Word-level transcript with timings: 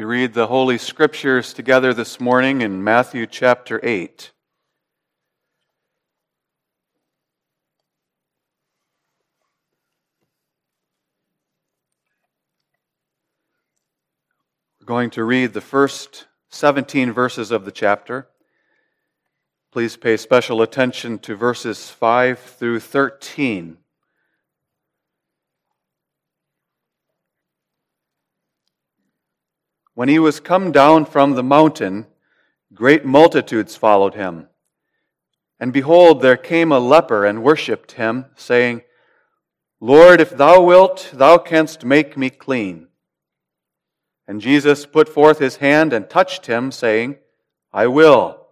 We 0.00 0.06
read 0.06 0.32
the 0.32 0.46
Holy 0.46 0.78
Scriptures 0.78 1.52
together 1.52 1.92
this 1.92 2.18
morning 2.18 2.62
in 2.62 2.82
Matthew 2.82 3.26
chapter 3.26 3.78
8. 3.82 4.32
We're 14.80 14.86
going 14.86 15.10
to 15.10 15.22
read 15.22 15.52
the 15.52 15.60
first 15.60 16.28
17 16.48 17.12
verses 17.12 17.50
of 17.50 17.66
the 17.66 17.70
chapter. 17.70 18.26
Please 19.70 19.98
pay 19.98 20.16
special 20.16 20.62
attention 20.62 21.18
to 21.18 21.34
verses 21.34 21.90
5 21.90 22.38
through 22.38 22.80
13. 22.80 23.76
When 30.00 30.08
he 30.08 30.18
was 30.18 30.40
come 30.40 30.72
down 30.72 31.04
from 31.04 31.34
the 31.34 31.42
mountain, 31.42 32.06
great 32.72 33.04
multitudes 33.04 33.76
followed 33.76 34.14
him. 34.14 34.48
And 35.58 35.74
behold, 35.74 36.22
there 36.22 36.38
came 36.38 36.72
a 36.72 36.78
leper 36.78 37.26
and 37.26 37.42
worshipped 37.42 37.92
him, 37.92 38.24
saying, 38.34 38.80
Lord, 39.78 40.22
if 40.22 40.30
thou 40.30 40.62
wilt, 40.62 41.10
thou 41.12 41.36
canst 41.36 41.84
make 41.84 42.16
me 42.16 42.30
clean. 42.30 42.88
And 44.26 44.40
Jesus 44.40 44.86
put 44.86 45.06
forth 45.06 45.38
his 45.38 45.56
hand 45.56 45.92
and 45.92 46.08
touched 46.08 46.46
him, 46.46 46.72
saying, 46.72 47.16
I 47.70 47.86
will, 47.86 48.46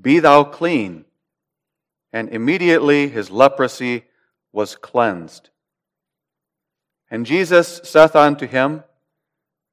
be 0.00 0.20
thou 0.20 0.44
clean. 0.44 1.04
And 2.12 2.28
immediately 2.28 3.08
his 3.08 3.28
leprosy 3.28 4.04
was 4.52 4.76
cleansed. 4.76 5.50
And 7.10 7.26
Jesus 7.26 7.80
saith 7.82 8.14
unto 8.14 8.46
him, 8.46 8.84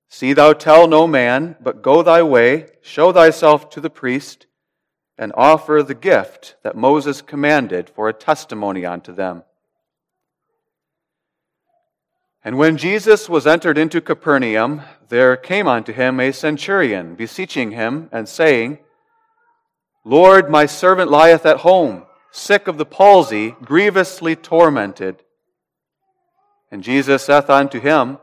See 0.10 0.34
thou 0.34 0.54
tell 0.54 0.88
no 0.88 1.06
man, 1.06 1.56
but 1.62 1.84
go 1.84 2.02
thy 2.02 2.24
way, 2.24 2.68
show 2.82 3.14
thyself 3.14 3.70
to 3.70 3.80
the 3.80 3.92
priest, 3.92 4.48
and 5.18 5.32
offer 5.36 5.84
the 5.84 5.94
gift 5.94 6.56
that 6.64 6.76
Moses 6.76 7.22
commanded 7.22 7.90
for 7.90 8.10
a 8.10 8.14
testimony 8.14 8.86
unto 8.86 9.14
them. 9.14 9.44
And 12.44 12.58
when 12.58 12.78
Jesus 12.78 13.30
was 13.30 13.46
entered 13.46 13.78
into 13.78 14.02
Capernaum, 14.02 14.82
there 15.10 15.36
came 15.36 15.68
unto 15.68 15.94
him 15.94 16.20
a 16.20 16.32
centurion, 16.32 17.16
beseeching 17.16 17.72
him, 17.72 18.10
and 18.12 18.28
saying, 18.28 18.80
Lord, 20.04 20.50
my 20.50 20.66
servant 20.66 21.12
lieth 21.12 21.46
at 21.46 21.58
home, 21.58 22.06
sick 22.32 22.68
of 22.68 22.78
the 22.78 22.86
palsy, 22.86 23.52
grievously 23.62 24.36
tormented. 24.36 25.22
And 26.72 26.82
Jesus 26.82 27.26
saith 27.26 27.50
unto 27.50 27.80
him, 27.80 28.18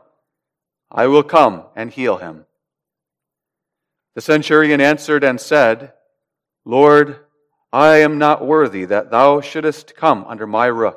I 0.89 1.07
will 1.07 1.23
come 1.23 1.63
and 1.75 1.91
heal 1.91 2.17
him. 2.17 2.45
The 4.15 4.21
centurion 4.21 4.81
answered 4.81 5.23
and 5.23 5.39
said, 5.39 5.93
Lord, 6.65 7.19
I 7.71 7.97
am 7.97 8.17
not 8.17 8.45
worthy 8.45 8.85
that 8.85 9.11
thou 9.11 9.41
shouldest 9.41 9.95
come 9.95 10.25
under 10.27 10.47
my 10.47 10.67
roof, 10.67 10.95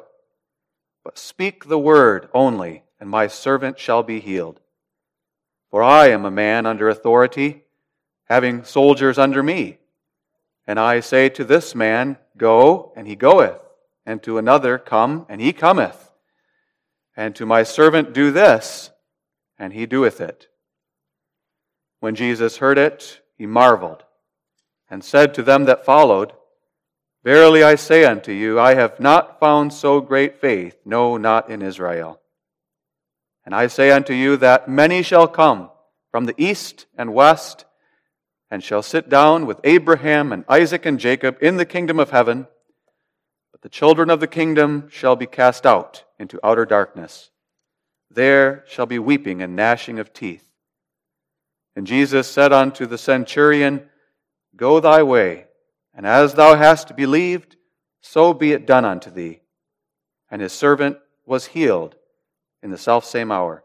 but 1.04 1.18
speak 1.18 1.66
the 1.66 1.78
word 1.78 2.28
only, 2.32 2.84
and 3.00 3.10
my 3.10 3.26
servant 3.26 3.78
shall 3.78 4.02
be 4.02 4.20
healed. 4.20 4.60
For 5.70 5.82
I 5.82 6.08
am 6.08 6.24
a 6.24 6.30
man 6.30 6.66
under 6.66 6.88
authority, 6.88 7.64
having 8.24 8.64
soldiers 8.64 9.18
under 9.18 9.42
me. 9.42 9.78
And 10.66 10.78
I 10.78 11.00
say 11.00 11.28
to 11.30 11.44
this 11.44 11.74
man, 11.74 12.16
Go, 12.36 12.92
and 12.96 13.06
he 13.06 13.16
goeth, 13.16 13.60
and 14.06 14.22
to 14.22 14.38
another, 14.38 14.78
Come, 14.78 15.26
and 15.28 15.40
he 15.40 15.52
cometh. 15.52 16.10
And 17.16 17.34
to 17.36 17.46
my 17.46 17.64
servant, 17.64 18.12
Do 18.12 18.30
this, 18.30 18.89
and 19.60 19.74
he 19.74 19.84
doeth 19.86 20.20
it. 20.20 20.48
When 22.00 22.14
Jesus 22.14 22.56
heard 22.56 22.78
it, 22.78 23.20
he 23.36 23.46
marveled, 23.46 24.02
and 24.88 25.04
said 25.04 25.34
to 25.34 25.42
them 25.42 25.66
that 25.66 25.84
followed, 25.84 26.32
Verily 27.22 27.62
I 27.62 27.74
say 27.74 28.06
unto 28.06 28.32
you, 28.32 28.58
I 28.58 28.74
have 28.74 28.98
not 28.98 29.38
found 29.38 29.74
so 29.74 30.00
great 30.00 30.40
faith, 30.40 30.78
no, 30.86 31.18
not 31.18 31.50
in 31.50 31.60
Israel. 31.60 32.18
And 33.44 33.54
I 33.54 33.66
say 33.66 33.90
unto 33.90 34.14
you 34.14 34.38
that 34.38 34.66
many 34.66 35.02
shall 35.02 35.28
come 35.28 35.70
from 36.10 36.24
the 36.24 36.34
east 36.38 36.86
and 36.96 37.12
west, 37.12 37.66
and 38.50 38.64
shall 38.64 38.82
sit 38.82 39.10
down 39.10 39.44
with 39.44 39.60
Abraham 39.62 40.32
and 40.32 40.44
Isaac 40.48 40.86
and 40.86 40.98
Jacob 40.98 41.36
in 41.42 41.58
the 41.58 41.66
kingdom 41.66 42.00
of 42.00 42.10
heaven, 42.10 42.46
but 43.52 43.60
the 43.60 43.68
children 43.68 44.08
of 44.08 44.20
the 44.20 44.26
kingdom 44.26 44.88
shall 44.90 45.16
be 45.16 45.26
cast 45.26 45.66
out 45.66 46.04
into 46.18 46.40
outer 46.42 46.64
darkness. 46.64 47.30
There 48.10 48.64
shall 48.66 48.86
be 48.86 48.98
weeping 48.98 49.40
and 49.42 49.54
gnashing 49.54 49.98
of 49.98 50.12
teeth. 50.12 50.50
And 51.76 51.86
Jesus 51.86 52.28
said 52.28 52.52
unto 52.52 52.86
the 52.86 52.98
centurion, 52.98 53.88
Go 54.56 54.80
thy 54.80 55.02
way, 55.02 55.46
and 55.94 56.06
as 56.06 56.34
thou 56.34 56.56
hast 56.56 56.96
believed, 56.96 57.56
so 58.00 58.34
be 58.34 58.52
it 58.52 58.66
done 58.66 58.84
unto 58.84 59.10
thee. 59.10 59.40
And 60.30 60.42
his 60.42 60.52
servant 60.52 60.98
was 61.24 61.46
healed 61.46 61.94
in 62.62 62.70
the 62.70 62.78
selfsame 62.78 63.30
hour. 63.30 63.62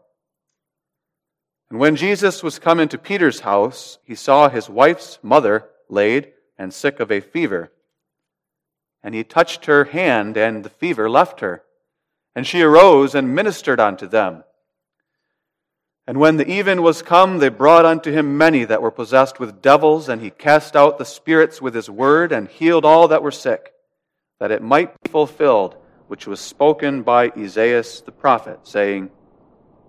And 1.68 1.80
when 1.80 1.96
Jesus 1.96 2.42
was 2.42 2.60
come 2.60 2.78
into 2.78 2.96
Peter's 2.96 3.40
house, 3.40 3.98
he 4.04 4.14
saw 4.14 4.48
his 4.48 4.70
wife's 4.70 5.18
mother 5.22 5.68
laid 5.88 6.32
and 6.56 6.72
sick 6.72 7.00
of 7.00 7.10
a 7.10 7.20
fever. 7.20 7.72
And 9.02 9.14
he 9.14 9.24
touched 9.24 9.66
her 9.66 9.84
hand, 9.84 10.36
and 10.36 10.64
the 10.64 10.70
fever 10.70 11.10
left 11.10 11.40
her. 11.40 11.62
And 12.36 12.46
she 12.46 12.62
arose 12.62 13.14
and 13.16 13.34
ministered 13.34 13.80
unto 13.80 14.06
them. 14.06 14.44
And 16.06 16.18
when 16.18 16.36
the 16.36 16.48
even 16.48 16.82
was 16.82 17.02
come, 17.02 17.38
they 17.38 17.48
brought 17.48 17.84
unto 17.84 18.12
him 18.12 18.38
many 18.38 18.64
that 18.64 18.82
were 18.82 18.92
possessed 18.92 19.40
with 19.40 19.60
devils, 19.60 20.08
and 20.08 20.20
he 20.22 20.30
cast 20.30 20.76
out 20.76 20.98
the 20.98 21.04
spirits 21.04 21.60
with 21.60 21.74
his 21.74 21.90
word, 21.90 22.30
and 22.30 22.46
healed 22.46 22.84
all 22.84 23.08
that 23.08 23.22
were 23.22 23.32
sick, 23.32 23.72
that 24.38 24.52
it 24.52 24.62
might 24.62 24.92
be 25.02 25.10
fulfilled, 25.10 25.76
which 26.06 26.26
was 26.26 26.38
spoken 26.38 27.02
by 27.02 27.32
Esaias 27.36 28.02
the 28.02 28.12
prophet, 28.12 28.60
saying, 28.62 29.10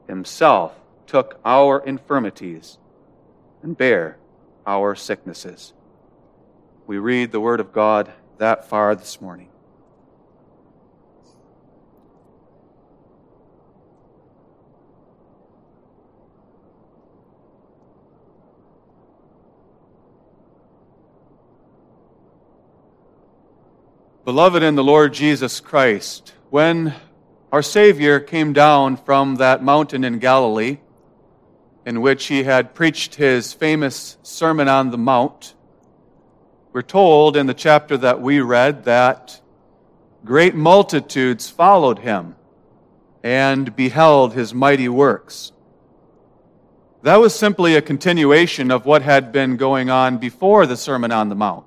Himself 0.08 0.74
took 1.06 1.40
our 1.46 1.80
infirmities 1.86 2.80
and 3.62 3.78
bare 3.78 4.18
our 4.66 4.96
sicknesses. 4.96 5.74
We 6.88 6.98
read 6.98 7.32
the 7.32 7.42
word 7.42 7.60
of 7.60 7.74
God 7.74 8.12
that 8.38 8.68
far 8.68 8.96
this 8.96 9.22
morning. 9.22 9.50
Beloved 24.28 24.62
in 24.62 24.76
the 24.76 24.84
Lord 24.84 25.14
Jesus 25.14 25.62
Christ, 25.62 26.34
when 26.50 26.94
our 27.50 27.62
Savior 27.62 28.20
came 28.20 28.52
down 28.52 28.98
from 28.98 29.38
that 29.38 29.64
mountain 29.64 30.04
in 30.04 30.20
Galilee, 30.20 30.80
in 31.86 32.02
which 32.02 32.26
he 32.26 32.44
had 32.44 32.76
preached 32.76 33.16
his 33.16 33.54
famous 33.54 34.18
Sermon 34.24 34.68
on 34.68 34.92
the 34.92 34.98
Mount, 34.98 35.56
we're 36.74 36.82
told 36.82 37.38
in 37.38 37.46
the 37.46 37.54
chapter 37.54 37.96
that 37.96 38.22
we 38.22 38.42
read 38.42 38.84
that 38.84 39.40
great 40.26 40.56
multitudes 40.56 41.50
followed 41.50 42.00
him 42.00 42.36
and 43.24 43.78
beheld 43.78 44.34
his 44.34 44.54
mighty 44.54 44.90
works. 44.90 45.54
That 47.02 47.22
was 47.22 47.34
simply 47.34 47.78
a 47.78 47.82
continuation 47.82 48.72
of 48.72 48.86
what 48.86 49.04
had 49.04 49.32
been 49.32 49.56
going 49.56 49.90
on 49.90 50.18
before 50.18 50.66
the 50.66 50.76
Sermon 50.76 51.14
on 51.14 51.30
the 51.30 51.36
Mount. 51.36 51.67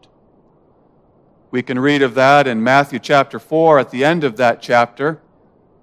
We 1.51 1.63
can 1.63 1.81
read 1.81 2.03
of 2.03 2.15
that 2.15 2.47
in 2.47 2.63
Matthew 2.63 3.01
chapter 3.01 3.41
4 3.41 3.81
at 3.81 3.91
the 3.91 4.05
end 4.05 4.23
of 4.23 4.37
that 4.37 4.63
chapter, 4.63 5.21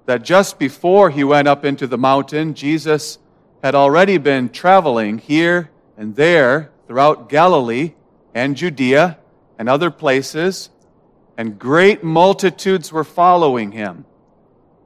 that 0.05 0.23
just 0.23 0.57
before 0.57 1.09
he 1.09 1.25
went 1.25 1.49
up 1.49 1.65
into 1.65 1.87
the 1.87 1.97
mountain, 1.97 2.53
Jesus 2.53 3.19
had 3.61 3.75
already 3.75 4.17
been 4.17 4.47
traveling 4.47 5.17
here 5.17 5.69
and 5.97 6.15
there 6.15 6.71
throughout 6.87 7.27
Galilee 7.27 7.95
and 8.33 8.55
Judea 8.55 9.17
and 9.59 9.67
other 9.67 9.91
places, 9.91 10.69
and 11.37 11.59
great 11.59 12.01
multitudes 12.01 12.93
were 12.93 13.03
following 13.03 13.73
him, 13.73 14.05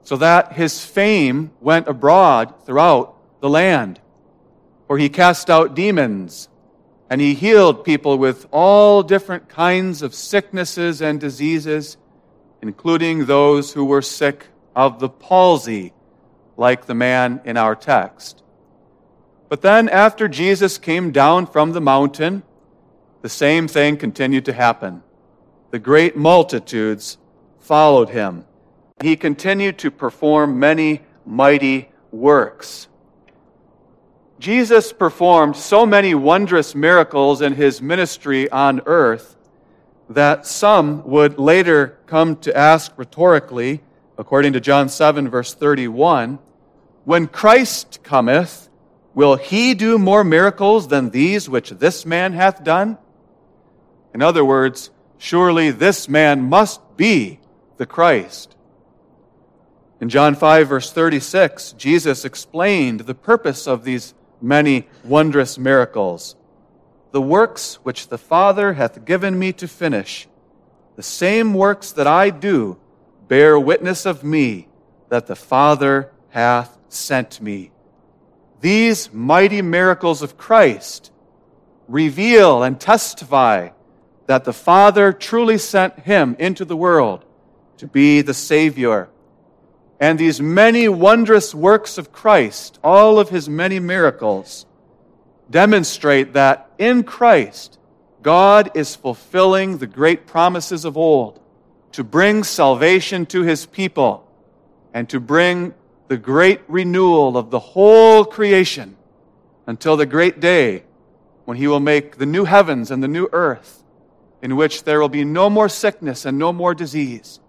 so 0.02 0.16
that 0.16 0.54
his 0.54 0.84
fame 0.84 1.52
went 1.62 1.88
abroad 1.88 2.66
throughout 2.66 3.16
the 3.40 3.50
land. 3.50 4.00
For 4.88 4.98
he 4.98 5.10
cast 5.10 5.52
out 5.52 5.76
demons 5.76 6.50
and 7.12 7.20
he 7.20 7.34
healed 7.34 7.84
people 7.84 8.18
with 8.18 8.48
all 8.52 9.04
different 9.04 9.50
kinds 9.50 10.02
of 10.02 10.16
sicknesses 10.16 11.02
and 11.02 11.20
diseases, 11.20 11.98
including 12.62 13.26
those 13.26 13.74
who 13.74 13.84
were 13.84 14.02
sick 14.02 14.48
of 14.78 15.02
the 15.02 15.10
palsy, 15.10 15.92
like 16.56 16.86
the 16.86 16.94
man 16.94 17.42
in 17.44 17.58
our 17.58 17.76
text. 17.76 18.42
But 19.50 19.62
then, 19.62 19.90
after 19.90 20.30
Jesus 20.30 20.78
came 20.78 21.12
down 21.12 21.48
from 21.48 21.74
the 21.74 21.82
mountain, 21.82 22.44
the 23.22 23.28
same 23.28 23.68
thing 23.68 23.98
continued 23.98 24.46
to 24.46 24.54
happen. 24.54 25.04
The 25.72 25.80
great 25.80 26.16
multitudes 26.16 27.18
followed 27.60 28.08
him. 28.08 28.46
He 29.02 29.18
continued 29.18 29.78
to 29.80 29.92
perform 29.92 30.60
many 30.60 31.02
mighty 31.26 31.90
works. 32.10 32.88
Jesus 34.42 34.92
performed 34.92 35.56
so 35.56 35.86
many 35.86 36.16
wondrous 36.16 36.74
miracles 36.74 37.44
in 37.44 37.54
his 37.54 37.80
ministry 37.80 38.50
on 38.50 38.82
earth 38.88 39.36
that 40.10 40.48
some 40.48 41.08
would 41.08 41.38
later 41.38 42.00
come 42.08 42.36
to 42.38 42.58
ask 42.58 42.92
rhetorically, 42.98 43.84
according 44.18 44.54
to 44.54 44.60
John 44.60 44.90
7, 44.90 45.30
verse 45.30 45.54
31, 45.54 46.40
When 47.06 47.28
Christ 47.28 48.00
cometh, 48.02 48.68
will 49.14 49.36
he 49.36 49.76
do 49.76 50.00
more 50.00 50.24
miracles 50.24 50.88
than 50.88 51.12
these 51.12 51.48
which 51.48 51.70
this 51.70 52.04
man 52.04 52.34
hath 52.34 52.64
done? 52.64 52.98
In 54.12 54.24
other 54.24 54.44
words, 54.44 54.90
surely 55.20 55.70
this 55.70 56.10
man 56.10 56.42
must 56.42 56.82
be 56.98 57.40
the 57.78 57.86
Christ. 57.86 58.56
In 60.00 60.10
John 60.10 60.34
5, 60.34 60.68
verse 60.68 60.92
36, 60.92 61.74
Jesus 61.74 62.26
explained 62.26 63.02
the 63.02 63.14
purpose 63.14 63.68
of 63.68 63.84
these 63.84 64.16
many 64.42 64.88
wondrous 65.04 65.58
miracles. 65.58 66.36
The 67.12 67.22
works 67.22 67.76
which 67.84 68.08
the 68.08 68.18
Father 68.18 68.74
hath 68.74 69.06
given 69.06 69.38
me 69.38 69.54
to 69.54 69.68
finish, 69.68 70.28
the 70.96 71.04
same 71.04 71.54
works 71.54 71.92
that 71.94 72.08
I 72.08 72.30
do, 72.30 72.78
bear 73.28 73.60
witness 73.60 74.06
of 74.06 74.24
me 74.24 74.68
that 75.10 75.28
the 75.28 75.36
Father 75.36 76.12
hath 76.30 76.78
sent 76.90 77.42
me. 77.42 77.72
These 78.62 79.12
mighty 79.12 79.62
miracles 79.62 80.22
of 80.22 80.38
Christ 80.38 81.12
reveal 81.88 82.64
and 82.64 82.80
testify 82.80 83.70
that 84.28 84.46
the 84.46 84.54
Father 84.54 85.12
truly 85.12 85.58
sent 85.58 86.00
him 86.00 86.36
into 86.40 86.64
the 86.64 86.76
world 86.76 87.26
to 87.78 87.88
be 87.88 88.22
the 88.22 88.34
Savior 88.34 89.10
and 90.02 90.18
these 90.18 90.42
many 90.42 90.90
wondrous 90.90 91.54
works 91.54 92.00
of 92.00 92.12
Christ, 92.12 92.80
all 92.84 93.20
of 93.20 93.30
his 93.30 93.48
many 93.48 93.80
miracles, 93.80 94.66
demonstrate 95.48 96.34
that 96.34 96.72
in 96.80 97.04
Christ, 97.04 97.78
God 98.24 98.72
is 98.74 98.96
fulfilling 98.96 99.78
the 99.78 99.86
great 99.86 100.26
promises 100.26 100.86
of 100.86 100.98
old 100.98 101.40
to 101.92 102.04
bring 102.04 102.44
salvation 102.44 103.28
to 103.28 103.44
his 103.44 103.68
people 103.68 104.28
and 104.92 105.08
to 105.10 105.20
bring 105.20 105.76
the 106.08 106.18
great 106.18 106.62
renewal 106.68 107.38
of 107.38 107.52
the 107.52 107.60
whole 107.60 108.26
creation 108.26 108.98
until 109.68 109.98
the 109.98 110.08
great 110.08 110.40
day 110.40 110.84
when 111.46 111.58
he 111.58 111.68
will 111.68 111.80
make 111.80 112.18
the 112.18 112.26
new 112.26 112.46
heavens 112.46 112.90
and 112.90 113.04
the 113.04 113.08
new 113.08 113.30
earth 113.34 113.84
in 114.42 114.56
which 114.56 114.84
there 114.84 115.00
will 115.00 115.10
be 115.10 115.24
no 115.24 115.48
more 115.48 115.70
sickness 115.70 116.26
and 116.26 116.40
no 116.40 116.52
more 116.52 116.74
disease, 116.74 117.40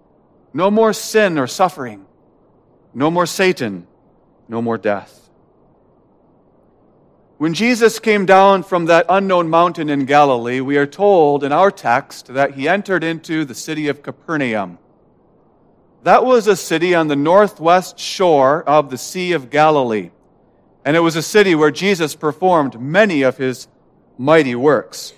no 0.52 0.70
more 0.70 0.92
sin 0.92 1.38
or 1.38 1.46
suffering 1.46 2.04
no 2.94 3.10
more 3.10 3.26
Satan, 3.26 3.86
no 4.48 4.60
more 4.60 4.78
death. 4.78 5.22
When 7.38 7.54
Jesus 7.54 7.98
came 7.98 8.24
down 8.24 8.62
from 8.62 8.84
that 8.84 9.06
unknown 9.08 9.50
mountain 9.50 9.88
in 9.88 10.04
Galilee, 10.04 10.60
we 10.60 10.76
are 10.76 10.86
told 10.86 11.42
in 11.42 11.50
our 11.50 11.70
text 11.72 12.28
that 12.28 12.54
he 12.54 12.68
entered 12.68 13.02
into 13.02 13.44
the 13.44 13.54
city 13.54 13.88
of 13.88 14.02
Capernaum. 14.02 14.78
That 16.04 16.24
was 16.24 16.46
a 16.46 16.54
city 16.54 16.94
on 16.94 17.08
the 17.08 17.16
northwest 17.16 17.98
shore 17.98 18.62
of 18.62 18.90
the 18.90 18.98
Sea 18.98 19.32
of 19.32 19.50
Galilee, 19.50 20.10
and 20.84 20.96
it 20.96 21.00
was 21.00 21.16
a 21.16 21.22
city 21.22 21.54
where 21.54 21.70
Jesus 21.70 22.14
performed 22.14 22.80
many 22.80 23.22
of 23.22 23.38
his 23.38 23.66
mighty 24.18 24.54
works. 24.54 25.12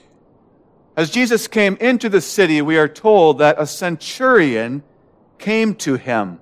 As 0.96 1.10
Jesus 1.10 1.48
came 1.48 1.76
into 1.76 2.08
the 2.08 2.20
city, 2.20 2.62
we 2.62 2.78
are 2.78 2.88
told 2.88 3.38
that 3.38 3.60
a 3.60 3.66
centurion 3.66 4.82
came 5.38 5.74
to 5.74 5.96
him 5.96 6.40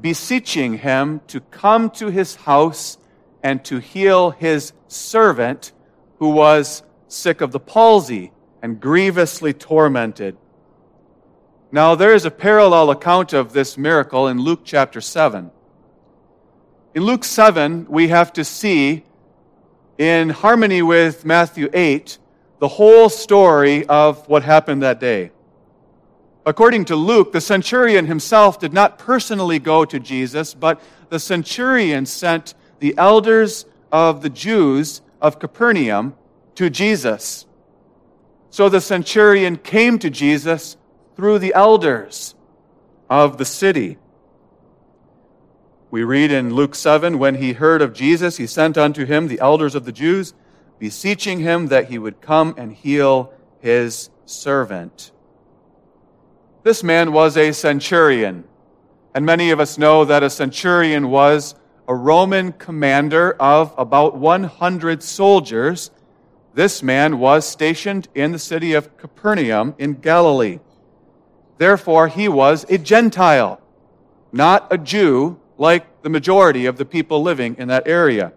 beseeching 0.00 0.78
him 0.78 1.20
to 1.28 1.40
come 1.40 1.90
to 1.90 2.08
his 2.08 2.34
house 2.34 2.98
and 3.42 3.64
to 3.64 3.78
heal 3.78 4.30
his 4.30 4.72
servant 4.88 5.72
who 6.18 6.30
was 6.30 6.82
sick 7.08 7.40
of 7.40 7.52
the 7.52 7.60
palsy 7.60 8.32
and 8.62 8.80
grievously 8.80 9.52
tormented. 9.52 10.36
Now, 11.70 11.94
there 11.94 12.14
is 12.14 12.24
a 12.24 12.30
parallel 12.30 12.90
account 12.90 13.32
of 13.32 13.52
this 13.52 13.76
miracle 13.76 14.28
in 14.28 14.38
Luke 14.38 14.60
chapter 14.64 15.00
7. 15.00 15.50
In 16.94 17.02
Luke 17.02 17.24
7, 17.24 17.86
we 17.88 18.08
have 18.08 18.32
to 18.34 18.44
see, 18.44 19.04
in 19.98 20.30
harmony 20.30 20.82
with 20.82 21.24
Matthew 21.24 21.68
8, 21.72 22.18
the 22.60 22.68
whole 22.68 23.08
story 23.08 23.84
of 23.86 24.28
what 24.28 24.44
happened 24.44 24.82
that 24.82 25.00
day. 25.00 25.32
According 26.46 26.84
to 26.86 26.96
Luke, 26.96 27.32
the 27.32 27.40
centurion 27.40 28.06
himself 28.06 28.58
did 28.58 28.72
not 28.72 28.98
personally 28.98 29.58
go 29.58 29.84
to 29.84 29.98
Jesus, 29.98 30.52
but 30.52 30.80
the 31.08 31.18
centurion 31.18 32.04
sent 32.04 32.54
the 32.80 32.94
elders 32.98 33.64
of 33.90 34.20
the 34.20 34.30
Jews 34.30 35.00
of 35.22 35.38
Capernaum 35.38 36.14
to 36.56 36.68
Jesus. 36.68 37.46
So 38.50 38.68
the 38.68 38.80
centurion 38.80 39.56
came 39.56 39.98
to 40.00 40.10
Jesus 40.10 40.76
through 41.16 41.38
the 41.38 41.54
elders 41.54 42.34
of 43.08 43.38
the 43.38 43.44
city. 43.44 43.96
We 45.90 46.04
read 46.04 46.30
in 46.30 46.54
Luke 46.54 46.74
7 46.74 47.18
when 47.18 47.36
he 47.36 47.52
heard 47.54 47.80
of 47.80 47.94
Jesus, 47.94 48.36
he 48.36 48.46
sent 48.46 48.76
unto 48.76 49.06
him 49.06 49.28
the 49.28 49.40
elders 49.40 49.74
of 49.74 49.84
the 49.84 49.92
Jews, 49.92 50.34
beseeching 50.78 51.38
him 51.38 51.68
that 51.68 51.88
he 51.88 51.98
would 51.98 52.20
come 52.20 52.54
and 52.58 52.72
heal 52.72 53.32
his 53.60 54.10
servant. 54.26 55.12
This 56.64 56.82
man 56.82 57.12
was 57.12 57.36
a 57.36 57.52
centurion. 57.52 58.44
And 59.14 59.26
many 59.26 59.50
of 59.50 59.60
us 59.60 59.76
know 59.76 60.06
that 60.06 60.22
a 60.22 60.30
centurion 60.30 61.10
was 61.10 61.54
a 61.86 61.94
Roman 61.94 62.52
commander 62.52 63.32
of 63.32 63.74
about 63.76 64.16
100 64.16 65.02
soldiers. 65.02 65.90
This 66.54 66.82
man 66.82 67.18
was 67.18 67.46
stationed 67.46 68.08
in 68.14 68.32
the 68.32 68.38
city 68.38 68.72
of 68.72 68.96
Capernaum 68.96 69.74
in 69.76 70.00
Galilee. 70.00 70.58
Therefore, 71.58 72.08
he 72.08 72.28
was 72.28 72.64
a 72.70 72.78
Gentile, 72.78 73.60
not 74.32 74.66
a 74.72 74.78
Jew 74.78 75.38
like 75.58 76.00
the 76.00 76.08
majority 76.08 76.64
of 76.64 76.78
the 76.78 76.86
people 76.86 77.20
living 77.20 77.56
in 77.58 77.68
that 77.68 77.86
area. 77.86 78.32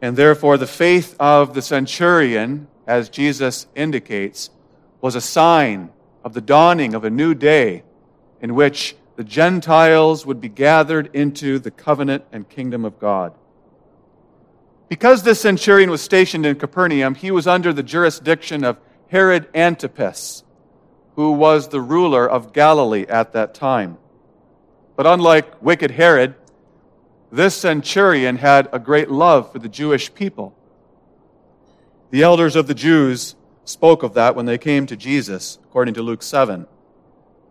And 0.00 0.16
therefore, 0.16 0.56
the 0.56 0.66
faith 0.66 1.16
of 1.20 1.52
the 1.52 1.60
centurion, 1.60 2.66
as 2.86 3.10
Jesus 3.10 3.66
indicates, 3.74 4.48
was 5.02 5.14
a 5.14 5.20
sign 5.20 5.90
of 6.24 6.32
the 6.32 6.40
dawning 6.40 6.94
of 6.94 7.04
a 7.04 7.10
new 7.10 7.34
day 7.34 7.84
in 8.40 8.54
which 8.54 8.96
the 9.16 9.24
Gentiles 9.24 10.26
would 10.26 10.40
be 10.40 10.48
gathered 10.48 11.14
into 11.14 11.58
the 11.58 11.70
covenant 11.70 12.24
and 12.32 12.48
kingdom 12.48 12.84
of 12.84 12.98
God. 12.98 13.34
Because 14.88 15.22
this 15.22 15.40
centurion 15.40 15.90
was 15.90 16.02
stationed 16.02 16.46
in 16.46 16.56
Capernaum, 16.56 17.14
he 17.14 17.30
was 17.30 17.46
under 17.46 17.72
the 17.72 17.82
jurisdiction 17.82 18.64
of 18.64 18.78
Herod 19.08 19.48
Antipas, 19.54 20.44
who 21.14 21.32
was 21.32 21.68
the 21.68 21.80
ruler 21.80 22.28
of 22.28 22.52
Galilee 22.52 23.06
at 23.08 23.32
that 23.32 23.54
time. 23.54 23.98
But 24.96 25.06
unlike 25.06 25.62
wicked 25.62 25.92
Herod, 25.92 26.34
this 27.30 27.56
centurion 27.56 28.36
had 28.36 28.68
a 28.72 28.78
great 28.78 29.10
love 29.10 29.52
for 29.52 29.58
the 29.58 29.68
Jewish 29.68 30.14
people. 30.14 30.56
The 32.10 32.22
elders 32.22 32.56
of 32.56 32.66
the 32.66 32.74
Jews 32.74 33.34
spoke 33.64 34.02
of 34.02 34.14
that 34.14 34.36
when 34.36 34.46
they 34.46 34.58
came 34.58 34.86
to 34.86 34.96
Jesus, 34.96 35.58
according 35.64 35.94
to 35.94 36.02
Luke 36.02 36.22
7. 36.22 36.66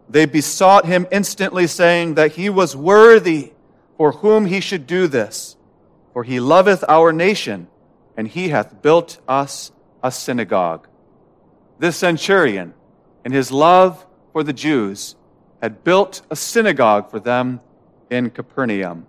They 0.10 0.26
besought 0.26 0.86
him 0.86 1.08
instantly, 1.12 1.68
saying 1.68 2.16
that 2.16 2.34
he 2.34 2.50
was 2.50 2.76
worthy 2.76 3.54
for 3.98 4.12
whom 4.12 4.46
he 4.46 4.60
should 4.60 4.86
do 4.86 5.08
this. 5.08 5.58
For 6.14 6.24
he 6.24 6.40
loveth 6.40 6.84
our 6.88 7.12
nation, 7.12 7.68
and 8.16 8.28
he 8.28 8.50
hath 8.50 8.82
built 8.82 9.20
us 9.28 9.72
a 10.04 10.12
synagogue. 10.12 10.88
This 11.80 11.98
centurion, 11.98 12.74
in 13.26 13.32
his 13.32 13.52
love 13.52 14.06
for 14.32 14.44
the 14.44 14.54
Jews, 14.54 15.16
had 15.62 15.84
built 15.84 16.22
a 16.30 16.36
synagogue 16.36 17.10
for 17.10 17.20
them 17.20 17.62
in 18.10 18.30
Capernaum. 18.30 19.08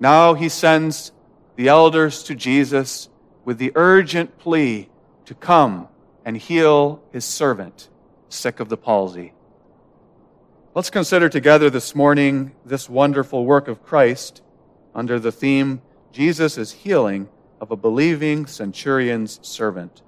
Now 0.00 0.34
he 0.34 0.48
sends 0.48 1.12
the 1.56 1.68
elders 1.68 2.22
to 2.24 2.34
Jesus 2.34 3.08
with 3.44 3.58
the 3.58 3.72
urgent 3.74 4.38
plea 4.38 4.88
to 5.26 5.34
come 5.34 5.88
and 6.24 6.36
heal 6.36 7.02
his 7.12 7.24
servant, 7.24 7.88
sick 8.28 8.60
of 8.60 8.68
the 8.68 8.76
palsy. 8.76 9.32
Let's 10.74 10.90
consider 10.90 11.28
together 11.28 11.70
this 11.70 11.94
morning 11.94 12.52
this 12.64 12.88
wonderful 12.88 13.44
work 13.44 13.66
of 13.68 13.82
Christ 13.82 14.42
under 14.94 15.18
the 15.18 15.32
theme 15.32 15.82
Jesus 16.12 16.58
is 16.58 16.72
healing 16.72 17.28
of 17.60 17.70
a 17.70 17.76
believing 17.76 18.46
centurion's 18.46 19.38
servant. 19.42 20.02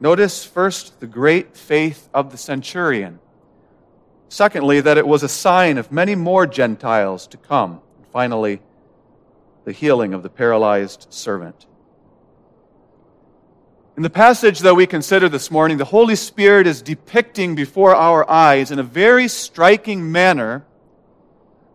Notice 0.00 0.44
first 0.44 0.98
the 1.00 1.06
great 1.06 1.56
faith 1.56 2.08
of 2.14 2.30
the 2.32 2.38
centurion. 2.38 3.18
Secondly, 4.28 4.80
that 4.80 4.96
it 4.96 5.06
was 5.06 5.22
a 5.22 5.28
sign 5.28 5.76
of 5.76 5.92
many 5.92 6.14
more 6.14 6.46
Gentiles 6.46 7.26
to 7.26 7.36
come. 7.36 7.80
And 7.96 8.06
finally, 8.12 8.62
the 9.64 9.72
healing 9.72 10.14
of 10.14 10.22
the 10.22 10.30
paralyzed 10.30 11.08
servant. 11.10 11.66
In 14.00 14.02
the 14.02 14.08
passage 14.08 14.60
that 14.60 14.74
we 14.74 14.86
consider 14.86 15.28
this 15.28 15.50
morning, 15.50 15.76
the 15.76 15.84
Holy 15.84 16.16
Spirit 16.16 16.66
is 16.66 16.80
depicting 16.80 17.54
before 17.54 17.94
our 17.94 18.26
eyes 18.30 18.70
in 18.70 18.78
a 18.78 18.82
very 18.82 19.28
striking 19.28 20.10
manner 20.10 20.64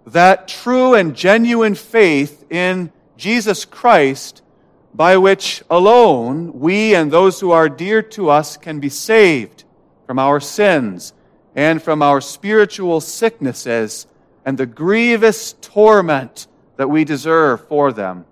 that 0.08 0.48
true 0.48 0.96
and 0.96 1.16
genuine 1.16 1.76
faith 1.76 2.44
in 2.50 2.92
Jesus 3.16 3.64
Christ 3.64 4.42
by 4.92 5.18
which 5.18 5.62
alone 5.70 6.60
we 6.60 6.96
and 6.96 7.12
those 7.12 7.40
who 7.40 7.52
are 7.52 7.70
dear 7.70 8.02
to 8.02 8.32
us 8.32 8.58
can 8.58 8.80
be 8.80 8.90
saved 8.90 9.64
from 10.08 10.18
our 10.18 10.40
sins 10.40 11.14
and 11.54 11.80
from 11.80 12.02
our 12.02 12.22
spiritual 12.22 13.02
sicknesses 13.02 14.08
and 14.44 14.58
the 14.58 14.66
grievous 14.66 15.54
torment 15.62 16.48
that 16.78 16.90
we 16.90 17.04
deserve 17.04 17.68
for 17.68 17.94
them. 17.94 18.26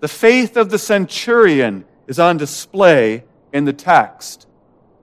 The 0.00 0.08
faith 0.08 0.56
of 0.56 0.70
the 0.70 0.80
centurion 0.80 1.84
is 2.08 2.18
on 2.18 2.38
display 2.38 3.22
in 3.52 3.64
the 3.64 3.72
text. 3.72 4.46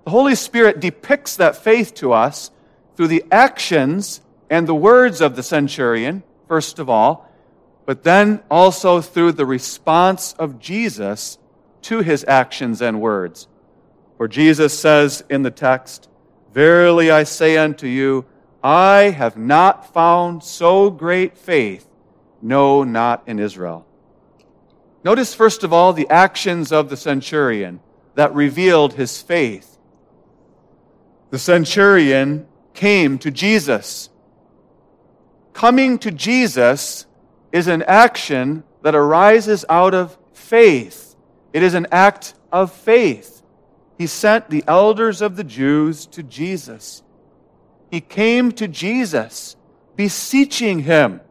The 0.04 0.12
Holy 0.12 0.36
Spirit 0.36 0.82
depicts 0.82 1.38
that 1.38 1.56
faith 1.56 1.94
to 1.96 2.12
us 2.12 2.52
through 2.98 3.08
the 3.08 3.24
actions 3.32 4.22
and 4.50 4.68
the 4.68 4.76
words 4.76 5.22
of 5.22 5.36
the 5.36 5.44
centurion, 5.44 6.24
first 6.48 6.80
of 6.80 6.90
all, 6.90 7.32
but 7.86 8.04
then 8.04 8.44
also 8.50 9.00
through 9.00 9.32
the 9.32 9.46
response 9.46 10.34
of 10.34 10.60
Jesus 10.60 11.38
to 11.84 12.00
his 12.00 12.26
actions 12.28 12.82
and 12.82 13.00
words. 13.00 13.48
For 14.18 14.28
Jesus 14.28 14.78
says 14.78 15.24
in 15.30 15.44
the 15.44 15.52
text, 15.52 16.10
Verily 16.54 17.12
I 17.12 17.24
say 17.24 17.58
unto 17.58 17.86
you, 17.86 18.26
I 18.64 19.12
have 19.12 19.38
not 19.38 19.94
found 19.94 20.44
so 20.44 20.90
great 20.90 21.38
faith, 21.38 21.88
no, 22.42 22.84
not 22.84 23.24
in 23.28 23.40
Israel. 23.40 23.85
Notice, 25.06 25.36
first 25.36 25.64
of 25.64 25.72
all, 25.72 25.94
the 25.94 26.10
actions 26.10 26.72
of 26.72 26.90
the 26.90 26.98
centurion 26.98 27.80
that 28.16 28.34
revealed 28.34 28.94
his 28.94 29.22
faith. 29.22 29.78
The 31.30 31.38
centurion 31.38 32.48
came 32.74 33.20
to 33.20 33.30
Jesus. 33.30 34.10
Coming 35.54 36.00
to 36.00 36.10
Jesus 36.10 37.06
is 37.52 37.68
an 37.68 37.84
action 37.84 38.64
that 38.82 38.96
arises 38.96 39.64
out 39.70 39.94
of 39.94 40.18
faith. 40.34 41.16
It 41.54 41.62
is 41.62 41.76
an 41.76 41.86
act 41.92 42.34
of 42.52 42.74
faith. 42.74 43.44
He 44.00 44.08
sent 44.08 44.50
the 44.50 44.64
elders 44.68 45.22
of 45.22 45.36
the 45.36 45.44
Jews 45.44 46.08
to 46.08 46.24
Jesus. 46.24 47.04
He 47.92 48.02
came 48.02 48.52
to 48.54 48.68
Jesus, 48.68 49.56
beseeching 49.96 50.80
him 50.80 51.22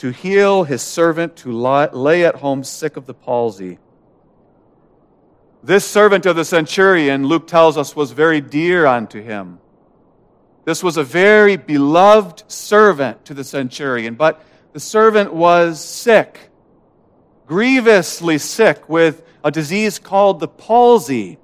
to 0.00 0.10
heal 0.10 0.64
his 0.64 0.80
servant 0.80 1.38
who 1.40 1.52
lay 1.52 2.24
at 2.24 2.36
home 2.36 2.64
sick 2.64 2.96
of 2.96 3.04
the 3.04 3.12
palsy. 3.12 3.78
This 5.62 5.84
servant 5.84 6.24
of 6.24 6.36
the 6.36 6.44
centurion, 6.44 7.26
Luke 7.26 7.46
tells 7.46 7.76
us, 7.76 7.94
was 7.94 8.12
very 8.12 8.40
dear 8.40 8.86
unto 8.86 9.22
him. 9.22 9.58
This 10.64 10.82
was 10.82 10.96
a 10.96 11.04
very 11.04 11.58
beloved 11.58 12.50
servant 12.50 13.26
to 13.26 13.34
the 13.34 13.44
centurion, 13.44 14.14
but 14.14 14.42
the 14.72 14.80
servant 14.80 15.34
was 15.34 15.84
sick, 15.84 16.50
grievously 17.46 18.38
sick 18.38 18.88
with 18.88 19.22
a 19.44 19.50
disease 19.50 19.98
called 19.98 20.40
the 20.40 20.48
palsy. 20.48 21.38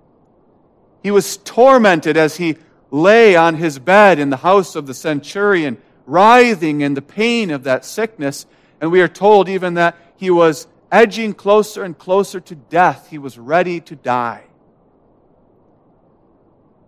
He 1.02 1.10
was 1.10 1.36
tormented 1.36 2.16
as 2.16 2.38
he 2.38 2.56
lay 2.90 3.36
on 3.36 3.56
his 3.56 3.78
bed 3.78 4.18
in 4.18 4.30
the 4.30 4.38
house 4.38 4.76
of 4.76 4.86
the 4.86 4.94
centurion, 4.94 5.76
writhing 6.06 6.80
in 6.80 6.94
the 6.94 7.02
pain 7.02 7.50
of 7.50 7.64
that 7.64 7.84
sickness. 7.84 8.46
And 8.80 8.90
we 8.90 9.00
are 9.00 9.08
told 9.08 9.48
even 9.48 9.74
that 9.74 9.96
he 10.16 10.30
was 10.30 10.66
edging 10.90 11.34
closer 11.34 11.82
and 11.82 11.96
closer 11.96 12.40
to 12.40 12.54
death. 12.54 13.08
He 13.10 13.18
was 13.18 13.38
ready 13.38 13.80
to 13.82 13.96
die. 13.96 14.44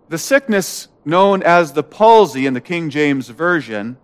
The 0.09 0.19
sickness 0.19 0.89
known 1.05 1.43
as 1.43 1.73
the 1.73 1.83
palsy 1.83 2.47
in 2.47 2.55
the 2.55 2.61
King 2.61 2.89
James 2.91 3.29
Version 3.29 3.99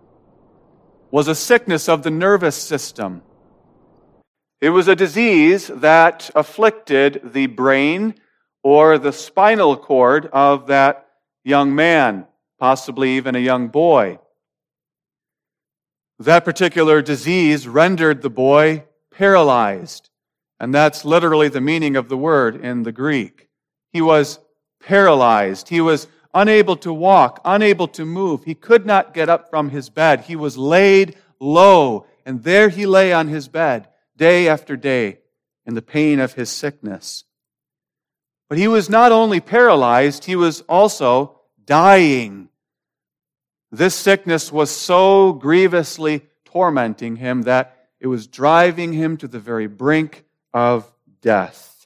was 1.09 1.27
a 1.27 1.35
sickness 1.35 1.87
of 1.87 2.03
the 2.03 2.11
nervous 2.11 2.55
system. 2.55 3.23
It 4.61 4.69
was 4.69 4.87
a 4.87 4.95
disease 4.95 5.67
that 5.67 6.29
afflicted 6.35 7.21
the 7.33 7.47
brain 7.47 8.15
or 8.63 8.97
the 8.97 9.13
spinal 9.13 9.77
cord 9.77 10.27
of 10.33 10.67
that 10.67 11.07
young 11.43 11.75
man, 11.75 12.25
possibly 12.59 13.17
even 13.17 13.35
a 13.35 13.39
young 13.39 13.67
boy. 13.67 14.19
That 16.19 16.45
particular 16.45 17.01
disease 17.01 17.67
rendered 17.67 18.21
the 18.21 18.29
boy 18.29 18.85
paralyzed. 19.11 20.09
And 20.59 20.73
that's 20.73 21.03
literally 21.03 21.49
the 21.49 21.61
meaning 21.61 21.95
of 21.95 22.07
the 22.07 22.17
word 22.17 22.55
in 22.55 22.83
the 22.83 22.91
Greek. 22.91 23.49
He 23.91 24.01
was 24.01 24.39
paralyzed. 24.79 25.69
He 25.69 25.81
was 25.81 26.07
unable 26.33 26.77
to 26.77 26.93
walk, 26.93 27.41
unable 27.43 27.87
to 27.89 28.05
move. 28.05 28.43
He 28.43 28.55
could 28.55 28.85
not 28.85 29.13
get 29.13 29.29
up 29.29 29.49
from 29.49 29.69
his 29.69 29.89
bed. 29.89 30.21
He 30.21 30.35
was 30.35 30.57
laid 30.57 31.17
low, 31.39 32.05
and 32.25 32.43
there 32.43 32.69
he 32.69 32.85
lay 32.85 33.11
on 33.11 33.27
his 33.27 33.47
bed 33.47 33.87
day 34.15 34.47
after 34.47 34.77
day 34.77 35.19
in 35.65 35.73
the 35.73 35.81
pain 35.81 36.19
of 36.19 36.33
his 36.33 36.49
sickness. 36.49 37.23
But 38.47 38.57
he 38.57 38.67
was 38.67 38.89
not 38.89 39.11
only 39.11 39.39
paralyzed, 39.39 40.25
he 40.25 40.35
was 40.35 40.61
also 40.61 41.39
dying. 41.65 42.49
This 43.75 43.93
sickness 43.93 44.53
was 44.53 44.71
so 44.71 45.33
grievously 45.33 46.21
tormenting 46.45 47.17
him 47.17 47.41
that 47.41 47.75
it 47.99 48.07
was 48.07 48.25
driving 48.25 48.93
him 48.93 49.17
to 49.17 49.27
the 49.27 49.39
very 49.39 49.67
brink 49.67 50.23
of 50.53 50.89
death. 51.21 51.85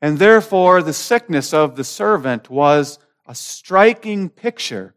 And 0.00 0.20
therefore, 0.20 0.82
the 0.82 0.92
sickness 0.92 1.52
of 1.52 1.74
the 1.74 1.82
servant 1.82 2.48
was 2.48 3.00
a 3.26 3.34
striking 3.34 4.28
picture 4.28 4.94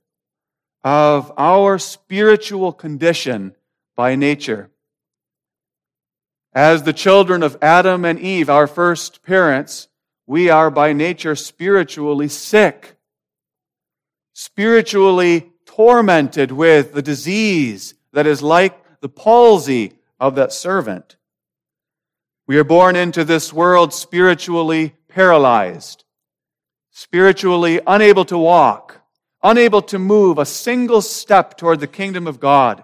of 0.84 1.32
our 1.36 1.80
spiritual 1.80 2.72
condition 2.72 3.56
by 3.96 4.16
nature. 4.16 4.70
As 6.54 6.84
the 6.84 6.94
children 6.94 7.42
of 7.42 7.58
Adam 7.60 8.06
and 8.06 8.20
Eve, 8.20 8.52
our 8.52 8.68
first 8.68 9.24
parents, 9.24 9.88
we 10.28 10.52
are 10.52 10.70
by 10.70 10.94
nature 10.94 11.36
spiritually 11.36 12.28
sick, 12.28 12.97
spiritually 14.39 15.51
tormented 15.65 16.51
with 16.51 16.94
the 16.94 17.01
disease 17.01 17.96
that 18.13 18.27
is 18.27 18.44
like 18.44 19.01
the 19.01 19.10
palsy 19.10 19.94
of 20.20 20.36
that 20.36 20.53
servant. 20.53 21.17
We 22.46 22.60
are 22.60 22.63
born 22.63 22.96
into 22.96 23.24
this 23.24 23.51
world 23.51 23.96
spiritually 23.96 24.94
paralyzed, 25.08 26.03
spiritually 26.91 27.82
unable 27.88 28.25
to 28.25 28.38
walk, 28.38 29.01
unable 29.41 29.82
to 29.82 29.98
move 29.98 30.38
a 30.38 30.46
single 30.46 31.01
step 31.01 31.58
toward 31.58 31.79
the 31.79 31.88
kingdom 31.88 32.27
of 32.27 32.39
God, 32.39 32.84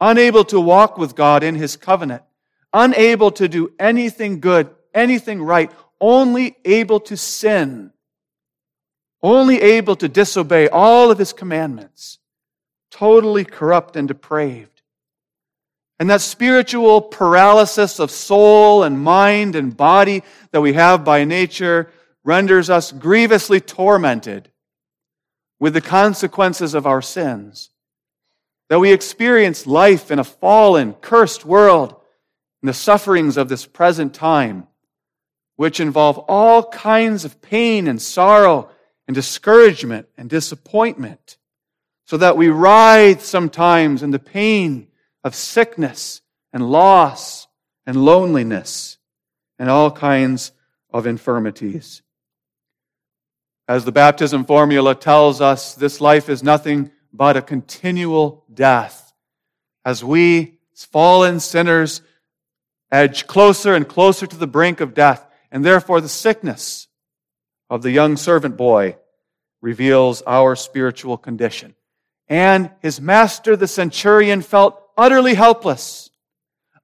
unable 0.00 0.46
to 0.46 0.58
walk 0.58 0.96
with 0.96 1.14
God 1.14 1.42
in 1.42 1.56
his 1.56 1.76
covenant, 1.76 2.22
unable 2.72 3.30
to 3.32 3.48
do 3.48 3.70
anything 3.78 4.40
good, 4.40 4.70
anything 4.94 5.42
right, 5.42 5.70
only 6.00 6.56
able 6.64 7.00
to 7.00 7.18
sin, 7.18 7.92
only 9.22 9.60
able 9.60 9.96
to 9.96 10.08
disobey 10.08 10.68
all 10.68 11.10
of 11.10 11.18
his 11.18 11.32
commandments, 11.32 12.18
totally 12.90 13.44
corrupt 13.44 13.96
and 13.96 14.08
depraved. 14.08 14.82
And 15.98 16.10
that 16.10 16.20
spiritual 16.20 17.00
paralysis 17.00 17.98
of 17.98 18.10
soul 18.10 18.82
and 18.82 19.00
mind 19.00 19.56
and 19.56 19.76
body 19.76 20.22
that 20.50 20.60
we 20.60 20.74
have 20.74 21.04
by 21.04 21.24
nature 21.24 21.90
renders 22.22 22.68
us 22.68 22.92
grievously 22.92 23.60
tormented 23.60 24.50
with 25.58 25.72
the 25.72 25.80
consequences 25.80 26.74
of 26.74 26.86
our 26.86 27.00
sins. 27.00 27.70
That 28.68 28.80
we 28.80 28.92
experience 28.92 29.66
life 29.66 30.10
in 30.10 30.18
a 30.18 30.24
fallen, 30.24 30.94
cursed 30.94 31.46
world 31.46 31.96
and 32.60 32.68
the 32.68 32.74
sufferings 32.74 33.36
of 33.36 33.48
this 33.48 33.64
present 33.64 34.12
time, 34.12 34.66
which 35.54 35.80
involve 35.80 36.18
all 36.28 36.64
kinds 36.64 37.24
of 37.24 37.40
pain 37.40 37.88
and 37.88 38.02
sorrow 38.02 38.68
and 39.06 39.14
discouragement 39.14 40.08
and 40.16 40.28
disappointment, 40.28 41.36
so 42.06 42.16
that 42.16 42.36
we 42.36 42.48
writhe 42.48 43.22
sometimes 43.22 44.02
in 44.02 44.10
the 44.10 44.18
pain 44.18 44.88
of 45.24 45.34
sickness 45.34 46.22
and 46.52 46.70
loss 46.70 47.46
and 47.86 48.04
loneliness 48.04 48.98
and 49.58 49.70
all 49.70 49.90
kinds 49.90 50.52
of 50.90 51.06
infirmities. 51.06 52.02
As 53.68 53.84
the 53.84 53.92
baptism 53.92 54.44
formula 54.44 54.94
tells 54.94 55.40
us, 55.40 55.74
this 55.74 56.00
life 56.00 56.28
is 56.28 56.42
nothing 56.42 56.92
but 57.12 57.36
a 57.36 57.42
continual 57.42 58.44
death. 58.52 59.12
As 59.84 60.04
we, 60.04 60.58
fallen 60.74 61.40
sinners, 61.40 62.02
edge 62.92 63.26
closer 63.26 63.74
and 63.74 63.88
closer 63.88 64.26
to 64.26 64.36
the 64.36 64.46
brink 64.46 64.80
of 64.80 64.94
death, 64.94 65.26
and 65.50 65.64
therefore 65.64 66.00
the 66.00 66.08
sickness 66.08 66.85
of 67.68 67.82
the 67.82 67.90
young 67.90 68.16
servant 68.16 68.56
boy 68.56 68.96
reveals 69.60 70.22
our 70.22 70.54
spiritual 70.56 71.16
condition. 71.16 71.74
And 72.28 72.70
his 72.80 73.00
master, 73.00 73.56
the 73.56 73.68
centurion, 73.68 74.42
felt 74.42 74.80
utterly 74.96 75.34
helpless, 75.34 76.10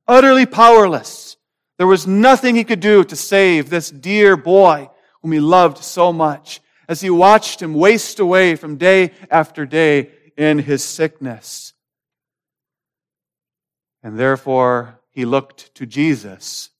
utterly 0.07 0.47
powerless. 0.47 1.37
There 1.79 1.87
was 1.87 2.07
nothing 2.07 2.55
he 2.55 2.65
could 2.65 2.81
do 2.81 3.05
to 3.05 3.17
save 3.17 3.69
this 3.69 3.91
dear 3.91 4.37
boy 4.37 4.91
whom 5.21 5.33
he 5.33 5.41
loved 5.41 5.79
so 5.79 6.13
much 6.13 6.61
as 6.89 7.01
he 7.01 7.11
watched 7.11 7.63
him 7.63 7.75
waste 7.75 8.19
away 8.19 8.57
from 8.57 8.77
day 8.77 9.13
after 9.31 9.65
day 9.65 10.11
in 10.37 10.59
his 10.59 10.83
sickness. 10.83 11.73
And 14.03 14.19
therefore, 14.19 15.01
he 15.11 15.25
looked 15.25 15.75
to 15.77 15.87
Jesus 15.87 16.71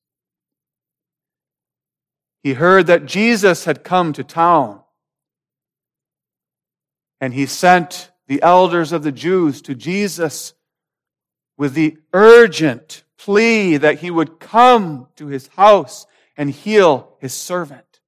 he 2.43 2.55
heard 2.55 2.87
that 2.89 3.07
Jesus 3.07 3.65
had 3.65 3.85
come 3.85 4.13
to 4.15 4.25
town. 4.25 4.81
And 7.21 7.33
he 7.33 7.47
sent 7.47 8.11
the 8.27 8.43
elders 8.43 8.93
of 8.93 9.03
the 9.03 9.13
Jews 9.13 9.63
to 9.63 9.75
Jesus 9.75 10.55
with 11.57 11.75
the 11.75 11.99
urgent 12.13 13.05
plea 13.19 13.77
that 13.77 14.01
he 14.01 14.11
would 14.11 14.41
come 14.41 15.07
to 15.17 15.27
his 15.27 15.47
house 15.49 16.07
and 16.37 16.51
heal 16.51 17.17
his 17.21 17.33
servant, 17.33 18.01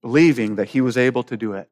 believing 0.00 0.56
that 0.56 0.68
he 0.68 0.80
was 0.80 0.96
able 0.96 1.22
to 1.24 1.36
do 1.36 1.52
it. 1.52 1.68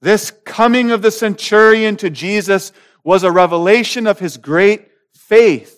This 0.00 0.30
coming 0.44 0.90
of 0.90 1.02
the 1.02 1.10
centurion 1.10 1.96
to 1.96 2.10
Jesus 2.10 2.72
was 3.02 3.22
a 3.22 3.32
revelation 3.32 4.06
of 4.06 4.18
his 4.18 4.36
great 4.36 4.88
faith. 5.14 5.77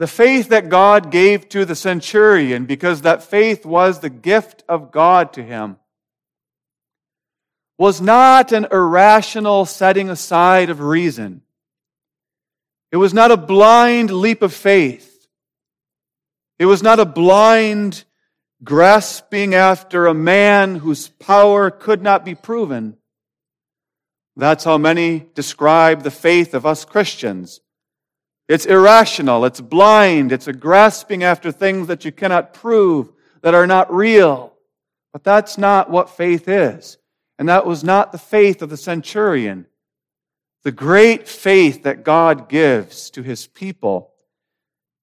The 0.00 0.06
faith 0.06 0.48
that 0.48 0.70
God 0.70 1.10
gave 1.10 1.46
to 1.50 1.66
the 1.66 1.74
centurion, 1.74 2.64
because 2.64 3.02
that 3.02 3.22
faith 3.22 3.66
was 3.66 4.00
the 4.00 4.08
gift 4.08 4.64
of 4.66 4.90
God 4.90 5.34
to 5.34 5.42
him, 5.42 5.76
was 7.76 8.00
not 8.00 8.50
an 8.50 8.66
irrational 8.72 9.66
setting 9.66 10.08
aside 10.08 10.70
of 10.70 10.80
reason. 10.80 11.42
It 12.90 12.96
was 12.96 13.12
not 13.12 13.30
a 13.30 13.36
blind 13.36 14.10
leap 14.10 14.40
of 14.40 14.54
faith. 14.54 15.28
It 16.58 16.64
was 16.64 16.82
not 16.82 16.98
a 16.98 17.04
blind 17.04 18.04
grasping 18.64 19.54
after 19.54 20.06
a 20.06 20.14
man 20.14 20.76
whose 20.76 21.08
power 21.08 21.70
could 21.70 22.00
not 22.00 22.24
be 22.24 22.34
proven. 22.34 22.96
That's 24.34 24.64
how 24.64 24.78
many 24.78 25.26
describe 25.34 26.04
the 26.04 26.10
faith 26.10 26.54
of 26.54 26.64
us 26.64 26.86
Christians. 26.86 27.60
It's 28.50 28.66
irrational, 28.66 29.44
it's 29.44 29.60
blind, 29.60 30.32
it's 30.32 30.48
a 30.48 30.52
grasping 30.52 31.22
after 31.22 31.52
things 31.52 31.86
that 31.86 32.04
you 32.04 32.10
cannot 32.10 32.52
prove, 32.52 33.12
that 33.42 33.54
are 33.54 33.68
not 33.68 33.94
real. 33.94 34.52
But 35.12 35.22
that's 35.22 35.56
not 35.56 35.88
what 35.88 36.10
faith 36.10 36.48
is. 36.48 36.98
And 37.38 37.48
that 37.48 37.64
was 37.64 37.84
not 37.84 38.10
the 38.10 38.18
faith 38.18 38.60
of 38.60 38.68
the 38.68 38.76
centurion. 38.76 39.66
The 40.64 40.72
great 40.72 41.28
faith 41.28 41.84
that 41.84 42.02
God 42.02 42.48
gives 42.48 43.10
to 43.10 43.22
his 43.22 43.46
people 43.46 44.10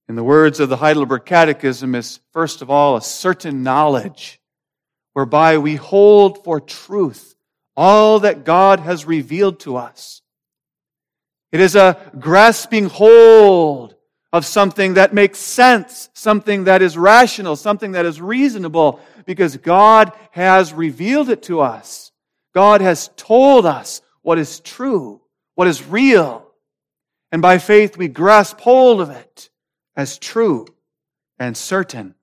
in 0.09 0.15
the 0.15 0.25
words 0.25 0.59
of 0.59 0.67
the 0.67 0.75
Heidelberg 0.75 1.23
Catechism, 1.23 1.95
is 1.95 2.19
first 2.33 2.61
of 2.61 2.69
all 2.69 2.97
a 2.97 3.01
certain 3.01 3.63
knowledge 3.63 4.41
whereby 5.13 5.57
we 5.57 5.75
hold 5.75 6.43
for 6.43 6.59
truth 6.59 7.33
all 7.77 8.19
that 8.19 8.43
God 8.43 8.81
has 8.81 9.05
revealed 9.05 9.61
to 9.61 9.77
us. 9.77 10.21
It 11.51 11.59
is 11.59 11.75
a 11.75 11.97
grasping 12.19 12.85
hold 12.85 13.95
of 14.33 14.45
something 14.45 14.95
that 14.95 15.13
makes 15.13 15.39
sense, 15.39 16.09
something 16.13 16.65
that 16.65 16.81
is 16.81 16.97
rational, 16.97 17.55
something 17.55 17.93
that 17.93 18.05
is 18.05 18.19
reasonable, 18.19 18.99
because 19.25 19.55
God 19.57 20.11
has 20.31 20.73
revealed 20.73 21.29
it 21.29 21.43
to 21.43 21.61
us. 21.61 22.11
God 22.53 22.81
has 22.81 23.09
told 23.15 23.65
us 23.65 24.01
what 24.21 24.37
is 24.37 24.59
true, 24.59 25.21
what 25.55 25.67
is 25.67 25.85
real. 25.85 26.45
And 27.31 27.41
by 27.41 27.57
faith 27.57 27.97
we 27.97 28.07
grasp 28.07 28.59
hold 28.59 28.99
of 28.99 29.09
it 29.09 29.49
as 29.95 30.17
true 30.17 30.65
and 31.39 31.55
certain. 31.55 32.15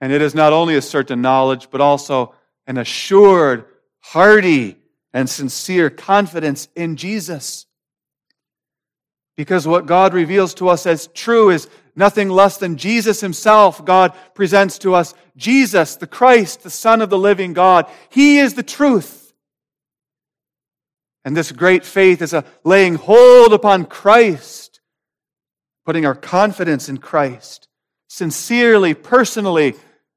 And 0.00 0.12
it 0.12 0.20
is 0.20 0.34
not 0.34 0.52
only 0.52 0.76
a 0.76 0.82
certain 0.82 1.22
knowledge, 1.22 1.68
but 1.70 1.80
also 1.80 2.34
an 2.66 2.76
assured, 2.76 3.66
hearty, 4.00 4.76
and 5.12 5.28
sincere 5.28 5.90
confidence 5.90 6.68
in 6.74 6.96
Jesus. 6.96 7.66
Because 9.36 9.66
what 9.66 9.86
God 9.86 10.14
reveals 10.14 10.54
to 10.54 10.68
us 10.68 10.86
as 10.86 11.06
true 11.08 11.50
is 11.50 11.68
nothing 11.96 12.28
less 12.28 12.58
than 12.58 12.76
Jesus 12.76 13.20
Himself. 13.20 13.84
God 13.84 14.14
presents 14.34 14.78
to 14.78 14.94
us 14.94 15.14
Jesus, 15.36 15.96
the 15.96 16.06
Christ, 16.06 16.62
the 16.62 16.70
Son 16.70 17.00
of 17.00 17.10
the 17.10 17.18
living 17.18 17.52
God. 17.52 17.90
He 18.10 18.38
is 18.38 18.54
the 18.54 18.62
truth. 18.62 19.32
And 21.24 21.36
this 21.36 21.52
great 21.52 21.84
faith 21.84 22.20
is 22.20 22.32
a 22.32 22.44
laying 22.64 22.96
hold 22.96 23.52
upon 23.52 23.86
Christ 23.86 24.80
putting 25.84 26.06
our 26.06 26.14
confidence 26.14 26.88
in 26.88 26.98
Christ 26.98 27.68
sincerely, 28.08 28.92
personally, 28.92 29.74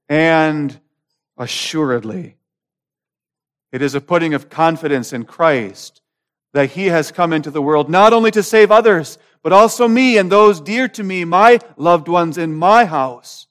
and 0.09 0.79
assuredly. 1.37 2.35
It 3.75 3.81
is 3.81 3.93
a 3.93 3.99
putting 3.99 4.33
of 4.33 4.49
confidence 4.49 5.11
in 5.11 5.25
Christ 5.25 6.01
that 6.53 6.71
He 6.71 6.85
has 6.85 7.11
come 7.11 7.33
into 7.33 7.51
the 7.51 7.61
world 7.61 7.89
not 7.89 8.13
only 8.13 8.31
to 8.31 8.41
save 8.41 8.71
others, 8.71 9.17
but 9.43 9.51
also 9.51 9.85
me 9.85 10.17
and 10.17 10.31
those 10.31 10.61
dear 10.61 10.87
to 10.87 11.03
me, 11.03 11.25
my 11.25 11.59
loved 11.75 12.07
ones 12.07 12.37
in 12.37 12.55
my 12.55 12.85
house. 12.85 13.47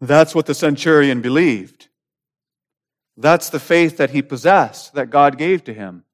That's 0.00 0.32
what 0.32 0.46
the 0.46 0.54
centurion 0.54 1.22
believed. 1.22 1.88
That's 3.16 3.50
the 3.50 3.58
faith 3.58 3.96
that 3.96 4.10
he 4.10 4.22
possessed, 4.22 4.94
that 4.94 5.10
God 5.10 5.38
gave 5.38 5.64
to 5.64 5.74
him. 5.74 6.04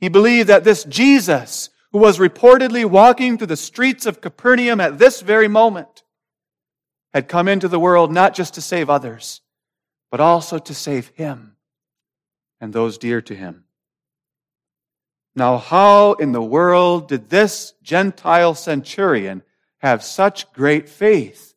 He 0.00 0.08
believed 0.08 0.48
that 0.48 0.64
this 0.64 0.82
Jesus, 0.82 1.70
who 1.92 1.98
was 1.98 2.18
reportedly 2.18 2.84
walking 2.84 3.38
through 3.38 3.46
the 3.46 3.56
streets 3.56 4.06
of 4.06 4.20
Capernaum 4.20 4.80
at 4.80 4.98
this 4.98 5.20
very 5.20 5.46
moment, 5.46 6.02
had 7.14 7.28
come 7.28 7.46
into 7.46 7.68
the 7.68 7.78
world 7.78 8.10
not 8.10 8.34
just 8.34 8.54
to 8.54 8.60
save 8.60 8.90
others, 8.90 9.40
but 10.10 10.20
also 10.20 10.58
to 10.58 10.74
save 10.74 11.08
him 11.08 11.56
and 12.60 12.72
those 12.72 12.98
dear 12.98 13.20
to 13.22 13.34
him. 13.34 13.64
Now, 15.34 15.58
how 15.58 16.14
in 16.14 16.32
the 16.32 16.42
world 16.42 17.08
did 17.08 17.30
this 17.30 17.74
Gentile 17.82 18.54
centurion 18.54 19.42
have 19.78 20.02
such 20.02 20.52
great 20.52 20.88
faith? 20.88 21.54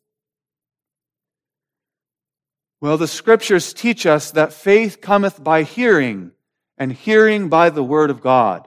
Well, 2.80 2.96
the 2.96 3.08
scriptures 3.08 3.72
teach 3.72 4.06
us 4.06 4.32
that 4.32 4.52
faith 4.52 5.00
cometh 5.00 5.42
by 5.42 5.62
hearing 5.62 6.32
and 6.76 6.92
hearing 6.92 7.48
by 7.48 7.70
the 7.70 7.82
word 7.82 8.10
of 8.10 8.20
God. 8.20 8.66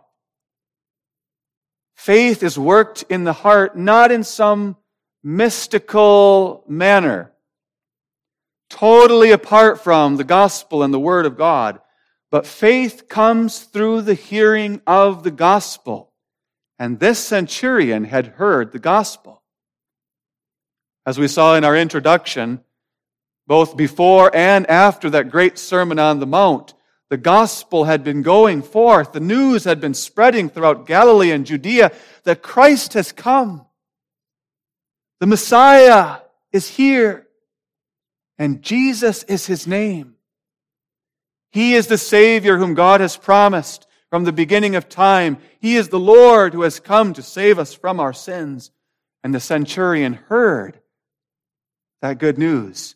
Faith 1.96 2.44
is 2.44 2.58
worked 2.58 3.04
in 3.10 3.24
the 3.24 3.34
heart 3.34 3.78
not 3.78 4.12
in 4.12 4.24
some 4.24 4.78
mystical 5.24 6.64
manner, 6.68 7.32
totally 8.70 9.32
apart 9.32 9.84
from 9.84 10.18
the 10.18 10.24
gospel 10.24 10.84
and 10.84 10.94
the 10.94 11.00
word 11.00 11.26
of 11.26 11.38
God, 11.38 11.80
but 12.32 12.48
faith 12.48 13.08
comes 13.08 13.64
through 13.64 14.02
the 14.02 14.14
hearing 14.14 14.82
of 14.86 15.24
the 15.24 15.32
gospel. 15.32 16.12
And 16.78 17.00
this 17.00 17.20
centurion 17.20 18.04
had 18.04 18.28
heard 18.28 18.72
the 18.72 18.80
gospel. 18.80 19.42
As 21.06 21.18
we 21.18 21.28
saw 21.28 21.56
in 21.56 21.64
our 21.64 21.78
introduction, 21.78 22.62
both 23.48 23.78
before 23.78 24.36
and 24.36 24.68
after 24.68 25.10
that 25.12 25.30
great 25.30 25.58
Sermon 25.58 26.00
on 26.00 26.20
the 26.20 26.26
Mount, 26.26 26.74
the 27.10 27.18
gospel 27.18 27.84
had 27.84 28.04
been 28.04 28.24
going 28.24 28.64
forth. 28.64 29.14
The 29.14 29.20
news 29.20 29.64
had 29.64 29.80
been 29.80 29.94
spreading 29.94 30.50
throughout 30.50 30.88
Galilee 30.88 31.32
and 31.32 31.46
Judea 31.46 31.92
that 32.24 32.42
Christ 32.42 32.94
has 32.94 33.12
come. 33.12 33.66
The 35.20 35.28
Messiah 35.28 36.22
is 36.52 36.68
here. 36.68 37.25
And 38.38 38.62
Jesus 38.62 39.24
is 39.24 39.46
his 39.46 39.66
name. 39.66 40.16
He 41.52 41.74
is 41.74 41.88
the 41.88 41.98
Savior 41.98 42.58
whom 42.58 42.74
God 42.74 43.02
has 43.02 43.16
promised 43.16 43.88
from 44.10 44.24
the 44.24 44.34
beginning 44.34 44.76
of 44.76 44.90
time. 44.90 45.38
He 45.60 45.76
is 45.78 45.90
the 45.90 46.00
Lord 46.00 46.54
who 46.54 46.64
has 46.64 46.80
come 46.80 47.14
to 47.14 47.22
save 47.22 47.60
us 47.60 47.74
from 47.74 48.00
our 48.00 48.14
sins. 48.14 48.72
And 49.24 49.34
the 49.34 49.40
centurion 49.40 50.14
heard 50.14 50.80
that 52.02 52.20
good 52.20 52.38
news. 52.38 52.96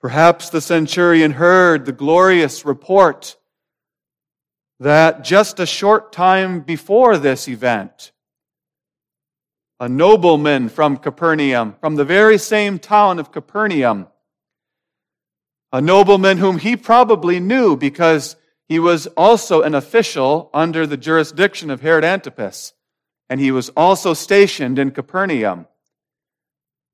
Perhaps 0.00 0.50
the 0.50 0.60
centurion 0.60 1.30
heard 1.30 1.86
the 1.86 1.92
glorious 1.92 2.64
report 2.64 3.36
that 4.80 5.24
just 5.24 5.60
a 5.60 5.66
short 5.66 6.12
time 6.12 6.60
before 6.60 7.16
this 7.16 7.48
event, 7.48 8.11
a 9.82 9.88
nobleman 9.88 10.68
from 10.68 10.96
Capernaum, 10.96 11.74
from 11.80 11.96
the 11.96 12.04
very 12.04 12.38
same 12.38 12.78
town 12.78 13.18
of 13.18 13.32
Capernaum, 13.32 14.06
a 15.72 15.80
nobleman 15.80 16.38
whom 16.38 16.58
he 16.58 16.76
probably 16.76 17.40
knew 17.40 17.76
because 17.76 18.36
he 18.68 18.78
was 18.78 19.08
also 19.16 19.62
an 19.62 19.74
official 19.74 20.50
under 20.54 20.86
the 20.86 20.96
jurisdiction 20.96 21.68
of 21.68 21.80
Herod 21.80 22.04
Antipas, 22.04 22.74
and 23.28 23.40
he 23.40 23.50
was 23.50 23.70
also 23.70 24.14
stationed 24.14 24.78
in 24.78 24.92
Capernaum. 24.92 25.66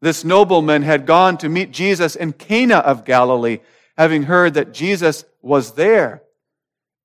This 0.00 0.24
nobleman 0.24 0.80
had 0.80 1.04
gone 1.04 1.36
to 1.38 1.50
meet 1.50 1.70
Jesus 1.70 2.16
in 2.16 2.32
Cana 2.32 2.76
of 2.76 3.04
Galilee, 3.04 3.58
having 3.98 4.22
heard 4.22 4.54
that 4.54 4.72
Jesus 4.72 5.26
was 5.42 5.72
there. 5.72 6.22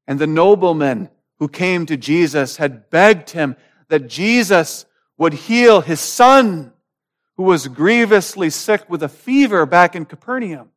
And 0.07 0.17
the 0.17 0.27
nobleman 0.27 1.09
who 1.39 1.49
came 1.49 1.85
to 1.87 1.97
Jesus 1.97 2.55
had 2.55 2.89
begged 2.89 3.31
him 3.31 3.57
that 3.89 4.07
Jesus 4.07 4.85
would 5.23 5.33
heal 5.33 5.79
his 5.79 6.01
son, 6.01 6.73
who 7.37 7.43
was 7.43 7.69
grievously 7.69 8.49
sick 8.49 8.89
with 8.89 9.01
a 9.01 9.07
fever 9.07 9.65
back 9.65 9.95
in 9.95 10.03
Capernaum. 10.03 10.69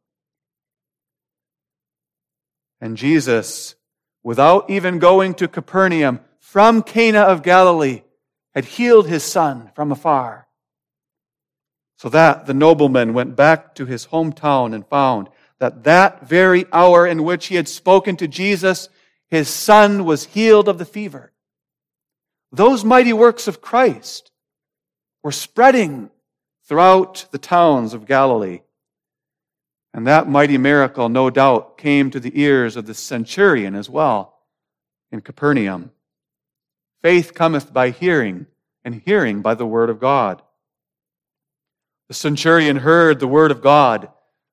And 2.80 2.96
Jesus, 2.96 3.74
without 4.22 4.70
even 4.70 5.00
going 5.00 5.34
to 5.34 5.48
Capernaum, 5.48 6.20
from 6.38 6.84
Cana 6.84 7.22
of 7.22 7.42
Galilee, 7.42 8.02
had 8.54 8.64
healed 8.64 9.08
his 9.08 9.24
son 9.24 9.72
from 9.74 9.90
afar. 9.90 10.46
So 11.98 12.08
that 12.10 12.46
the 12.46 12.54
nobleman 12.54 13.14
went 13.14 13.34
back 13.34 13.74
to 13.74 13.84
his 13.84 14.06
hometown 14.06 14.76
and 14.76 14.86
found 14.86 15.28
that 15.58 15.82
that 15.82 16.28
very 16.28 16.66
hour 16.72 17.04
in 17.04 17.24
which 17.24 17.46
he 17.46 17.56
had 17.56 17.66
spoken 17.66 18.14
to 18.18 18.28
Jesus, 18.28 18.90
his 19.28 19.48
son 19.48 20.04
was 20.04 20.26
healed 20.26 20.68
of 20.68 20.78
the 20.78 20.84
fever. 20.84 21.32
Those 22.52 22.84
mighty 22.84 23.12
works 23.12 23.48
of 23.48 23.60
Christ 23.60 24.30
were 25.26 25.32
spreading 25.32 26.08
throughout 26.68 27.26
the 27.32 27.38
towns 27.38 27.94
of 27.94 28.06
Galilee. 28.06 28.60
And 29.92 30.06
that 30.06 30.28
mighty 30.28 30.56
miracle, 30.56 31.08
no 31.08 31.30
doubt, 31.30 31.78
came 31.78 32.12
to 32.12 32.20
the 32.20 32.40
ears 32.40 32.76
of 32.76 32.86
the 32.86 32.94
centurion 32.94 33.74
as 33.74 33.90
well 33.90 34.38
in 35.10 35.20
Capernaum. 35.20 35.90
Faith 37.02 37.34
cometh 37.34 37.72
by 37.72 37.90
hearing, 37.90 38.46
and 38.84 39.02
hearing 39.04 39.42
by 39.42 39.54
the 39.54 39.66
word 39.66 39.90
of 39.90 39.98
God. 39.98 40.42
The 42.06 42.14
centurion 42.14 42.76
heard 42.76 43.18
the 43.18 43.26
word 43.26 43.50
of 43.50 43.60
God 43.60 44.08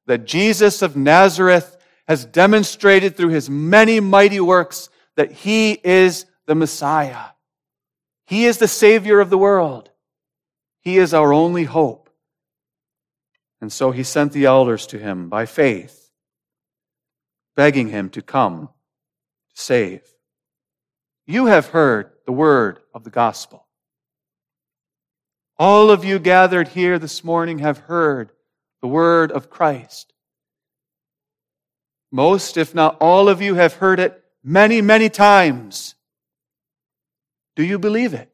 that 0.07 0.25
Jesus 0.25 0.81
of 0.81 0.97
Nazareth 0.97 1.77
has 2.07 2.25
demonstrated 2.25 3.15
through 3.15 3.29
his 3.29 3.47
many 3.47 3.99
mighty 3.99 4.39
works 4.39 4.89
that 5.17 5.31
he 5.31 5.73
is 5.83 6.25
the 6.47 6.55
Messiah. 6.55 7.25
He 8.25 8.47
is 8.47 8.57
the 8.57 8.67
Savior 8.67 9.19
of 9.19 9.29
the 9.29 9.38
world. 9.38 9.91
He 10.84 10.98
is 10.98 11.13
our 11.13 11.34
only 11.34 11.63
hope. 11.63 12.10
And 13.62 13.72
so 13.72 13.91
he 13.91 14.04
sent 14.04 14.34
the 14.34 14.46
elders 14.46 14.86
to 14.88 15.00
him 15.00 15.30
by 15.30 15.46
faith, 15.46 16.12
begging 17.56 17.88
him 17.88 18.10
to 18.10 18.22
come 18.22 18.67
to 18.67 19.62
save. 19.62 20.02
You 21.26 21.46
have 21.46 21.67
heard 21.67 22.12
the 22.26 22.34
word 22.34 22.80
of 22.93 23.06
the 23.06 23.10
gospel. 23.10 23.65
All 25.58 25.91
of 25.91 26.04
you 26.04 26.19
gathered 26.19 26.69
here 26.69 27.00
this 27.00 27.24
morning 27.24 27.60
have 27.60 27.78
heard 27.78 28.32
the 28.82 28.88
word 28.88 29.32
of 29.32 29.50
Christ. 29.50 30.12
Most, 32.12 32.58
if 32.58 32.76
not 32.76 32.98
all 33.00 33.30
of 33.30 33.41
you, 33.41 33.56
have 33.56 33.76
heard 33.76 34.02
it 34.02 34.22
many, 34.43 34.82
many 34.82 35.10
times. 35.10 35.96
Do 37.56 37.63
you 37.63 37.80
believe 37.80 38.13
it? 38.13 38.33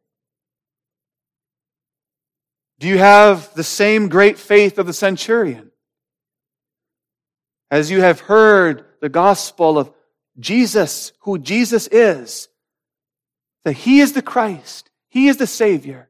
Do 2.79 2.87
you 2.87 2.97
have 2.97 3.53
the 3.53 3.63
same 3.63 4.07
great 4.07 4.39
faith 4.39 4.79
of 4.79 4.87
the 4.87 4.93
centurion? 4.93 5.71
As 7.69 7.91
you 7.91 8.01
have 8.01 8.21
heard 8.21 8.85
the 9.01 9.09
gospel 9.09 9.77
of 9.77 9.91
Jesus, 10.39 11.11
who 11.19 11.37
Jesus 11.37 11.87
is, 11.87 12.47
that 13.65 13.73
He 13.73 13.99
is 13.99 14.13
the 14.13 14.21
Christ, 14.21 14.89
He 15.09 15.27
is 15.27 15.37
the 15.37 15.45
Savior, 15.45 16.09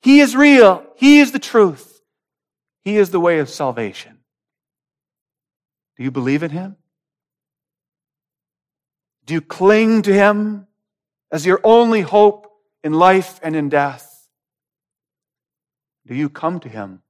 He 0.00 0.20
is 0.20 0.34
real, 0.34 0.82
He 0.96 1.20
is 1.20 1.32
the 1.32 1.38
truth, 1.38 2.00
He 2.82 2.96
is 2.96 3.10
the 3.10 3.20
way 3.20 3.38
of 3.38 3.50
salvation. 3.50 4.18
Do 5.98 6.04
you 6.04 6.10
believe 6.10 6.42
in 6.42 6.50
Him? 6.50 6.76
Do 9.26 9.34
you 9.34 9.42
cling 9.42 10.02
to 10.02 10.12
Him 10.12 10.66
as 11.30 11.44
your 11.44 11.60
only 11.62 12.00
hope 12.00 12.50
in 12.82 12.94
life 12.94 13.38
and 13.42 13.54
in 13.54 13.68
death? 13.68 14.07
Do 16.08 16.14
you 16.14 16.30
come 16.30 16.58
to 16.60 16.70
him 16.70 17.02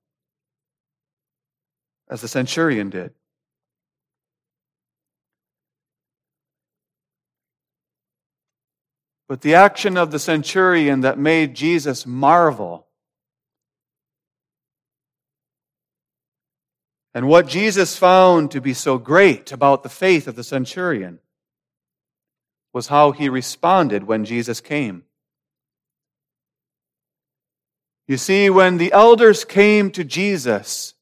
as 2.10 2.20
the 2.20 2.26
centurion 2.26 2.90
did? 2.90 3.12
But 9.28 9.42
the 9.42 9.54
action 9.54 9.96
of 9.96 10.10
the 10.10 10.18
centurion 10.18 11.02
that 11.02 11.16
made 11.16 11.54
Jesus 11.54 12.06
marvel 12.06 12.86
and 17.14 17.28
what 17.28 17.46
Jesus 17.46 17.96
found 17.96 18.50
to 18.50 18.60
be 18.60 18.74
so 18.74 18.98
great 18.98 19.52
about 19.52 19.84
the 19.84 19.88
faith 19.88 20.26
of 20.26 20.34
the 20.34 20.42
centurion 20.42 21.20
was 22.72 22.88
how 22.88 23.12
he 23.12 23.28
responded 23.28 24.04
when 24.04 24.24
Jesus 24.24 24.60
came. 24.60 25.04
You 28.08 28.16
see, 28.16 28.48
when 28.48 28.78
the 28.78 28.92
elders 28.92 29.44
came 29.44 29.90
to 29.92 30.02
Jesus 30.02 30.94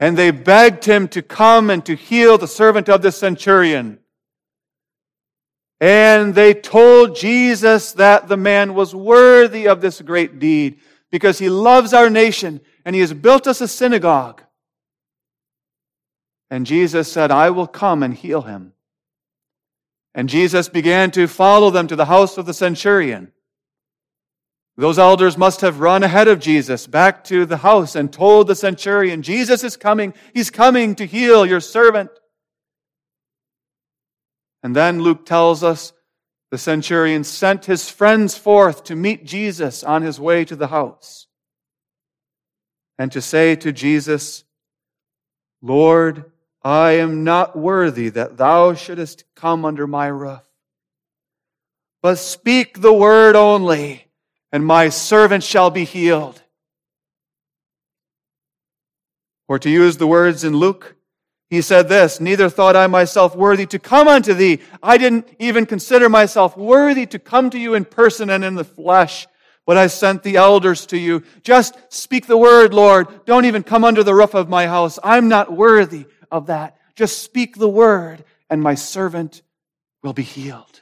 and 0.00 0.18
they 0.18 0.32
begged 0.32 0.84
him 0.84 1.06
to 1.08 1.22
come 1.22 1.70
and 1.70 1.86
to 1.86 1.94
heal 1.94 2.36
the 2.36 2.48
servant 2.48 2.88
of 2.88 3.00
the 3.00 3.12
centurion, 3.12 4.00
and 5.80 6.34
they 6.34 6.52
told 6.52 7.14
Jesus 7.14 7.92
that 7.92 8.28
the 8.28 8.36
man 8.36 8.74
was 8.74 8.94
worthy 8.94 9.68
of 9.68 9.80
this 9.80 10.00
great 10.00 10.40
deed 10.40 10.80
because 11.12 11.38
he 11.38 11.48
loves 11.48 11.92
our 11.92 12.10
nation 12.10 12.60
and 12.84 12.94
he 12.94 13.00
has 13.00 13.12
built 13.12 13.46
us 13.46 13.60
a 13.60 13.68
synagogue. 13.68 14.42
And 16.50 16.66
Jesus 16.66 17.10
said, 17.12 17.30
I 17.30 17.50
will 17.50 17.66
come 17.66 18.02
and 18.02 18.14
heal 18.14 18.42
him. 18.42 18.72
And 20.14 20.28
Jesus 20.28 20.68
began 20.68 21.10
to 21.12 21.26
follow 21.26 21.70
them 21.70 21.86
to 21.88 21.96
the 21.96 22.06
house 22.06 22.38
of 22.38 22.46
the 22.46 22.54
centurion. 22.54 23.32
Those 24.78 24.98
elders 24.98 25.38
must 25.38 25.62
have 25.62 25.80
run 25.80 26.02
ahead 26.02 26.28
of 26.28 26.38
Jesus 26.38 26.86
back 26.86 27.24
to 27.24 27.46
the 27.46 27.56
house 27.58 27.94
and 27.94 28.12
told 28.12 28.46
the 28.46 28.54
centurion, 28.54 29.22
Jesus 29.22 29.64
is 29.64 29.76
coming. 29.76 30.12
He's 30.34 30.50
coming 30.50 30.94
to 30.96 31.06
heal 31.06 31.46
your 31.46 31.60
servant. 31.60 32.10
And 34.62 34.76
then 34.76 35.00
Luke 35.00 35.24
tells 35.24 35.62
us 35.62 35.94
the 36.50 36.58
centurion 36.58 37.24
sent 37.24 37.64
his 37.64 37.88
friends 37.88 38.36
forth 38.36 38.84
to 38.84 38.96
meet 38.96 39.24
Jesus 39.24 39.82
on 39.82 40.02
his 40.02 40.20
way 40.20 40.44
to 40.44 40.56
the 40.56 40.68
house 40.68 41.26
and 42.98 43.10
to 43.12 43.22
say 43.22 43.56
to 43.56 43.72
Jesus, 43.72 44.44
Lord, 45.62 46.30
I 46.62 46.92
am 46.92 47.24
not 47.24 47.56
worthy 47.56 48.10
that 48.10 48.36
thou 48.36 48.74
shouldest 48.74 49.24
come 49.34 49.64
under 49.64 49.86
my 49.86 50.08
roof, 50.08 50.42
but 52.02 52.16
speak 52.16 52.80
the 52.80 52.92
word 52.92 53.36
only 53.36 54.05
and 54.56 54.64
my 54.64 54.88
servant 54.88 55.44
shall 55.44 55.70
be 55.70 55.84
healed. 55.84 56.40
Or 59.48 59.58
to 59.58 59.68
use 59.68 59.98
the 59.98 60.06
words 60.06 60.44
in 60.44 60.56
Luke, 60.56 60.96
he 61.50 61.60
said 61.60 61.90
this, 61.90 62.22
Neither 62.22 62.48
thought 62.48 62.74
I 62.74 62.86
myself 62.86 63.36
worthy 63.36 63.66
to 63.66 63.78
come 63.78 64.08
unto 64.08 64.32
thee. 64.32 64.60
I 64.82 64.96
didn't 64.96 65.28
even 65.38 65.66
consider 65.66 66.08
myself 66.08 66.56
worthy 66.56 67.04
to 67.04 67.18
come 67.18 67.50
to 67.50 67.58
you 67.58 67.74
in 67.74 67.84
person 67.84 68.30
and 68.30 68.42
in 68.42 68.54
the 68.54 68.64
flesh, 68.64 69.26
but 69.66 69.76
I 69.76 69.88
sent 69.88 70.22
the 70.22 70.36
elders 70.36 70.86
to 70.86 70.96
you. 70.96 71.22
Just 71.42 71.76
speak 71.90 72.26
the 72.26 72.38
word, 72.38 72.72
Lord. 72.72 73.26
Don't 73.26 73.44
even 73.44 73.62
come 73.62 73.84
under 73.84 74.02
the 74.02 74.14
roof 74.14 74.32
of 74.32 74.48
my 74.48 74.66
house. 74.66 74.98
I'm 75.04 75.28
not 75.28 75.52
worthy 75.52 76.06
of 76.30 76.46
that. 76.46 76.78
Just 76.94 77.22
speak 77.22 77.56
the 77.56 77.68
word, 77.68 78.24
and 78.48 78.62
my 78.62 78.74
servant 78.74 79.42
will 80.02 80.14
be 80.14 80.22
healed. 80.22 80.80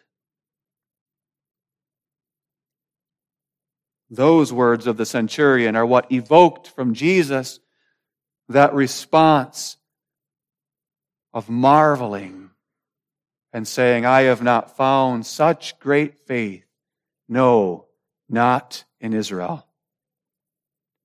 Those 4.14 4.52
words 4.52 4.86
of 4.86 4.96
the 4.96 5.06
centurion 5.06 5.76
are 5.76 5.86
what 5.86 6.12
evoked 6.12 6.68
from 6.68 6.94
Jesus 6.94 7.58
that 8.48 8.74
response 8.74 9.76
of 11.32 11.48
marveling 11.48 12.50
and 13.52 13.66
saying, 13.66 14.04
I 14.04 14.22
have 14.22 14.42
not 14.42 14.76
found 14.76 15.26
such 15.26 15.78
great 15.78 16.18
faith. 16.26 16.64
No, 17.28 17.86
not 18.28 18.84
in 19.00 19.14
Israel. 19.14 19.66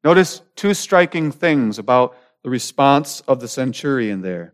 Notice 0.03 0.41
two 0.55 0.73
striking 0.73 1.31
things 1.31 1.79
about 1.79 2.15
the 2.43 2.49
response 2.49 3.21
of 3.27 3.39
the 3.39 3.47
centurion 3.47 4.21
there. 4.21 4.53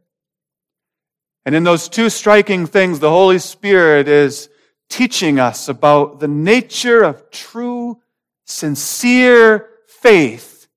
And 1.45 1.55
in 1.55 1.63
those 1.63 1.89
two 1.89 2.09
striking 2.09 2.65
things, 2.67 2.99
the 2.99 3.09
Holy 3.09 3.39
Spirit 3.39 4.07
is 4.07 4.49
teaching 4.89 5.39
us 5.39 5.67
about 5.67 6.19
the 6.19 6.27
nature 6.27 7.03
of 7.03 7.29
true 7.31 7.99
sincere 8.45 9.69
faith 9.87 10.67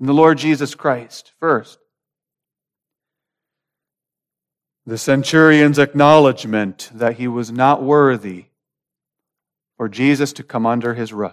in 0.00 0.06
the 0.06 0.14
Lord 0.14 0.38
Jesus 0.38 0.74
Christ 0.74 1.32
first. 1.38 1.78
The 4.86 4.98
centurion's 4.98 5.78
acknowledgement 5.78 6.90
that 6.94 7.14
he 7.16 7.26
was 7.26 7.50
not 7.50 7.82
worthy 7.82 8.46
for 9.76 9.88
Jesus 9.88 10.32
to 10.34 10.42
come 10.42 10.66
under 10.66 10.94
his 10.94 11.12
roof. 11.12 11.32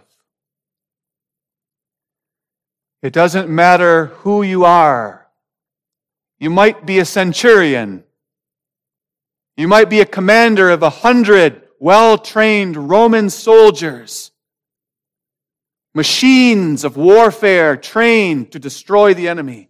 It 3.02 3.13
doesn't 3.13 3.50
matter 3.50 4.08
who 4.08 4.41
you 4.43 4.63
are. 4.63 5.28
You 6.39 6.50
might 6.50 6.86
be 6.86 7.00
a 7.00 7.06
centurion. 7.06 8.04
You 9.58 9.67
might 9.67 9.89
be 9.89 10.00
a 10.00 10.06
commander 10.06 10.69
of 10.69 10.82
a 10.82 10.89
hundred 10.89 11.67
well 11.80 12.17
trained 12.17 12.89
Roman 12.89 13.30
soldiers 13.30 14.31
machines 15.93 16.84
of 16.84 16.97
warfare 16.97 17.75
trained 17.75 18.51
to 18.51 18.60
destroy 18.60 19.13
the 19.13 19.27
enemy. 19.27 19.69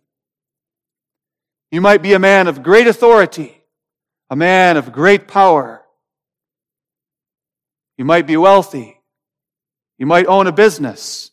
You 1.71 1.81
might 1.81 2.01
be 2.01 2.13
a 2.13 2.19
man 2.19 2.47
of 2.47 2.63
great 2.63 2.88
authority, 2.88 3.62
a 4.29 4.36
man 4.36 4.77
of 4.77 4.91
great 4.91 5.27
power. 5.27 5.81
You 7.97 8.05
might 8.05 8.27
be 8.27 8.38
wealthy. 8.38 8.99
You 9.97 10.05
might 10.05 10.27
own 10.27 10.47
a 10.47 10.51
business. 10.51 11.31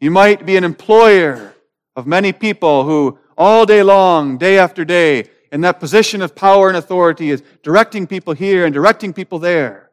You 0.00 0.10
might 0.10 0.46
be 0.46 0.56
an 0.56 0.64
employer 0.64 1.54
of 1.96 2.06
many 2.06 2.32
people 2.32 2.84
who 2.84 3.18
all 3.36 3.66
day 3.66 3.82
long, 3.82 4.38
day 4.38 4.58
after 4.58 4.84
day, 4.84 5.30
in 5.52 5.62
that 5.62 5.80
position 5.80 6.22
of 6.22 6.36
power 6.36 6.68
and 6.68 6.76
authority 6.76 7.30
is 7.30 7.42
directing 7.62 8.06
people 8.06 8.34
here 8.34 8.64
and 8.64 8.72
directing 8.72 9.12
people 9.12 9.38
there. 9.38 9.90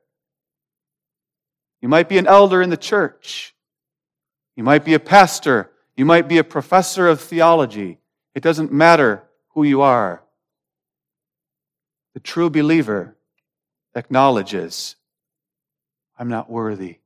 You 1.82 1.90
might 1.90 2.10
be 2.10 2.18
an 2.18 2.28
elder 2.28 2.62
in 2.62 2.70
the 2.70 2.78
church. 2.78 3.56
You 4.58 4.64
might 4.64 4.84
be 4.84 4.96
a 4.96 5.00
pastor. 5.00 5.72
You 5.96 6.04
might 6.04 6.28
be 6.28 6.40
a 6.40 6.44
professor 6.44 7.08
of 7.08 7.22
theology. 7.22 8.00
It 8.36 8.42
doesn't 8.44 8.74
matter 8.74 9.24
who 9.50 9.64
you 9.64 9.84
are. 9.84 10.24
The 12.16 12.20
true 12.20 12.50
believer 12.50 13.16
acknowledges, 13.96 14.96
I'm 16.18 16.28
not 16.28 16.50
worthy. 16.50 16.98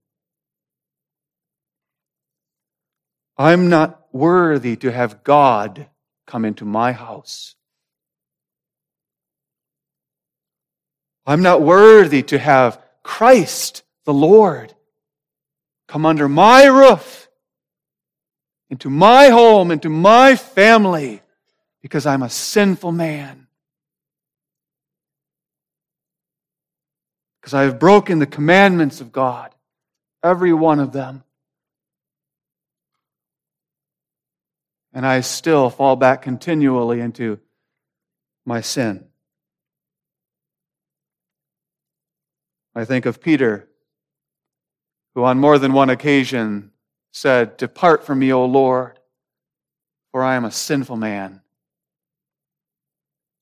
I'm 3.37 3.69
not 3.69 4.07
worthy 4.13 4.77
to 4.77 4.91
have 4.91 5.23
God 5.23 5.87
come 6.25 6.45
into 6.45 6.63
my 6.63 6.93
house. 6.93 7.55
I'm 11.25 11.41
not 11.41 11.61
worthy 11.61 12.23
to 12.23 12.39
have 12.39 12.81
Christ, 13.03 13.83
the 14.05 14.13
Lord, 14.13 14.73
come 15.87 16.05
under 16.05 16.29
my 16.29 16.65
roof, 16.65 17.20
into 18.71 18.89
my 18.89 19.27
home, 19.27 19.69
into 19.69 19.89
my 19.89 20.37
family, 20.37 21.21
because 21.81 22.05
I'm 22.05 22.23
a 22.23 22.29
sinful 22.29 22.93
man. 22.93 23.47
Because 27.41 27.53
I 27.53 27.63
have 27.63 27.79
broken 27.79 28.19
the 28.19 28.25
commandments 28.25 29.01
of 29.01 29.11
God, 29.11 29.53
every 30.23 30.53
one 30.53 30.79
of 30.79 30.93
them. 30.93 31.23
And 34.93 35.05
I 35.05 35.19
still 35.19 35.69
fall 35.69 35.97
back 35.97 36.21
continually 36.21 37.01
into 37.01 37.39
my 38.45 38.61
sin. 38.61 39.05
I 42.73 42.85
think 42.85 43.05
of 43.05 43.19
Peter, 43.21 43.67
who 45.13 45.25
on 45.25 45.39
more 45.39 45.57
than 45.57 45.73
one 45.73 45.89
occasion 45.89 46.70
said, 47.11 47.57
Depart 47.57 48.05
from 48.05 48.19
me, 48.19 48.31
O 48.31 48.45
Lord, 48.45 48.99
for 50.11 50.23
I 50.23 50.35
am 50.35 50.45
a 50.45 50.51
sinful 50.51 50.97
man. 50.97 51.41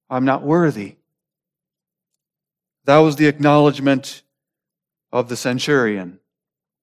I'm 0.10 0.26
not 0.26 0.44
worthy. 0.44 0.96
That 2.86 2.98
was 2.98 3.16
the 3.16 3.28
acknowledgement 3.28 4.24
of 5.12 5.30
the 5.30 5.38
centurion. 5.38 6.20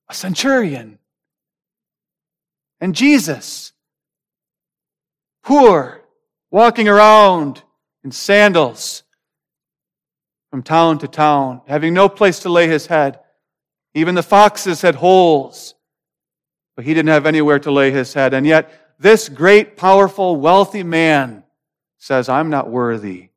A 0.09 0.15
centurion. 0.15 0.99
And 2.81 2.95
Jesus, 2.95 3.73
poor, 5.43 6.03
walking 6.51 6.89
around 6.89 7.63
in 8.05 8.13
sandals, 8.13 9.03
from 10.51 10.63
town 10.63 10.99
to 10.99 11.09
town, 11.09 11.61
having 11.67 11.93
no 11.93 12.09
place 12.09 12.41
to 12.41 12.49
lay 12.49 12.69
his 12.69 12.87
head. 12.87 13.21
Even 13.95 14.15
the 14.15 14.23
foxes 14.23 14.83
had 14.83 14.95
holes, 14.95 15.75
but 16.77 16.85
he 16.85 16.95
didn't 16.95 17.09
have 17.09 17.27
anywhere 17.27 17.59
to 17.59 17.73
lay 17.73 17.91
his 17.91 18.13
head. 18.13 18.35
And 18.35 18.47
yet, 18.47 18.71
this 18.99 19.29
great, 19.29 19.77
powerful, 19.77 20.37
wealthy 20.37 20.83
man 20.83 21.43
says, 21.99 22.29
I'm 22.29 22.51
not 22.51 22.71
worthy 22.71 23.31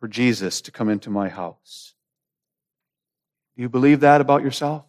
for 0.00 0.08
Jesus 0.08 0.62
to 0.62 0.70
come 0.70 0.88
into 0.88 1.10
my 1.10 1.28
house. 1.28 1.94
Do 3.56 3.62
you 3.62 3.68
believe 3.68 4.00
that 4.00 4.20
about 4.20 4.42
yourself? 4.42 4.84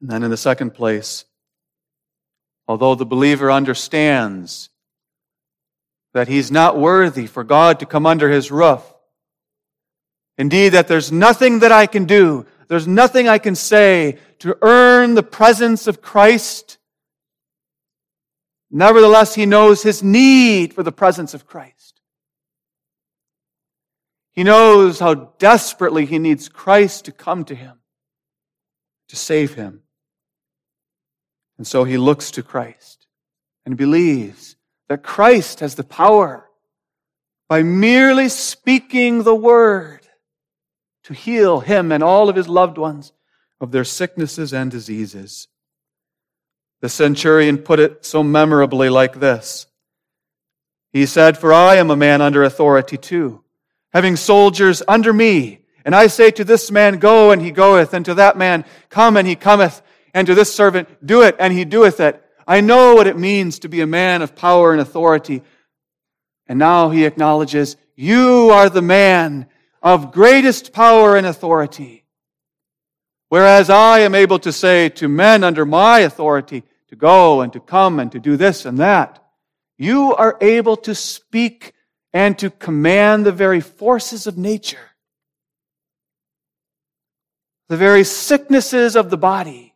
And 0.00 0.10
then, 0.10 0.22
in 0.22 0.30
the 0.30 0.36
second 0.36 0.74
place, 0.74 1.24
although 2.68 2.94
the 2.94 3.06
believer 3.06 3.50
understands 3.50 4.70
that 6.12 6.28
he's 6.28 6.50
not 6.50 6.78
worthy 6.78 7.26
for 7.26 7.42
God 7.42 7.80
to 7.80 7.86
come 7.86 8.06
under 8.06 8.28
his 8.28 8.50
roof. 8.50 8.82
Indeed, 10.38 10.70
that 10.70 10.88
there's 10.88 11.12
nothing 11.12 11.60
that 11.60 11.72
I 11.72 11.86
can 11.86 12.04
do, 12.04 12.46
there's 12.68 12.88
nothing 12.88 13.28
I 13.28 13.38
can 13.38 13.54
say 13.54 14.18
to 14.38 14.56
earn 14.62 15.14
the 15.14 15.22
presence 15.22 15.86
of 15.86 16.00
Christ. 16.00 16.78
Nevertheless, 18.70 19.34
he 19.34 19.44
knows 19.44 19.82
his 19.82 20.02
need 20.02 20.72
for 20.72 20.82
the 20.82 20.90
presence 20.92 21.34
of 21.34 21.46
Christ. 21.46 22.00
He 24.32 24.44
knows 24.44 24.98
how 24.98 25.14
desperately 25.38 26.06
he 26.06 26.18
needs 26.18 26.48
Christ 26.48 27.04
to 27.04 27.12
come 27.12 27.44
to 27.44 27.54
him, 27.54 27.78
to 29.08 29.16
save 29.16 29.54
him. 29.54 29.82
And 31.58 31.66
so 31.66 31.84
he 31.84 31.98
looks 31.98 32.30
to 32.32 32.42
Christ 32.42 33.06
and 33.66 33.76
believes 33.76 34.56
that 34.88 35.02
Christ 35.02 35.60
has 35.60 35.74
the 35.74 35.84
power 35.84 36.48
by 37.48 37.62
merely 37.62 38.30
speaking 38.30 39.22
the 39.22 39.34
word 39.34 40.01
to 41.04 41.14
heal 41.14 41.60
him 41.60 41.92
and 41.92 42.02
all 42.02 42.28
of 42.28 42.36
his 42.36 42.48
loved 42.48 42.78
ones 42.78 43.12
of 43.60 43.70
their 43.70 43.84
sicknesses 43.84 44.52
and 44.52 44.70
diseases. 44.70 45.48
The 46.80 46.88
centurion 46.88 47.58
put 47.58 47.80
it 47.80 48.04
so 48.04 48.22
memorably 48.22 48.88
like 48.88 49.20
this. 49.20 49.66
He 50.92 51.06
said, 51.06 51.38
For 51.38 51.52
I 51.52 51.76
am 51.76 51.90
a 51.90 51.96
man 51.96 52.20
under 52.20 52.42
authority 52.42 52.96
too, 52.96 53.42
having 53.92 54.16
soldiers 54.16 54.82
under 54.86 55.12
me. 55.12 55.60
And 55.84 55.94
I 55.94 56.08
say 56.08 56.30
to 56.32 56.44
this 56.44 56.70
man, 56.70 56.98
Go, 56.98 57.30
and 57.30 57.40
he 57.40 57.50
goeth, 57.50 57.94
and 57.94 58.04
to 58.04 58.14
that 58.14 58.36
man, 58.36 58.64
Come, 58.88 59.16
and 59.16 59.26
he 59.26 59.36
cometh, 59.36 59.80
and 60.12 60.26
to 60.26 60.34
this 60.34 60.52
servant, 60.52 60.88
Do 61.04 61.22
it, 61.22 61.36
and 61.38 61.52
he 61.52 61.64
doeth 61.64 62.00
it. 62.00 62.22
I 62.46 62.60
know 62.60 62.94
what 62.94 63.06
it 63.06 63.16
means 63.16 63.60
to 63.60 63.68
be 63.68 63.80
a 63.80 63.86
man 63.86 64.22
of 64.22 64.34
power 64.34 64.72
and 64.72 64.80
authority. 64.80 65.42
And 66.46 66.58
now 66.58 66.90
he 66.90 67.04
acknowledges, 67.04 67.76
You 67.94 68.50
are 68.50 68.68
the 68.68 68.82
man 68.82 69.46
of 69.82 70.12
greatest 70.12 70.72
power 70.72 71.16
and 71.16 71.26
authority. 71.26 72.04
Whereas 73.28 73.70
I 73.70 74.00
am 74.00 74.14
able 74.14 74.38
to 74.40 74.52
say 74.52 74.88
to 74.90 75.08
men 75.08 75.42
under 75.42 75.64
my 75.64 76.00
authority 76.00 76.62
to 76.88 76.96
go 76.96 77.40
and 77.40 77.52
to 77.54 77.60
come 77.60 77.98
and 77.98 78.12
to 78.12 78.20
do 78.20 78.36
this 78.36 78.66
and 78.66 78.78
that, 78.78 79.24
you 79.78 80.14
are 80.14 80.36
able 80.40 80.76
to 80.78 80.94
speak 80.94 81.72
and 82.12 82.38
to 82.38 82.50
command 82.50 83.24
the 83.24 83.32
very 83.32 83.60
forces 83.60 84.26
of 84.26 84.36
nature, 84.36 84.90
the 87.68 87.76
very 87.76 88.04
sicknesses 88.04 88.94
of 88.96 89.08
the 89.08 89.16
body 89.16 89.72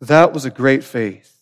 That 0.00 0.32
was 0.32 0.44
a 0.44 0.50
great 0.50 0.82
faith. 0.82 1.36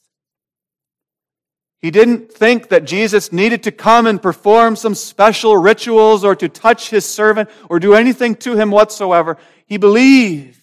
He 1.81 1.91
didn't 1.93 2.33
think 2.33 2.71
that 2.71 2.85
Jesus 2.85 3.33
needed 3.33 3.63
to 3.63 3.73
come 3.73 4.07
and 4.07 4.21
perform 4.21 4.75
some 4.75 4.95
special 4.95 5.57
rituals 5.57 6.25
or 6.25 6.35
to 6.35 6.49
touch 6.49 6.91
his 6.91 7.05
servant 7.05 7.49
or 7.69 7.79
do 7.79 7.95
anything 7.95 8.35
to 8.37 8.57
him 8.57 8.71
whatsoever. 8.71 9.37
He 9.67 9.77
believed 9.77 10.59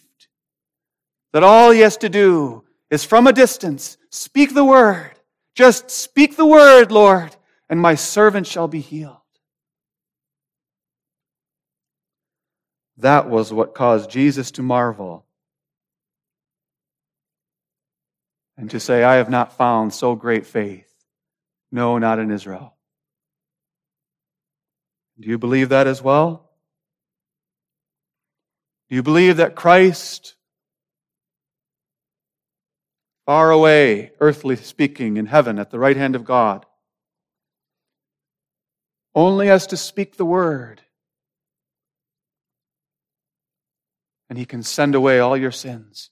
that 1.31 1.43
all 1.43 1.71
he 1.71 1.79
has 1.81 1.97
to 1.97 2.09
do 2.09 2.63
is 2.89 3.05
from 3.05 3.27
a 3.27 3.33
distance 3.33 3.97
speak 4.09 4.53
the 4.53 4.65
word. 4.65 5.11
Just 5.55 5.89
speak 5.89 6.35
the 6.35 6.45
word, 6.45 6.91
Lord, 6.91 7.33
and 7.69 7.79
my 7.79 7.95
servant 7.95 8.45
shall 8.45 8.67
be 8.67 8.81
healed. 8.81 9.17
That 12.97 13.29
was 13.29 13.53
what 13.53 13.73
caused 13.73 14.09
Jesus 14.09 14.51
to 14.51 14.61
marvel 14.61 15.25
and 18.57 18.69
to 18.71 18.79
say, 18.79 19.03
I 19.03 19.15
have 19.15 19.29
not 19.29 19.57
found 19.57 19.93
so 19.93 20.15
great 20.15 20.45
faith. 20.45 20.84
No, 21.71 21.97
not 21.97 22.19
in 22.19 22.31
Israel. 22.31 22.75
Do 25.19 25.29
you 25.29 25.37
believe 25.37 25.69
that 25.69 25.87
as 25.87 26.01
well? 26.01 26.49
Do 28.89 28.95
you 28.95 29.03
believe 29.03 29.37
that 29.37 29.55
Christ, 29.55 30.35
far 33.25 33.49
away, 33.49 34.11
earthly 34.19 34.55
speaking, 34.55 35.17
in 35.17 35.25
heaven 35.25 35.57
at 35.57 35.71
the 35.71 35.79
right 35.79 35.97
hand 35.97 36.15
of 36.15 36.23
God, 36.23 36.65
only 39.15 39.47
has 39.47 39.67
to 39.67 39.77
speak 39.77 40.17
the 40.17 40.25
word, 40.25 40.81
and 44.29 44.37
he 44.37 44.45
can 44.45 44.61
send 44.61 44.93
away 44.93 45.19
all 45.19 45.37
your 45.37 45.51
sins? 45.51 46.11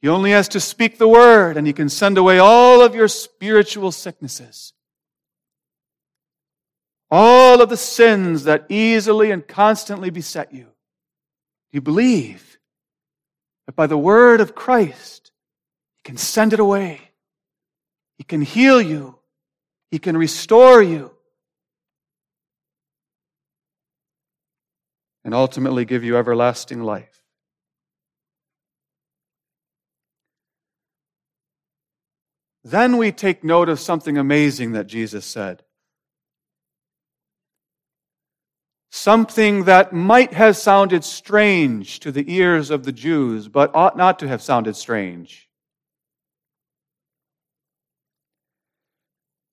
He 0.00 0.08
only 0.08 0.30
has 0.30 0.48
to 0.48 0.60
speak 0.60 0.98
the 0.98 1.08
word 1.08 1.56
and 1.56 1.66
he 1.66 1.72
can 1.72 1.88
send 1.88 2.18
away 2.18 2.38
all 2.38 2.82
of 2.82 2.94
your 2.94 3.08
spiritual 3.08 3.90
sicknesses. 3.90 4.72
All 7.10 7.60
of 7.60 7.68
the 7.68 7.76
sins 7.76 8.44
that 8.44 8.66
easily 8.68 9.30
and 9.30 9.46
constantly 9.46 10.10
beset 10.10 10.52
you. 10.52 10.68
You 11.72 11.80
believe 11.80 12.58
that 13.66 13.74
by 13.74 13.86
the 13.86 13.98
word 13.98 14.40
of 14.40 14.54
Christ, 14.54 15.32
he 15.96 16.02
can 16.02 16.16
send 16.16 16.52
it 16.52 16.60
away? 16.60 17.00
He 18.18 18.24
can 18.24 18.42
heal 18.42 18.80
you. 18.80 19.18
He 19.90 19.98
can 19.98 20.16
restore 20.16 20.82
you. 20.82 21.12
And 25.24 25.34
ultimately 25.34 25.84
give 25.84 26.04
you 26.04 26.16
everlasting 26.16 26.82
life. 26.82 27.17
Then 32.70 32.98
we 32.98 33.12
take 33.12 33.42
note 33.42 33.70
of 33.70 33.80
something 33.80 34.18
amazing 34.18 34.72
that 34.72 34.86
Jesus 34.86 35.24
said. 35.24 35.62
Something 38.90 39.64
that 39.64 39.94
might 39.94 40.34
have 40.34 40.54
sounded 40.54 41.02
strange 41.02 41.98
to 42.00 42.12
the 42.12 42.30
ears 42.30 42.70
of 42.70 42.84
the 42.84 42.92
Jews, 42.92 43.48
but 43.48 43.74
ought 43.74 43.96
not 43.96 44.18
to 44.18 44.28
have 44.28 44.42
sounded 44.42 44.76
strange. 44.76 45.48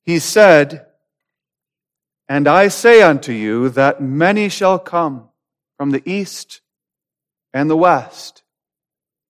He 0.04 0.20
said, 0.20 0.86
And 2.28 2.50
I 2.50 2.68
say 2.68 3.02
unto 3.02 3.32
you 3.32 3.70
that 3.70 4.02
many 4.02 4.50
shall 4.50 4.78
come 4.78 5.30
from 5.78 5.92
the 5.92 6.04
east 6.06 6.60
and 7.54 7.70
the 7.70 7.78
west, 7.78 8.44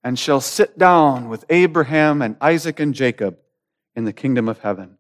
and 0.04 0.18
shall 0.18 0.42
sit 0.42 0.76
down 0.80 1.30
with 1.30 1.46
Abraham 1.52 2.24
and 2.24 2.36
Isaac 2.42 2.80
and 2.80 2.96
Jacob 2.96 3.38
in 3.96 4.06
the 4.06 4.14
kingdom 4.14 4.50
of 4.50 4.60
heaven. 4.60 4.98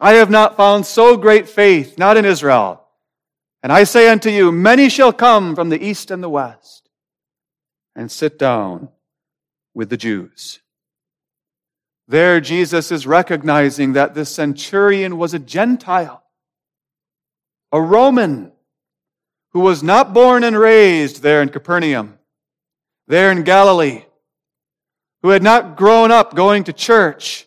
I 0.00 0.14
have 0.14 0.30
not 0.30 0.56
found 0.56 0.86
so 0.86 1.16
great 1.16 1.48
faith, 1.48 1.98
not 1.98 2.16
in 2.16 2.24
Israel. 2.24 2.86
And 3.62 3.72
I 3.72 3.84
say 3.84 4.08
unto 4.08 4.30
you, 4.30 4.50
many 4.50 4.88
shall 4.88 5.12
come 5.12 5.54
from 5.54 5.68
the 5.68 5.82
east 5.82 6.10
and 6.10 6.22
the 6.22 6.28
west 6.28 6.88
and 7.94 8.10
sit 8.10 8.38
down 8.38 8.88
with 9.74 9.90
the 9.90 9.98
Jews. 9.98 10.60
There, 12.08 12.40
Jesus 12.40 12.90
is 12.90 13.06
recognizing 13.06 13.92
that 13.92 14.14
the 14.14 14.24
centurion 14.24 15.18
was 15.18 15.34
a 15.34 15.38
Gentile, 15.38 16.22
a 17.70 17.80
Roman 17.80 18.52
who 19.52 19.60
was 19.60 19.82
not 19.82 20.14
born 20.14 20.42
and 20.42 20.58
raised 20.58 21.22
there 21.22 21.42
in 21.42 21.50
Capernaum, 21.50 22.18
there 23.06 23.30
in 23.30 23.42
Galilee, 23.42 24.04
who 25.22 25.30
had 25.30 25.42
not 25.42 25.76
grown 25.76 26.10
up 26.10 26.34
going 26.34 26.64
to 26.64 26.72
church, 26.72 27.46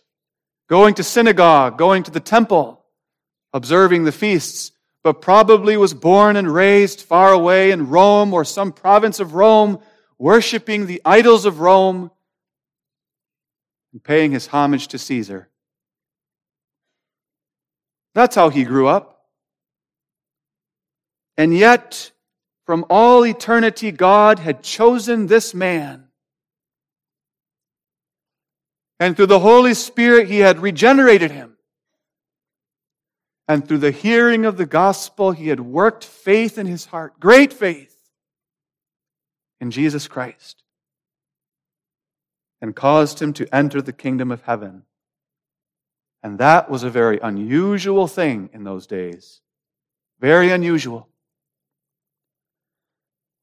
going 0.68 0.94
to 0.96 1.04
synagogue, 1.04 1.78
going 1.78 2.04
to 2.04 2.12
the 2.12 2.20
temple, 2.20 2.84
observing 3.54 4.04
the 4.04 4.12
feasts, 4.12 4.72
but 5.04 5.22
probably 5.22 5.76
was 5.76 5.94
born 5.94 6.36
and 6.36 6.54
raised 6.54 7.02
far 7.02 7.34
away 7.34 7.72
in 7.72 7.90
Rome 7.90 8.34
or 8.34 8.46
some 8.46 8.72
province 8.72 9.20
of 9.20 9.34
Rome, 9.34 9.80
worshiping 10.18 10.86
the 10.86 11.02
idols 11.04 11.46
of 11.46 11.60
Rome 11.60 12.10
and 13.92 14.04
paying 14.04 14.32
his 14.32 14.48
homage 14.48 14.88
to 14.90 14.98
Caesar. 14.98 15.50
That's 18.16 18.36
how 18.36 18.50
he 18.50 18.64
grew 18.64 18.88
up. 18.88 19.28
And 21.38 21.56
yet, 21.56 22.12
from 22.66 22.86
all 22.90 23.26
eternity, 23.26 23.92
God 23.92 24.40
had 24.40 24.64
chosen 24.64 25.28
this 25.28 25.54
man. 25.54 26.03
And 29.04 29.18
through 29.18 29.26
the 29.26 29.40
Holy 29.40 29.74
Spirit, 29.74 30.30
He 30.30 30.40
had 30.40 30.60
regenerated 30.60 31.30
him. 31.30 31.58
And 33.50 33.68
through 33.68 33.80
the 33.80 33.92
hearing 33.92 34.46
of 34.46 34.56
the 34.56 34.66
gospel, 34.66 35.34
He 35.34 35.50
had 35.50 35.60
worked 35.60 36.06
faith 36.06 36.58
in 36.58 36.68
his 36.68 36.86
heart, 36.86 37.20
great 37.20 37.52
faith 37.52 37.98
in 39.60 39.72
Jesus 39.72 40.08
Christ, 40.08 40.64
and 42.62 42.74
caused 42.74 43.22
him 43.22 43.34
to 43.34 43.54
enter 43.54 43.82
the 43.82 43.92
kingdom 43.92 44.32
of 44.32 44.44
heaven. 44.44 44.84
And 46.24 46.38
that 46.38 46.70
was 46.70 46.84
a 46.84 46.90
very 46.90 47.20
unusual 47.22 48.08
thing 48.08 48.52
in 48.54 48.64
those 48.64 48.88
days. 48.88 49.42
Very 50.22 50.50
unusual. 50.50 51.10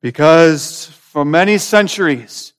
Because 0.01 0.87
for 0.87 1.27
many 1.27 1.59
centuries, 1.59 2.55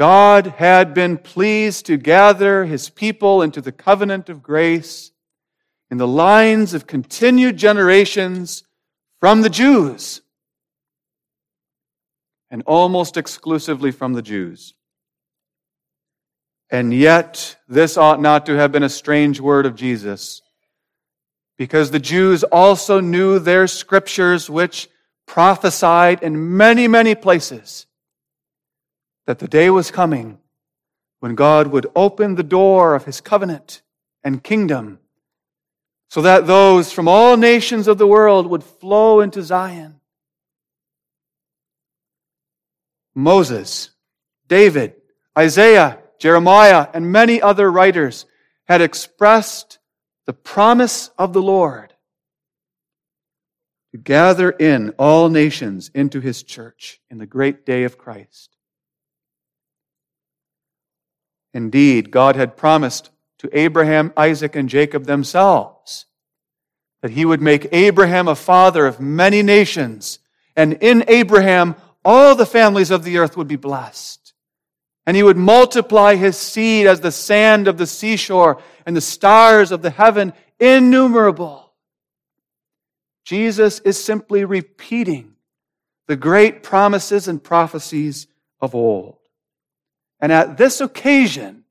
God 0.00 0.46
had 0.56 0.94
been 0.94 1.18
pleased 1.18 1.84
to 1.84 1.98
gather 1.98 2.64
his 2.64 2.88
people 2.88 3.42
into 3.42 3.60
the 3.60 3.70
covenant 3.70 4.30
of 4.30 4.42
grace 4.42 5.10
in 5.90 5.98
the 5.98 6.08
lines 6.08 6.72
of 6.72 6.86
continued 6.86 7.58
generations 7.58 8.64
from 9.18 9.42
the 9.42 9.50
Jews, 9.50 10.22
and 12.50 12.62
almost 12.64 13.18
exclusively 13.18 13.90
from 13.90 14.14
the 14.14 14.22
Jews. 14.22 14.72
And 16.70 16.94
yet, 16.94 17.58
this 17.68 17.98
ought 17.98 18.22
not 18.22 18.46
to 18.46 18.56
have 18.56 18.72
been 18.72 18.82
a 18.82 18.88
strange 18.88 19.38
word 19.38 19.66
of 19.66 19.74
Jesus, 19.74 20.40
because 21.58 21.90
the 21.90 22.00
Jews 22.00 22.42
also 22.42 23.00
knew 23.00 23.38
their 23.38 23.66
scriptures, 23.66 24.48
which 24.48 24.88
prophesied 25.26 26.22
in 26.22 26.56
many, 26.56 26.88
many 26.88 27.14
places 27.14 27.84
that 29.30 29.38
the 29.38 29.46
day 29.46 29.70
was 29.70 29.92
coming 29.92 30.40
when 31.20 31.36
God 31.36 31.68
would 31.68 31.86
open 31.94 32.34
the 32.34 32.42
door 32.42 32.96
of 32.96 33.04
his 33.04 33.20
covenant 33.20 33.80
and 34.24 34.42
kingdom 34.42 34.98
so 36.08 36.20
that 36.22 36.48
those 36.48 36.90
from 36.90 37.06
all 37.06 37.36
nations 37.36 37.86
of 37.86 37.96
the 37.96 38.08
world 38.08 38.48
would 38.48 38.64
flow 38.64 39.20
into 39.20 39.40
Zion. 39.40 40.00
Moses, 43.14 43.90
David, 44.48 44.94
Isaiah, 45.38 46.00
Jeremiah, 46.18 46.88
and 46.92 47.12
many 47.12 47.40
other 47.40 47.70
writers 47.70 48.26
had 48.64 48.80
expressed 48.80 49.78
the 50.26 50.32
promise 50.32 51.12
of 51.16 51.32
the 51.32 51.42
Lord 51.42 51.94
to 53.92 53.98
gather 53.98 54.50
in 54.50 54.90
all 54.98 55.28
nations 55.28 55.88
into 55.94 56.18
his 56.18 56.42
church 56.42 57.00
in 57.08 57.18
the 57.18 57.26
great 57.26 57.64
day 57.64 57.84
of 57.84 57.96
Christ. 57.96 58.49
Indeed, 61.52 62.10
God 62.10 62.36
had 62.36 62.56
promised 62.56 63.10
to 63.38 63.50
Abraham, 63.52 64.12
Isaac, 64.16 64.54
and 64.54 64.68
Jacob 64.68 65.06
themselves 65.06 66.06
that 67.02 67.12
he 67.12 67.24
would 67.24 67.40
make 67.40 67.68
Abraham 67.72 68.28
a 68.28 68.34
father 68.34 68.86
of 68.86 69.00
many 69.00 69.42
nations, 69.42 70.18
and 70.54 70.74
in 70.74 71.04
Abraham 71.08 71.76
all 72.04 72.34
the 72.34 72.46
families 72.46 72.90
of 72.90 73.04
the 73.04 73.18
earth 73.18 73.36
would 73.36 73.48
be 73.48 73.56
blessed. 73.56 74.34
And 75.06 75.16
he 75.16 75.22
would 75.22 75.36
multiply 75.36 76.16
his 76.16 76.36
seed 76.36 76.86
as 76.86 77.00
the 77.00 77.10
sand 77.10 77.68
of 77.68 77.78
the 77.78 77.86
seashore 77.86 78.60
and 78.86 78.96
the 78.96 79.00
stars 79.00 79.72
of 79.72 79.82
the 79.82 79.90
heaven, 79.90 80.32
innumerable. 80.58 81.72
Jesus 83.24 83.80
is 83.80 84.02
simply 84.02 84.44
repeating 84.44 85.34
the 86.06 86.16
great 86.16 86.62
promises 86.62 87.28
and 87.28 87.42
prophecies 87.42 88.26
of 88.60 88.74
old. 88.74 89.19
And 90.20 90.32
at 90.32 90.56
this 90.56 90.80
occasion, 90.80 91.64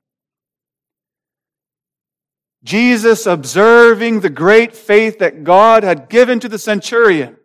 Jesus, 2.62 3.26
observing 3.26 4.20
the 4.20 4.30
great 4.30 4.76
faith 4.76 5.20
that 5.20 5.44
God 5.44 5.82
had 5.82 6.08
given 6.08 6.40
to 6.40 6.48
the 6.48 6.58
centurion, 6.58 7.36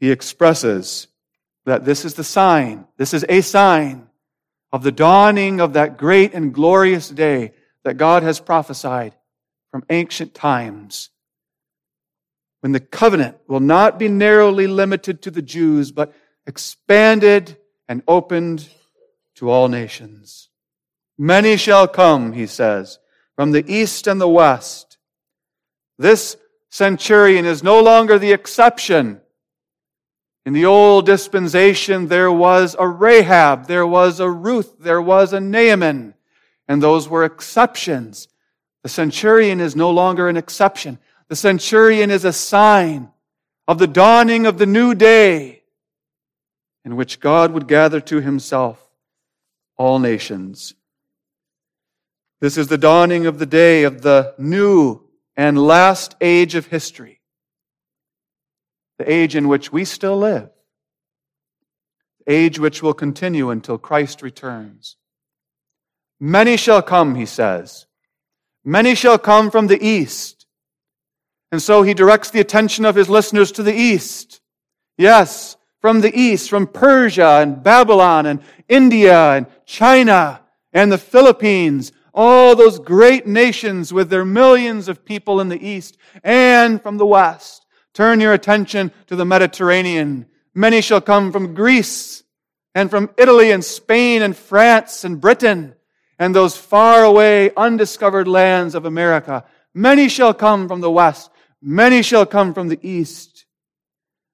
he 0.00 0.10
expresses 0.10 1.06
that 1.64 1.84
this 1.84 2.04
is 2.04 2.14
the 2.14 2.24
sign, 2.24 2.86
this 2.96 3.14
is 3.14 3.24
a 3.28 3.40
sign 3.40 4.08
of 4.72 4.82
the 4.82 4.90
dawning 4.90 5.60
of 5.60 5.74
that 5.74 5.96
great 5.96 6.34
and 6.34 6.52
glorious 6.52 7.08
day 7.08 7.52
that 7.84 7.98
God 7.98 8.22
has 8.22 8.40
prophesied 8.40 9.14
from 9.70 9.84
ancient 9.90 10.34
times 10.34 11.10
when 12.62 12.72
the 12.72 12.80
covenant 12.80 13.36
will 13.46 13.60
not 13.60 13.98
be 13.98 14.08
narrowly 14.08 14.66
limited 14.66 15.22
to 15.22 15.30
the 15.30 15.42
Jews, 15.42 15.92
but 15.92 16.14
expanded 16.46 17.56
and 17.88 18.02
opened 18.06 18.68
to 19.36 19.50
all 19.50 19.68
nations. 19.68 20.48
Many 21.18 21.56
shall 21.56 21.88
come, 21.88 22.32
he 22.32 22.46
says, 22.46 22.98
from 23.36 23.52
the 23.52 23.64
east 23.72 24.06
and 24.06 24.20
the 24.20 24.28
west. 24.28 24.98
This 25.98 26.36
centurion 26.70 27.44
is 27.44 27.62
no 27.62 27.80
longer 27.80 28.18
the 28.18 28.32
exception. 28.32 29.20
In 30.44 30.52
the 30.52 30.64
old 30.64 31.06
dispensation, 31.06 32.08
there 32.08 32.32
was 32.32 32.74
a 32.78 32.88
Rahab, 32.88 33.66
there 33.66 33.86
was 33.86 34.18
a 34.18 34.28
Ruth, 34.28 34.76
there 34.78 35.00
was 35.00 35.32
a 35.32 35.40
Naaman, 35.40 36.14
and 36.66 36.82
those 36.82 37.08
were 37.08 37.24
exceptions. 37.24 38.26
The 38.82 38.88
centurion 38.88 39.60
is 39.60 39.76
no 39.76 39.90
longer 39.90 40.28
an 40.28 40.36
exception. 40.36 40.98
The 41.28 41.36
centurion 41.36 42.10
is 42.10 42.24
a 42.24 42.32
sign 42.32 43.10
of 43.68 43.78
the 43.78 43.86
dawning 43.86 44.46
of 44.46 44.58
the 44.58 44.66
new 44.66 44.94
day 44.94 45.61
in 46.84 46.96
which 46.96 47.20
God 47.20 47.52
would 47.52 47.68
gather 47.68 48.00
to 48.00 48.20
himself 48.20 48.78
all 49.76 49.98
nations. 49.98 50.74
This 52.40 52.56
is 52.56 52.68
the 52.68 52.78
dawning 52.78 53.26
of 53.26 53.38
the 53.38 53.46
day 53.46 53.84
of 53.84 54.02
the 54.02 54.34
new 54.36 55.00
and 55.36 55.58
last 55.58 56.16
age 56.20 56.54
of 56.54 56.66
history, 56.66 57.20
the 58.98 59.10
age 59.10 59.36
in 59.36 59.48
which 59.48 59.72
we 59.72 59.84
still 59.84 60.18
live, 60.18 60.50
the 62.26 62.32
age 62.32 62.58
which 62.58 62.82
will 62.82 62.94
continue 62.94 63.50
until 63.50 63.78
Christ 63.78 64.22
returns. 64.22 64.96
Many 66.18 66.56
shall 66.56 66.82
come, 66.82 67.14
he 67.14 67.26
says 67.26 67.86
Many 68.64 68.94
shall 68.94 69.18
come 69.18 69.50
from 69.50 69.66
the 69.66 69.84
east, 69.84 70.46
And 71.50 71.60
so 71.60 71.82
he 71.82 71.94
directs 71.94 72.30
the 72.30 72.40
attention 72.40 72.84
of 72.84 72.94
his 72.94 73.08
listeners 73.08 73.52
to 73.52 73.62
the 73.62 73.74
east. 73.74 74.40
Yes, 74.96 75.56
from 75.82 76.00
the 76.00 76.16
east, 76.18 76.48
from 76.48 76.66
Persia 76.66 77.40
and 77.42 77.62
Babylon 77.62 78.24
and 78.24 78.40
India 78.68 79.32
and 79.32 79.46
China 79.66 80.40
and 80.72 80.90
the 80.90 80.96
Philippines, 80.96 81.92
all 82.14 82.54
those 82.54 82.78
great 82.78 83.26
nations 83.26 83.92
with 83.92 84.08
their 84.08 84.24
millions 84.24 84.88
of 84.88 85.04
people 85.04 85.40
in 85.40 85.48
the 85.48 85.66
east 85.66 85.98
and 86.22 86.80
from 86.80 86.96
the 86.96 87.04
west. 87.04 87.66
Turn 87.92 88.20
your 88.20 88.32
attention 88.32 88.92
to 89.08 89.16
the 89.16 89.24
Mediterranean. 89.24 90.26
Many 90.54 90.80
shall 90.80 91.00
come 91.00 91.32
from 91.32 91.52
Greece 91.52 92.22
and 92.74 92.88
from 92.88 93.10
Italy 93.18 93.50
and 93.50 93.64
Spain 93.64 94.22
and 94.22 94.36
France 94.36 95.04
and 95.04 95.20
Britain 95.20 95.74
and 96.18 96.32
those 96.32 96.56
far 96.56 97.02
away 97.02 97.50
undiscovered 97.56 98.28
lands 98.28 98.76
of 98.76 98.84
America. 98.84 99.44
Many 99.74 100.08
shall 100.08 100.32
come 100.32 100.68
from 100.68 100.80
the 100.80 100.90
west. 100.90 101.30
Many 101.60 102.02
shall 102.02 102.24
come 102.24 102.54
from 102.54 102.68
the 102.68 102.78
east. 102.82 103.31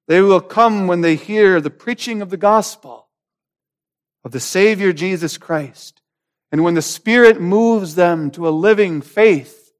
They 0.08 0.22
will 0.22 0.40
come 0.40 0.86
when 0.86 1.02
they 1.02 1.16
hear 1.16 1.60
the 1.60 1.70
preaching 1.70 2.22
of 2.22 2.30
the 2.30 2.38
gospel 2.38 3.08
of 4.24 4.32
the 4.32 4.40
Savior 4.40 4.92
Jesus 4.92 5.36
Christ. 5.36 6.00
And 6.50 6.64
when 6.64 6.74
the 6.74 6.82
Spirit 6.82 7.40
moves 7.40 7.94
them 7.94 8.30
to 8.32 8.48
a 8.48 8.50
living 8.50 9.02
faith, 9.02 9.70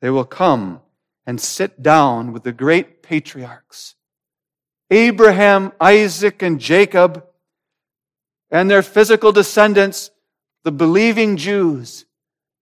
they 0.00 0.10
will 0.10 0.24
come 0.24 0.80
and 1.24 1.40
sit 1.40 1.82
down 1.82 2.32
with 2.32 2.42
the 2.42 2.52
great 2.52 3.02
patriarchs 3.02 3.94
Abraham, 4.90 5.72
Isaac, 5.80 6.42
and 6.42 6.60
Jacob, 6.60 7.24
and 8.50 8.70
their 8.70 8.82
physical 8.82 9.32
descendants, 9.32 10.10
the 10.62 10.70
believing 10.70 11.36
Jews. 11.36 12.06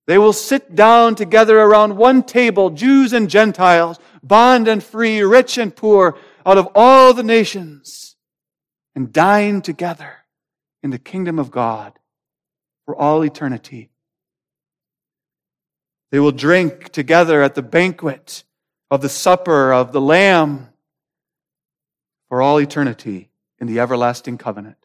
They 0.07 0.17
will 0.17 0.33
sit 0.33 0.75
down 0.75 1.15
together 1.17 1.59
around 1.59 1.97
one 1.97 2.23
table, 2.23 2.71
Jews 2.71 3.13
and 3.13 3.29
Gentiles, 3.29 3.99
bond 4.23 4.69
and 4.69 4.83
free, 4.83 5.23
rich 5.23 5.59
and 5.59 5.75
poor, 5.75 6.17
out 6.47 6.59
of 6.59 6.69
all 6.75 7.15
the 7.15 7.23
nations, 7.23 8.17
and 8.95 9.13
dine 9.13 9.63
together 9.63 10.19
in 10.83 10.91
the 10.91 10.99
kingdom 10.99 11.39
of 11.39 11.51
God 11.51 11.99
for 12.85 12.95
all 12.95 13.25
eternity. 13.25 13.91
They 16.11 16.21
will 16.21 16.33
drink 16.33 16.91
together 16.91 17.43
at 17.43 17.55
the 17.55 17.63
banquet 17.63 18.45
of 18.91 19.01
the 19.01 19.09
supper 19.09 19.73
of 19.73 19.93
the 19.93 20.01
Lamb 20.01 20.69
for 22.29 22.41
all 22.41 22.61
eternity 22.61 23.31
in 23.59 23.67
the 23.67 23.81
everlasting 23.81 24.39
covenant. 24.39 24.77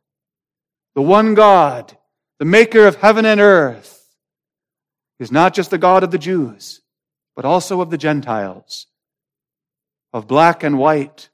The 0.96 1.02
one 1.02 1.36
God, 1.36 1.98
the 2.40 2.46
maker 2.46 2.88
of 2.88 2.96
heaven 2.96 3.26
and 3.26 3.40
earth, 3.40 3.96
is 5.20 5.32
not 5.32 5.54
just 5.54 5.70
the 5.70 5.78
God 5.78 6.04
of 6.04 6.12
the 6.12 6.18
Jews, 6.18 6.82
but 7.36 7.46
also 7.46 7.82
of 7.82 7.90
the 7.90 7.98
Gentiles, 7.98 8.88
of 10.14 10.28
black 10.28 10.64
and 10.64 10.80
white, 10.80 11.29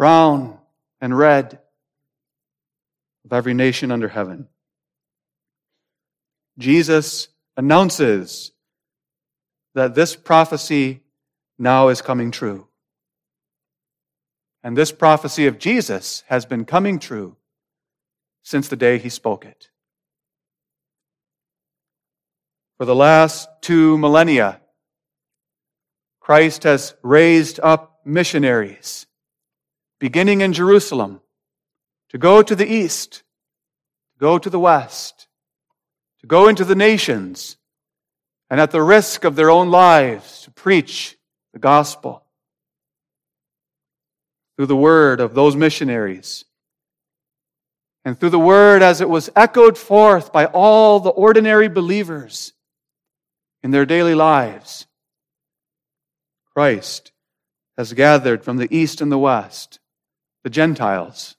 brown 0.00 0.56
and 1.02 1.18
red, 1.18 1.58
of 3.26 3.34
every 3.34 3.52
nation 3.52 3.92
under 3.92 4.08
heaven. 4.08 4.48
Jesus 6.56 7.28
announces 7.54 8.52
that 9.74 9.94
this 9.94 10.16
prophecy 10.16 11.02
now 11.58 11.88
is 11.88 12.00
coming 12.00 12.30
true. 12.30 12.66
And 14.64 14.74
this 14.74 14.90
prophecy 14.90 15.46
of 15.46 15.58
Jesus 15.58 16.24
has 16.28 16.46
been 16.46 16.64
coming 16.64 16.98
true 16.98 17.36
since 18.42 18.68
the 18.68 18.76
day 18.76 18.96
he 18.96 19.10
spoke 19.10 19.44
it. 19.44 19.68
For 22.78 22.86
the 22.86 22.96
last 22.96 23.50
two 23.60 23.98
millennia, 23.98 24.62
Christ 26.20 26.62
has 26.62 26.94
raised 27.02 27.60
up 27.62 28.00
missionaries, 28.06 29.04
beginning 30.00 30.40
in 30.40 30.52
Jerusalem, 30.52 31.20
to 32.08 32.18
go 32.18 32.42
to 32.42 32.56
the 32.56 32.66
east, 32.66 33.22
to 34.14 34.18
go 34.18 34.38
to 34.38 34.50
the 34.50 34.58
west, 34.58 35.28
to 36.20 36.26
go 36.26 36.48
into 36.48 36.64
the 36.64 36.74
nations, 36.74 37.56
and 38.50 38.60
at 38.60 38.72
the 38.72 38.82
risk 38.82 39.22
of 39.22 39.36
their 39.36 39.50
own 39.50 39.70
lives, 39.70 40.42
to 40.42 40.50
preach 40.50 41.16
the 41.52 41.60
gospel 41.60 42.24
through 44.56 44.66
the 44.66 44.76
word 44.76 45.20
of 45.20 45.34
those 45.34 45.56
missionaries 45.56 46.44
and 48.04 48.18
through 48.18 48.30
the 48.30 48.38
word 48.38 48.82
as 48.82 49.00
it 49.00 49.08
was 49.08 49.30
echoed 49.36 49.76
forth 49.76 50.32
by 50.32 50.46
all 50.46 51.00
the 51.00 51.10
ordinary 51.10 51.68
believers 51.68 52.52
in 53.62 53.70
their 53.70 53.86
daily 53.86 54.14
lives. 54.14 54.86
Christ 56.54 57.12
has 57.76 57.92
gathered 57.92 58.44
from 58.44 58.56
the 58.56 58.74
east 58.74 59.00
and 59.00 59.12
the 59.12 59.18
west 59.18 59.79
the 60.42 60.50
Gentiles, 60.50 61.36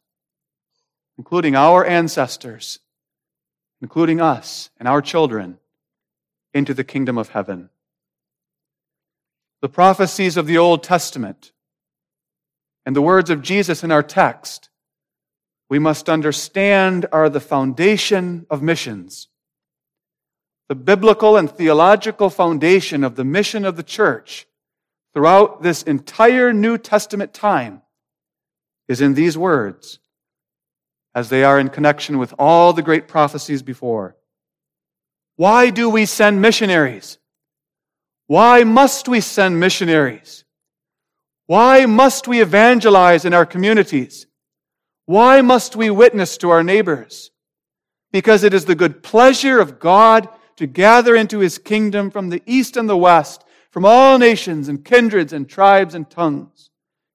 including 1.18 1.56
our 1.56 1.86
ancestors, 1.86 2.80
including 3.82 4.22
us 4.22 4.70
and 4.78 4.88
our 4.88 5.02
children, 5.02 5.58
into 6.54 6.74
the 6.74 6.84
kingdom 6.84 7.18
of 7.18 7.30
heaven. 7.30 7.70
The 9.62 9.70
prophecies 9.70 10.38
of 10.38 10.48
the 10.48 10.58
Old 10.58 10.84
Testament 10.84 11.52
and 12.86 12.96
the 12.96 13.02
words 13.02 13.30
of 13.30 13.42
Jesus 13.42 13.84
in 13.84 13.92
our 13.92 14.04
text, 14.04 14.70
we 15.70 15.80
must 15.80 16.10
understand 16.10 17.06
are 17.12 17.30
the 17.30 17.40
foundation 17.40 18.46
of 18.50 18.62
missions. 18.62 19.28
The 20.68 20.76
biblical 20.76 21.38
and 21.38 21.50
theological 21.50 22.30
foundation 22.30 23.04
of 23.04 23.16
the 23.16 23.24
mission 23.24 23.66
of 23.66 23.76
the 23.76 23.84
church 23.84 24.48
throughout 25.14 25.62
this 25.62 25.84
entire 25.84 26.54
New 26.54 26.78
Testament 26.78 27.34
time 27.34 27.82
is 28.92 29.00
in 29.00 29.14
these 29.14 29.38
words, 29.38 30.00
as 31.16 31.30
they 31.30 31.46
are 31.46 31.58
in 31.58 31.70
connection 31.70 32.18
with 32.18 32.34
all 32.38 32.74
the 32.74 32.82
great 32.82 33.08
prophecies 33.08 33.64
before. 33.64 34.18
Why 35.38 35.70
do 35.70 35.90
we 35.90 36.06
send 36.06 36.42
missionaries? 36.42 37.18
Why 38.28 38.66
must 38.66 39.08
we 39.08 39.22
send 39.22 39.62
missionaries? 39.62 40.44
Why 41.46 41.86
must 41.86 42.28
we 42.28 42.42
evangelize 42.42 43.24
in 43.24 43.34
our 43.34 43.46
communities? 43.46 44.28
Why 45.06 45.40
must 45.40 45.78
we 45.78 45.90
witness 45.90 46.38
to 46.40 46.50
our 46.50 46.64
neighbors? 46.64 47.32
Because 48.12 48.44
it 48.44 48.54
is 48.54 48.66
the 48.66 48.76
good 48.76 49.04
pleasure 49.04 49.60
of 49.62 49.80
God 49.80 50.28
to 50.58 50.68
gather 50.68 51.16
into 51.16 51.40
his 51.40 51.58
kingdom 51.58 52.12
from 52.12 52.30
the 52.30 52.44
east 52.46 52.76
and 52.76 52.90
the 52.90 52.98
west, 52.98 53.46
from 53.70 53.86
all 53.86 54.18
nations 54.18 54.68
and 54.68 54.84
kindreds 54.84 55.32
and 55.32 55.48
tribes 55.48 55.96
and 55.96 56.10
tongues, 56.10 56.70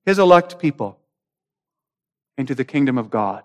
his 0.07 0.19
elect 0.19 0.59
people, 0.59 0.99
into 2.39 2.55
the 2.55 2.65
kingdom 2.65 2.99
of 2.99 3.11
God. 3.11 3.43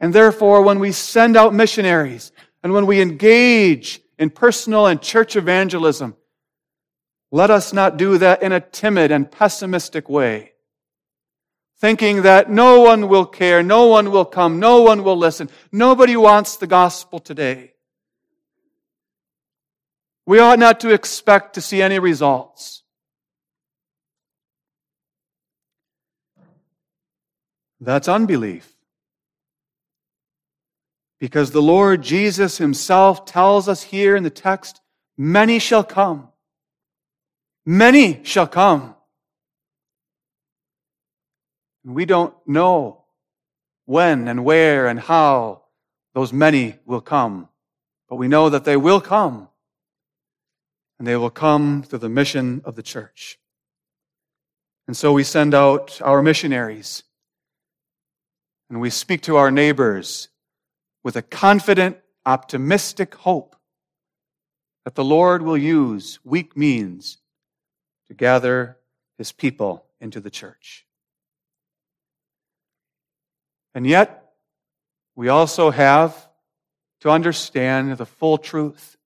And 0.00 0.12
therefore, 0.12 0.62
when 0.62 0.80
we 0.80 0.92
send 0.92 1.36
out 1.36 1.54
missionaries 1.54 2.32
and 2.62 2.72
when 2.72 2.86
we 2.86 3.00
engage 3.00 4.00
in 4.18 4.30
personal 4.30 4.86
and 4.86 5.00
church 5.00 5.36
evangelism, 5.36 6.16
let 7.30 7.50
us 7.50 7.72
not 7.72 7.96
do 7.96 8.18
that 8.18 8.42
in 8.42 8.52
a 8.52 8.60
timid 8.60 9.10
and 9.10 9.30
pessimistic 9.30 10.08
way, 10.08 10.52
thinking 11.78 12.22
that 12.22 12.50
no 12.50 12.80
one 12.80 13.08
will 13.08 13.24
care, 13.24 13.62
no 13.62 13.86
one 13.86 14.10
will 14.10 14.26
come, 14.26 14.60
no 14.60 14.82
one 14.82 15.02
will 15.02 15.16
listen, 15.16 15.48
nobody 15.70 16.16
wants 16.16 16.56
the 16.56 16.66
gospel 16.66 17.18
today. 17.18 17.72
We 20.26 20.38
ought 20.38 20.58
not 20.58 20.80
to 20.80 20.90
expect 20.90 21.54
to 21.54 21.60
see 21.60 21.80
any 21.80 21.98
results. 21.98 22.81
That's 27.82 28.06
unbelief. 28.06 28.72
Because 31.18 31.50
the 31.50 31.62
Lord 31.62 32.02
Jesus 32.02 32.58
Himself 32.58 33.24
tells 33.24 33.68
us 33.68 33.82
here 33.82 34.14
in 34.14 34.22
the 34.22 34.30
text, 34.30 34.80
many 35.18 35.58
shall 35.58 35.82
come. 35.82 36.28
Many 37.66 38.20
shall 38.22 38.46
come. 38.46 38.94
We 41.84 42.04
don't 42.04 42.34
know 42.46 43.02
when 43.84 44.28
and 44.28 44.44
where 44.44 44.86
and 44.86 45.00
how 45.00 45.62
those 46.14 46.32
many 46.32 46.78
will 46.86 47.00
come, 47.00 47.48
but 48.08 48.14
we 48.14 48.28
know 48.28 48.48
that 48.48 48.64
they 48.64 48.76
will 48.76 49.00
come. 49.00 49.48
And 50.98 51.08
they 51.08 51.16
will 51.16 51.30
come 51.30 51.82
through 51.82 51.98
the 51.98 52.08
mission 52.08 52.62
of 52.64 52.76
the 52.76 52.82
church. 52.82 53.40
And 54.86 54.96
so 54.96 55.12
we 55.12 55.24
send 55.24 55.52
out 55.52 56.00
our 56.00 56.22
missionaries 56.22 57.02
and 58.72 58.80
we 58.80 58.88
speak 58.88 59.20
to 59.20 59.36
our 59.36 59.50
neighbors 59.50 60.30
with 61.04 61.14
a 61.16 61.20
confident, 61.20 61.98
optimistic 62.24 63.14
hope 63.16 63.54
that 64.86 64.94
the 64.94 65.04
Lord 65.04 65.42
will 65.42 65.58
use 65.58 66.18
weak 66.24 66.56
means 66.56 67.18
to 68.08 68.14
gather 68.14 68.78
his 69.18 69.30
people 69.30 69.84
into 70.00 70.20
the 70.20 70.30
church. 70.30 70.86
And 73.74 73.86
yet, 73.86 74.32
we 75.16 75.28
also 75.28 75.70
have 75.70 76.30
to 77.00 77.10
understand 77.10 77.98
the 77.98 78.06
full 78.06 78.38
truth. 78.38 78.96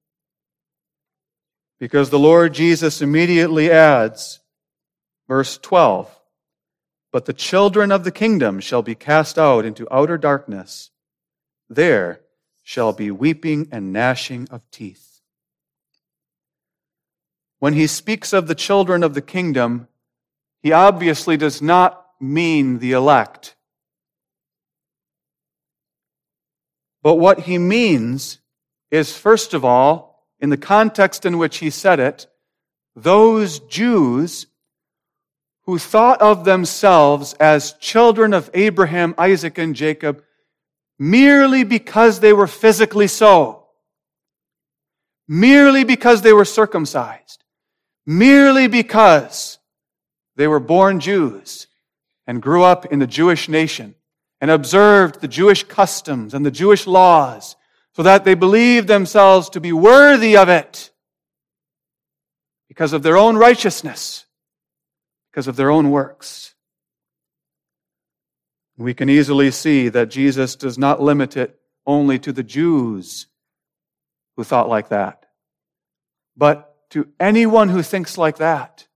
Because 1.81 2.11
the 2.11 2.21
Lord 2.21 2.55
Jesus 2.55 3.03
immediately 3.03 3.69
adds, 3.73 4.39
verse 5.27 5.59
12, 5.59 6.16
But 7.17 7.25
the 7.25 7.33
children 7.33 7.93
of 7.93 8.05
the 8.05 8.11
kingdom 8.11 8.61
shall 8.61 8.83
be 8.83 8.95
cast 8.95 9.39
out 9.39 9.65
into 9.65 9.91
outer 9.91 10.19
darkness. 10.19 10.91
There 11.67 12.21
shall 12.63 12.93
be 12.93 13.11
weeping 13.11 13.69
and 13.73 13.91
gnashing 13.91 14.49
of 14.51 14.71
teeth. 14.71 15.23
When 17.59 17.73
he 17.73 17.87
speaks 17.87 18.35
of 18.35 18.49
the 18.49 18.55
children 18.55 19.03
of 19.03 19.15
the 19.15 19.23
kingdom, 19.23 19.89
he 20.63 20.73
obviously 20.73 21.39
does 21.39 21.63
not 21.63 22.07
mean 22.21 22.81
the 22.81 22.93
elect. 22.93 23.57
But 27.03 27.15
what 27.15 27.41
he 27.41 27.57
means 27.57 28.41
is, 28.91 29.17
first 29.17 29.55
of 29.55 29.65
all, 29.65 30.27
in 30.39 30.51
the 30.51 30.59
context 30.59 31.25
in 31.25 31.39
which 31.39 31.61
he 31.61 31.71
said 31.71 31.99
it, 31.99 32.27
those 32.95 33.59
Jews 33.61 34.49
who 35.67 35.79
thought 35.79 36.23
of 36.23 36.45
themselves 36.45 37.35
as 37.35 37.73
children 37.75 38.33
of 38.33 38.49
Abraham, 38.55 39.15
Isaac, 39.19 39.59
and 39.59 39.75
Jacob 39.75 40.23
merely 40.99 41.65
because 41.65 42.21
they 42.21 42.33
were 42.33 42.47
physically 42.47 43.07
so, 43.07 43.67
merely 45.29 45.85
because 45.85 46.23
they 46.23 46.33
were 46.33 46.45
circumcised, 46.45 47.45
merely 48.07 48.69
because 48.69 49.59
they 50.37 50.47
were 50.47 50.61
born 50.61 51.01
Jews 51.01 51.67
and 52.27 52.43
grew 52.43 52.63
up 52.63 52.87
in 52.87 52.99
the 52.99 53.07
Jewish 53.07 53.49
nation 53.49 53.95
and 54.41 54.51
observed 54.51 55.21
the 55.21 55.29
Jewish 55.29 55.65
customs 55.65 56.35
and 56.35 56.45
the 56.45 56.51
Jewish 56.51 56.87
laws 56.87 57.57
so 57.95 58.03
that 58.03 58.25
they 58.25 58.35
believed 58.35 58.89
themselves 58.89 59.49
to 59.51 59.61
be 59.61 59.73
worthy 59.73 60.37
of 60.37 60.49
it 60.49 60.91
because 62.69 62.93
of 62.93 63.03
their 63.03 63.17
own 63.17 63.37
righteousness, 63.37 64.26
because 65.37 65.49
of 65.49 65.57
their 65.57 65.71
own 65.71 65.91
works. 65.91 66.55
We 68.79 68.95
can 68.95 69.11
easily 69.11 69.51
see 69.51 69.91
that 69.91 70.09
Jesus 70.09 70.57
does 70.57 70.79
not 70.79 71.03
limit 71.03 71.37
it 71.37 71.61
only 71.87 72.19
to 72.21 72.33
the 72.33 72.43
Jews 72.43 73.27
who 74.39 74.45
thought 74.45 74.67
like 74.67 74.89
that, 74.89 75.27
but 76.39 76.75
to 76.89 77.09
anyone 77.21 77.69
who 77.69 77.83
thinks 77.83 78.17
like 78.17 78.39
that. 78.39 78.87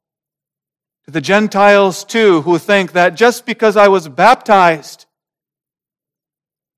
To 1.05 1.11
the 1.11 1.20
Gentiles 1.20 2.05
too, 2.05 2.41
who 2.41 2.57
think 2.57 2.93
that 2.93 3.16
just 3.16 3.45
because 3.45 3.76
I 3.76 3.88
was 3.88 4.09
baptized 4.09 5.05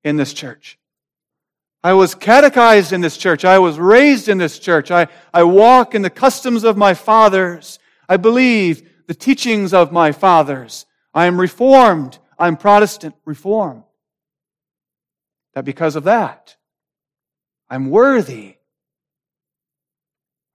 in 0.03 0.17
this 0.17 0.33
church, 0.33 0.77
I 1.81 1.93
was 1.93 2.15
catechized 2.15 2.91
in 2.91 2.99
this 2.99 3.15
church, 3.15 3.45
I 3.45 3.59
was 3.59 3.79
raised 3.79 4.27
in 4.27 4.39
this 4.39 4.59
church, 4.59 4.91
I, 4.91 5.07
I 5.33 5.43
walk 5.43 5.95
in 5.95 6.01
the 6.01 6.09
customs 6.09 6.65
of 6.65 6.75
my 6.75 6.93
fathers, 6.93 7.79
I 8.09 8.17
believe 8.17 8.89
the 9.07 9.13
teachings 9.13 9.73
of 9.73 9.91
my 9.91 10.11
fathers, 10.11 10.85
I 11.13 11.25
am 11.25 11.39
reformed, 11.39 12.19
I'm 12.39 12.57
Protestant 12.57 13.15
reform. 13.25 13.83
That 15.53 15.65
because 15.65 15.95
of 15.95 16.05
that, 16.05 16.55
I'm 17.69 17.89
worthy 17.89 18.55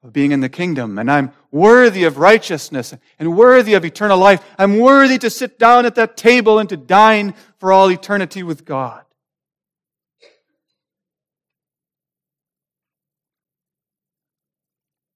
of 0.02 0.12
being 0.12 0.32
in 0.32 0.40
the 0.40 0.48
kingdom 0.48 0.98
and 0.98 1.10
I'm 1.10 1.32
worthy 1.50 2.04
of 2.04 2.18
righteousness 2.18 2.94
and 3.18 3.36
worthy 3.36 3.74
of 3.74 3.84
eternal 3.84 4.18
life. 4.18 4.44
I'm 4.58 4.78
worthy 4.78 5.18
to 5.18 5.30
sit 5.30 5.58
down 5.58 5.86
at 5.86 5.96
that 5.96 6.16
table 6.16 6.58
and 6.58 6.68
to 6.68 6.76
dine 6.76 7.34
for 7.58 7.72
all 7.72 7.90
eternity 7.90 8.42
with 8.42 8.64
God. 8.64 9.04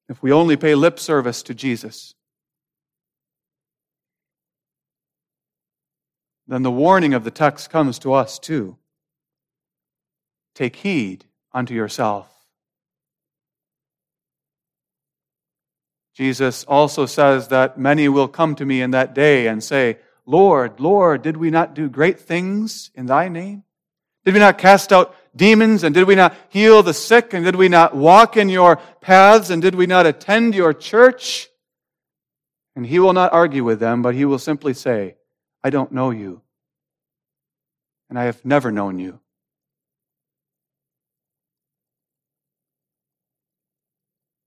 If 0.09 0.23
we 0.23 0.33
only 0.33 0.57
pay 0.57 0.75
lip 0.75 0.99
service 0.99 1.43
to 1.45 1.55
Jesus, 1.55 2.15
then 6.53 6.63
the 6.63 6.71
warning 6.71 7.15
of 7.15 7.25
the 7.25 7.31
text 7.31 7.71
comes 7.71 7.99
to 8.01 8.13
us 8.13 8.39
too. 8.39 8.77
Take 10.55 10.77
heed 10.77 11.25
unto 11.53 11.73
yourself. 11.73 12.29
Jesus 16.15 16.65
also 16.65 17.07
says 17.07 17.49
that 17.49 17.79
many 17.79 18.07
will 18.09 18.29
come 18.29 18.55
to 18.57 18.67
me 18.67 18.83
in 18.83 18.91
that 18.91 19.15
day 19.15 19.47
and 19.47 19.65
say, 19.65 19.99
Lord, 20.27 20.79
Lord, 20.79 21.23
did 21.23 21.39
we 21.39 21.51
not 21.51 21.73
do 21.73 21.89
great 21.89 22.21
things 22.21 22.91
in 22.95 23.07
thy 23.07 23.29
name? 23.29 23.65
Did 24.27 24.35
we 24.35 24.41
not 24.41 24.59
cast 24.59 24.93
out 24.93 25.17
demons 25.35 25.83
and 25.83 25.95
did 25.95 26.07
we 26.07 26.15
not 26.15 26.37
heal 26.51 26.83
the 26.83 26.93
sick 26.93 27.33
and 27.33 27.47
did 27.47 27.57
we 27.57 27.71
not 27.71 27.97
walk 27.97 28.37
in 28.37 28.51
your 28.51 28.77
paths 29.01 29.49
and 29.49 29.63
did 29.63 29.75
we 29.75 29.87
not 29.87 30.05
attend 30.05 30.55
your 30.55 30.75
church? 30.75 31.49
And 32.77 32.85
he 32.85 32.99
will 32.99 33.15
not 33.15 33.33
argue 33.33 33.65
with 33.65 33.81
them, 33.81 34.03
but 34.03 34.15
he 34.15 34.27
will 34.27 34.39
simply 34.39 34.75
say, 34.75 35.17
I 35.65 35.71
don't 35.71 35.93
know 35.93 36.11
you, 36.11 36.43
and 38.11 38.19
I 38.19 38.25
have 38.25 38.45
never 38.45 38.73
known 38.73 38.99
you. 38.99 39.21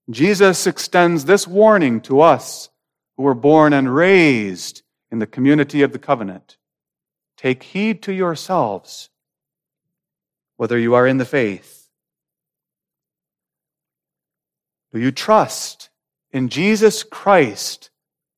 Jesus 0.08 0.66
extends 0.66 1.24
this 1.24 1.48
warning 1.48 2.00
to 2.02 2.20
us 2.20 2.68
who 3.16 3.24
were 3.24 3.34
born 3.34 3.72
and 3.72 3.92
raised 3.92 4.82
in 5.10 5.18
the 5.18 5.26
community 5.26 5.82
of 5.82 5.92
the 5.92 5.98
covenant. 5.98 6.58
Take 7.36 7.62
heed 7.62 8.02
to 8.02 8.12
yourselves, 8.12 9.10
whether 10.56 10.78
you 10.78 10.94
are 10.94 11.06
in 11.06 11.18
the 11.18 11.24
faith. 11.24 11.88
Do 14.92 15.00
you 15.00 15.10
trust 15.10 15.90
in 16.30 16.48
Jesus 16.48 17.02
Christ 17.02 17.90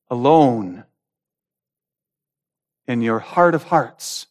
alone? 0.09 0.85
In 2.89 3.01
your 3.01 3.19
heart 3.19 3.53
of 3.53 3.63
hearts 3.65 4.25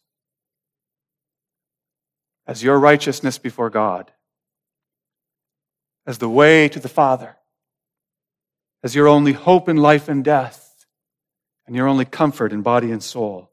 as 2.45 2.61
your 2.61 2.77
righteousness 2.77 3.37
before 3.37 3.69
God, 3.69 4.11
as 6.05 6.17
the 6.17 6.27
way 6.27 6.67
to 6.67 6.79
the 6.79 6.89
Father, 6.89 7.37
as 8.83 8.95
your 8.95 9.07
only 9.07 9.31
hope 9.31 9.69
in 9.69 9.77
life 9.77 10.09
and 10.09 10.25
death, 10.25 10.85
and 11.67 11.75
your 11.75 11.87
only 11.87 12.03
comfort 12.03 12.51
in 12.51 12.61
body 12.61 12.91
and 12.91 13.01
soul. 13.01 13.49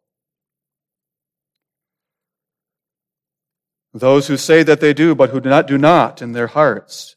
Those 3.94 4.26
who 4.26 4.36
say 4.36 4.62
that 4.62 4.80
they 4.80 4.92
do, 4.92 5.14
but 5.14 5.30
who 5.30 5.40
do 5.40 5.48
not, 5.48 5.66
do 5.66 5.78
not 5.78 6.20
in 6.20 6.32
their 6.32 6.48
hearts, 6.48 7.14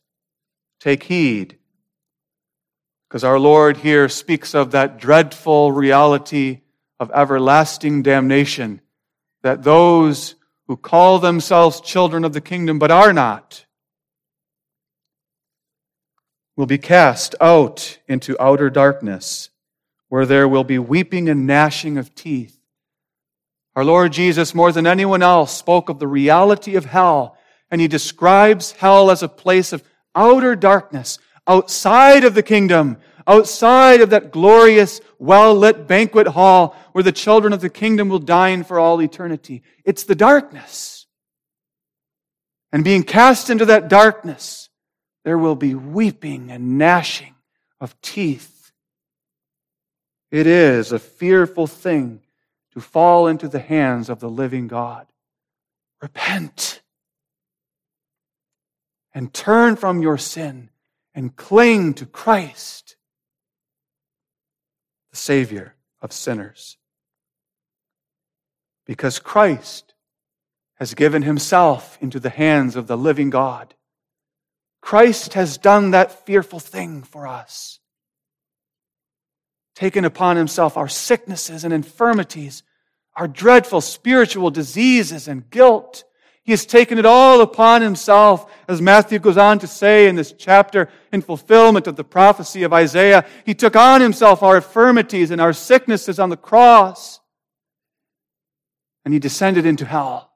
take 0.79 1.03
heed, 1.03 1.57
because 3.07 3.23
our 3.23 3.39
Lord 3.39 3.77
here 3.77 4.07
speaks 4.09 4.53
of 4.53 4.71
that 4.71 4.99
dreadful 4.99 5.71
reality 5.71 6.61
of 6.99 7.11
everlasting 7.13 8.03
damnation 8.03 8.81
that 9.41 9.63
those 9.63 10.35
who 10.67 10.75
call 10.75 11.19
themselves 11.19 11.81
children 11.81 12.23
of 12.25 12.33
the 12.33 12.41
kingdom 12.41 12.77
but 12.77 12.91
are 12.91 13.13
not 13.13 13.65
will 16.55 16.65
be 16.65 16.77
cast 16.77 17.35
out 17.39 17.99
into 18.07 18.35
outer 18.41 18.69
darkness 18.69 19.49
where 20.09 20.25
there 20.25 20.47
will 20.47 20.63
be 20.65 20.77
weeping 20.77 21.29
and 21.29 21.47
gnashing 21.47 21.97
of 21.97 22.13
teeth. 22.15 22.59
Our 23.75 23.85
Lord 23.85 24.11
Jesus, 24.11 24.53
more 24.53 24.71
than 24.71 24.85
anyone 24.85 25.23
else, 25.23 25.55
spoke 25.55 25.87
of 25.87 25.99
the 25.99 26.07
reality 26.07 26.75
of 26.75 26.85
hell, 26.85 27.37
and 27.71 27.79
he 27.79 27.87
describes 27.87 28.73
hell 28.73 29.09
as 29.09 29.23
a 29.23 29.29
place 29.29 29.71
of 29.71 29.83
outer 30.13 30.55
darkness, 30.55 31.19
outside 31.47 32.25
of 32.25 32.33
the 32.33 32.43
kingdom, 32.43 32.97
outside 33.27 34.01
of 34.01 34.09
that 34.11 34.31
glorious, 34.31 35.01
well 35.17 35.53
lit 35.55 35.87
banquet 35.87 36.27
hall 36.27 36.75
where 36.91 37.03
the 37.03 37.11
children 37.11 37.53
of 37.53 37.61
the 37.61 37.69
kingdom 37.69 38.09
will 38.09 38.19
dine 38.19 38.63
for 38.63 38.79
all 38.79 39.01
eternity. 39.01 39.63
It's 39.85 40.03
the 40.03 40.15
darkness. 40.15 41.07
And 42.71 42.83
being 42.83 43.03
cast 43.03 43.49
into 43.49 43.65
that 43.65 43.89
darkness, 43.89 44.69
there 45.23 45.37
will 45.37 45.55
be 45.55 45.75
weeping 45.75 46.51
and 46.51 46.77
gnashing 46.77 47.35
of 47.79 47.99
teeth. 48.01 48.71
It 50.31 50.45
is 50.45 50.91
a 50.91 50.99
fearful 50.99 51.67
thing 51.67 52.21
to 52.73 52.81
fall 52.81 53.27
into 53.27 53.47
the 53.47 53.59
hands 53.59 54.09
of 54.09 54.19
the 54.19 54.29
living 54.29 54.67
God. 54.67 55.07
Repent 56.01 56.81
and 59.13 59.33
turn 59.33 59.75
from 59.75 60.01
your 60.01 60.17
sin 60.17 60.69
and 61.15 61.35
cling 61.35 61.95
to 61.95 62.05
Christ 62.05 62.95
the 65.11 65.17
Savior 65.17 65.75
of 66.01 66.13
sinners. 66.13 66.77
Because 68.85 69.19
Christ 69.19 69.93
has 70.79 70.93
given 70.93 71.23
himself 71.23 71.97
into 72.01 72.19
the 72.19 72.29
hands 72.29 72.75
of 72.75 72.87
the 72.87 72.97
living 72.97 73.29
God. 73.29 73.75
Christ 74.81 75.33
has 75.33 75.57
done 75.57 75.91
that 75.91 76.25
fearful 76.25 76.59
thing 76.59 77.03
for 77.03 77.27
us. 77.27 77.79
Taken 79.75 80.05
upon 80.05 80.37
himself 80.37 80.77
our 80.77 80.87
sicknesses 80.87 81.63
and 81.63 81.73
infirmities, 81.73 82.63
our 83.15 83.27
dreadful 83.27 83.81
spiritual 83.81 84.51
diseases 84.51 85.27
and 85.27 85.49
guilt. 85.49 86.05
He 86.49 86.53
has 86.53 86.65
taken 86.65 86.97
it 86.97 87.05
all 87.05 87.41
upon 87.41 87.83
himself, 87.83 88.51
as 88.67 88.81
Matthew 88.81 89.19
goes 89.19 89.37
on 89.37 89.59
to 89.59 89.67
say 89.67 90.07
in 90.07 90.15
this 90.15 90.31
chapter, 90.31 90.89
in 91.13 91.21
fulfillment 91.21 91.85
of 91.85 91.95
the 91.95 92.03
prophecy 92.03 92.63
of 92.63 92.73
Isaiah. 92.73 93.23
He 93.45 93.53
took 93.53 93.75
on 93.75 94.01
himself 94.01 94.41
our 94.41 94.55
infirmities 94.55 95.29
and 95.29 95.39
our 95.39 95.53
sicknesses 95.53 96.17
on 96.17 96.31
the 96.31 96.37
cross. 96.37 97.19
And 99.05 99.13
he 99.13 99.19
descended 99.19 99.67
into 99.67 99.85
hell, 99.85 100.31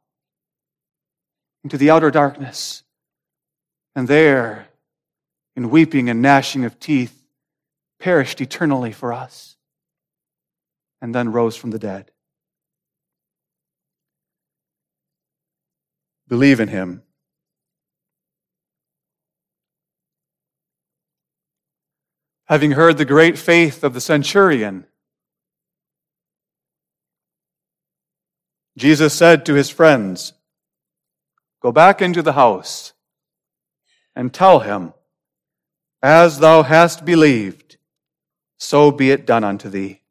into 1.64 1.80
the 1.80 1.90
outer 1.90 2.12
darkness. 2.12 2.84
And 3.96 4.08
there, 4.08 4.68
in 5.56 5.72
weeping 5.72 6.12
and 6.12 6.22
gnashing 6.22 6.64
of 6.64 6.80
teeth, 6.80 7.26
perished 8.00 8.40
eternally 8.40 8.92
for 8.92 9.14
us, 9.14 9.58
and 11.02 11.16
then 11.16 11.32
rose 11.32 11.56
from 11.56 11.72
the 11.72 11.80
dead. 11.80 12.12
Believe 16.28 16.60
in 16.60 16.70
him. 16.70 17.04
Having 22.46 22.72
heard 22.72 22.98
the 22.98 23.06
great 23.06 23.38
faith 23.38 23.84
of 23.84 23.94
the 23.94 24.02
centurion, 24.02 24.86
Jesus 28.78 29.14
said 29.14 29.46
to 29.46 29.54
his 29.54 29.70
friends, 29.70 30.34
Go 31.62 31.72
back 31.72 32.02
into 32.02 32.22
the 32.22 32.34
house 32.34 32.94
and 34.16 34.34
tell 34.34 34.60
him, 34.60 34.94
As 36.02 36.40
thou 36.40 36.64
hast 36.64 37.06
believed, 37.06 37.78
so 38.58 38.92
be 38.92 39.12
it 39.12 39.26
done 39.26 39.44
unto 39.44 39.70
thee. 39.70 40.02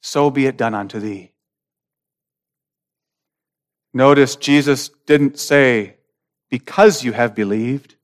So 0.00 0.30
be 0.30 0.46
it 0.46 0.56
done 0.56 0.74
unto 0.74 0.98
thee. 1.00 1.29
Notice 3.92 4.36
Jesus 4.36 4.90
didn't 5.06 5.38
say, 5.38 5.96
because 6.50 7.02
you 7.02 7.12
have 7.12 7.34
believed. 7.34 7.96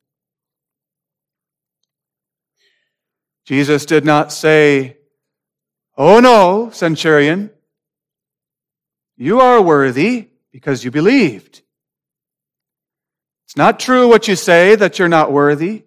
Jesus 3.45 3.87
did 3.87 4.05
not 4.05 4.33
say, 4.33 4.97
Oh 5.97 6.21
no, 6.21 6.71
centurion, 6.71 7.51
you 9.17 9.41
are 9.41 9.63
worthy 9.63 10.29
because 10.53 10.85
you 10.85 10.91
believed. 10.91 11.63
It's 13.47 13.57
not 13.57 13.81
true 13.81 14.09
what 14.09 14.29
you 14.29 14.37
say 14.37 14.75
that 14.75 14.99
you're 14.99 15.09
not 15.09 15.33
worthy. 15.33 15.85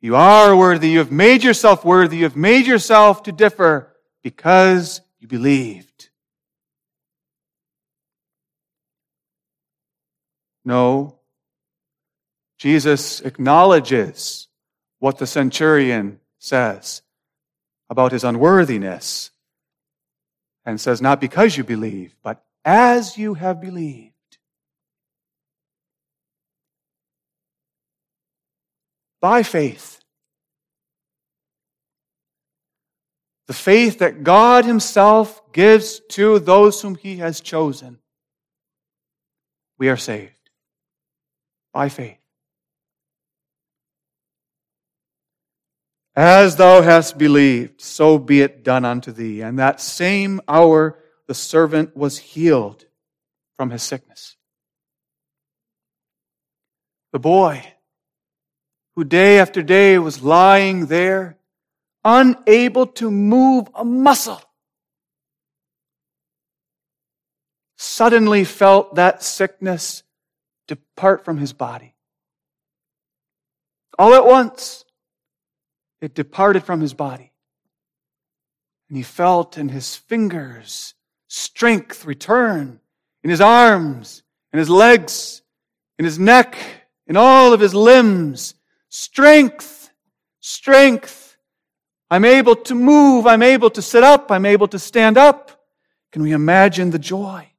You 0.00 0.14
are 0.14 0.54
worthy. 0.54 0.90
You 0.90 0.98
have 0.98 1.10
made 1.10 1.42
yourself 1.42 1.84
worthy. 1.84 2.18
You 2.18 2.24
have 2.24 2.36
made 2.36 2.66
yourself 2.66 3.24
to 3.24 3.32
differ 3.32 3.92
because 4.22 5.00
you 5.18 5.26
believed. 5.26 5.87
No. 10.68 11.18
Jesus 12.58 13.22
acknowledges 13.22 14.48
what 14.98 15.16
the 15.16 15.26
centurion 15.26 16.20
says 16.38 17.00
about 17.88 18.12
his 18.12 18.22
unworthiness 18.22 19.30
and 20.66 20.78
says, 20.78 21.00
Not 21.00 21.22
because 21.22 21.56
you 21.56 21.64
believe, 21.64 22.14
but 22.22 22.44
as 22.66 23.16
you 23.16 23.32
have 23.32 23.62
believed. 23.62 24.12
By 29.22 29.42
faith. 29.44 30.02
The 33.46 33.54
faith 33.54 34.00
that 34.00 34.22
God 34.22 34.66
Himself 34.66 35.40
gives 35.54 36.00
to 36.10 36.38
those 36.38 36.82
whom 36.82 36.94
He 36.94 37.16
has 37.16 37.40
chosen. 37.40 38.00
We 39.78 39.88
are 39.88 39.96
saved 39.96 40.37
by 41.72 41.88
faith. 41.88 42.18
As 46.16 46.56
thou 46.56 46.82
hast 46.82 47.16
believed, 47.16 47.80
so 47.80 48.18
be 48.18 48.40
it 48.40 48.64
done 48.64 48.84
unto 48.84 49.12
thee. 49.12 49.40
And 49.40 49.58
that 49.60 49.80
same 49.80 50.40
hour 50.48 50.98
the 51.28 51.34
servant 51.34 51.96
was 51.96 52.18
healed 52.18 52.86
from 53.56 53.70
his 53.70 53.84
sickness. 53.84 54.36
The 57.12 57.20
boy, 57.20 57.64
who 58.96 59.04
day 59.04 59.38
after 59.38 59.62
day 59.62 59.98
was 59.98 60.22
lying 60.22 60.86
there, 60.86 61.38
unable 62.04 62.86
to 62.86 63.10
move 63.10 63.68
a 63.74 63.84
muscle, 63.84 64.42
suddenly 67.76 68.42
felt 68.42 68.96
that 68.96 69.22
sickness 69.22 70.02
depart 70.98 71.24
from 71.24 71.38
his 71.38 71.52
body. 71.52 71.94
All 74.00 74.14
at 74.14 74.26
once, 74.26 74.84
it 76.00 76.12
departed 76.12 76.64
from 76.64 76.80
his 76.80 76.92
body. 76.92 77.30
And 78.88 78.96
he 78.96 79.04
felt 79.04 79.56
in 79.56 79.68
his 79.68 79.94
fingers 79.94 80.94
strength 81.28 82.04
return, 82.04 82.80
in 83.22 83.30
his 83.30 83.40
arms, 83.40 84.24
in 84.52 84.58
his 84.58 84.68
legs, 84.68 85.42
in 86.00 86.04
his 86.04 86.18
neck, 86.18 86.56
in 87.06 87.16
all 87.16 87.52
of 87.52 87.60
his 87.60 87.76
limbs. 87.76 88.54
Strength, 88.88 89.92
strength. 90.40 91.36
I'm 92.10 92.24
able 92.24 92.56
to 92.56 92.74
move. 92.74 93.24
I'm 93.24 93.44
able 93.44 93.70
to 93.70 93.82
sit 93.82 94.02
up. 94.02 94.32
I'm 94.32 94.46
able 94.46 94.66
to 94.66 94.80
stand 94.80 95.16
up. 95.16 95.62
Can 96.10 96.22
we 96.22 96.32
imagine 96.32 96.90
the 96.90 96.98
joy 96.98 97.50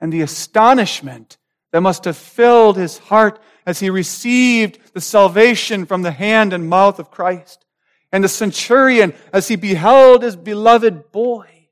and 0.00 0.12
the 0.12 0.22
astonishment 0.22 1.36
that 1.72 1.80
must 1.80 2.04
have 2.04 2.16
filled 2.16 2.76
his 2.76 2.98
heart 2.98 3.40
as 3.66 3.80
he 3.80 3.90
received 3.90 4.78
the 4.92 5.00
salvation 5.00 5.86
from 5.86 6.02
the 6.02 6.10
hand 6.10 6.52
and 6.52 6.68
mouth 6.68 6.98
of 6.98 7.10
Christ. 7.10 7.64
And 8.12 8.24
the 8.24 8.28
centurion 8.28 9.14
as 9.32 9.48
he 9.48 9.56
beheld 9.56 10.22
his 10.22 10.34
beloved 10.34 11.12
boy 11.12 11.68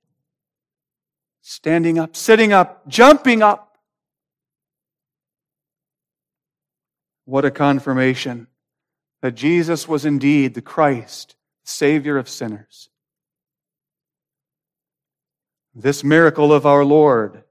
standing 1.48 1.98
up, 1.98 2.14
sitting 2.14 2.52
up, 2.52 2.86
jumping 2.86 3.42
up. 3.42 3.78
What 7.24 7.44
a 7.44 7.50
confirmation 7.50 8.46
that 9.22 9.34
Jesus 9.34 9.88
was 9.88 10.04
indeed 10.04 10.54
the 10.54 10.62
Christ, 10.62 11.36
Savior 11.64 12.18
of 12.18 12.28
sinners. 12.28 12.90
This 15.74 16.04
miracle 16.04 16.52
of 16.52 16.66
our 16.66 16.84
Lord 16.84 17.44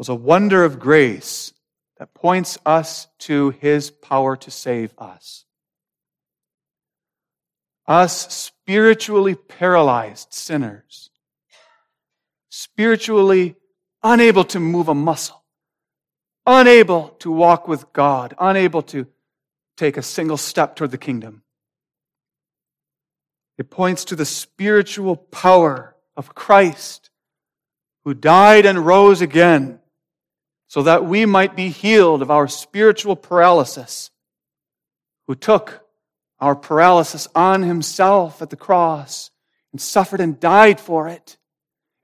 was 0.00 0.08
a 0.08 0.14
wonder 0.14 0.64
of 0.64 0.78
grace 0.78 1.52
that 1.98 2.14
points 2.14 2.56
us 2.64 3.06
to 3.18 3.50
his 3.60 3.90
power 3.90 4.34
to 4.34 4.50
save 4.50 4.94
us. 4.96 5.44
Us 7.86 8.32
spiritually 8.34 9.34
paralyzed 9.34 10.32
sinners, 10.32 11.10
spiritually 12.48 13.56
unable 14.02 14.42
to 14.42 14.58
move 14.58 14.88
a 14.88 14.94
muscle, 14.94 15.44
unable 16.46 17.10
to 17.18 17.30
walk 17.30 17.68
with 17.68 17.92
God, 17.92 18.32
unable 18.38 18.80
to 18.84 19.06
take 19.76 19.98
a 19.98 20.02
single 20.02 20.38
step 20.38 20.76
toward 20.76 20.92
the 20.92 20.96
kingdom. 20.96 21.42
It 23.58 23.68
points 23.68 24.06
to 24.06 24.16
the 24.16 24.24
spiritual 24.24 25.16
power 25.16 25.94
of 26.16 26.34
Christ 26.34 27.10
who 28.06 28.14
died 28.14 28.64
and 28.64 28.86
rose 28.86 29.20
again 29.20 29.79
so 30.70 30.84
that 30.84 31.04
we 31.04 31.26
might 31.26 31.56
be 31.56 31.68
healed 31.68 32.22
of 32.22 32.30
our 32.30 32.46
spiritual 32.46 33.16
paralysis, 33.16 34.12
who 35.26 35.34
took 35.34 35.84
our 36.38 36.54
paralysis 36.54 37.26
on 37.34 37.64
himself 37.64 38.40
at 38.40 38.50
the 38.50 38.56
cross 38.56 39.32
and 39.72 39.80
suffered 39.80 40.20
and 40.20 40.38
died 40.38 40.78
for 40.78 41.08
it, 41.08 41.36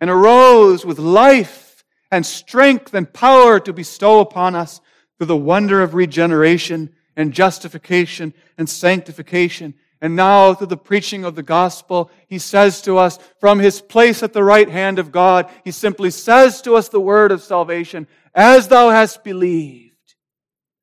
and 0.00 0.10
arose 0.10 0.84
with 0.84 0.98
life 0.98 1.84
and 2.10 2.26
strength 2.26 2.92
and 2.92 3.12
power 3.12 3.60
to 3.60 3.72
bestow 3.72 4.18
upon 4.18 4.56
us 4.56 4.80
through 5.16 5.28
the 5.28 5.36
wonder 5.36 5.80
of 5.80 5.94
regeneration 5.94 6.92
and 7.14 7.32
justification 7.32 8.34
and 8.58 8.68
sanctification. 8.68 9.74
And 10.00 10.16
now, 10.16 10.54
through 10.54 10.66
the 10.66 10.76
preaching 10.76 11.24
of 11.24 11.36
the 11.36 11.42
gospel, 11.44 12.10
he 12.26 12.38
says 12.40 12.82
to 12.82 12.98
us 12.98 13.20
from 13.38 13.60
his 13.60 13.80
place 13.80 14.24
at 14.24 14.32
the 14.32 14.44
right 14.44 14.68
hand 14.68 14.98
of 14.98 15.12
God, 15.12 15.48
he 15.64 15.70
simply 15.70 16.10
says 16.10 16.60
to 16.62 16.74
us 16.74 16.88
the 16.88 17.00
word 17.00 17.30
of 17.30 17.42
salvation 17.42 18.08
as 18.36 18.68
thou 18.68 18.90
hast 18.90 19.24
believed, 19.24 20.14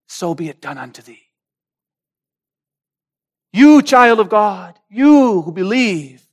so 0.07 0.33
be 0.33 0.49
it 0.49 0.59
done 0.59 0.79
unto 0.79 1.03
thee. 1.03 1.21
You, 3.53 3.83
child 3.83 4.19
of 4.19 4.29
God, 4.29 4.79
you 4.89 5.43
who 5.43 5.51
believe, 5.51 6.27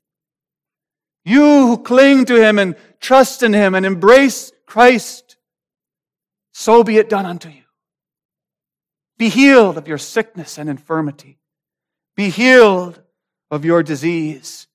you 1.23 1.43
who 1.67 1.79
cling 1.79 2.25
to 2.25 2.43
Him 2.43 2.59
and 2.59 2.75
trust 2.99 3.43
in 3.43 3.53
Him 3.53 3.75
and 3.75 3.85
embrace 3.85 4.51
Christ, 4.65 5.37
so 6.53 6.83
be 6.83 6.97
it 6.97 7.11
done 7.11 7.27
unto 7.27 7.51
you. 7.51 7.63
Be 9.19 9.29
healed 9.29 9.77
of 9.77 9.87
your 9.87 9.99
sickness 9.99 10.57
and 10.57 10.71
infirmity. 10.71 11.39
Be 12.17 12.31
healed 12.31 12.99
of 13.51 13.67
your 13.67 13.83
disease. 13.83 14.67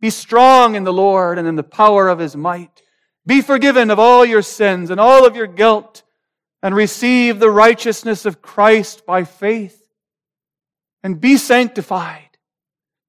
Be 0.00 0.08
strong 0.08 0.74
in 0.74 0.84
the 0.84 0.92
Lord 0.92 1.38
and 1.38 1.46
in 1.46 1.56
the 1.56 1.62
power 1.62 2.08
of 2.08 2.18
His 2.18 2.34
might. 2.34 2.82
Be 3.26 3.42
forgiven 3.42 3.90
of 3.90 3.98
all 3.98 4.24
your 4.24 4.42
sins 4.42 4.90
and 4.90 5.00
all 5.00 5.26
of 5.26 5.34
your 5.34 5.48
guilt 5.48 6.02
and 6.62 6.74
receive 6.74 7.38
the 7.38 7.50
righteousness 7.50 8.24
of 8.24 8.40
Christ 8.40 9.04
by 9.04 9.24
faith. 9.24 9.82
And 11.02 11.20
be 11.20 11.36
sanctified. 11.36 12.38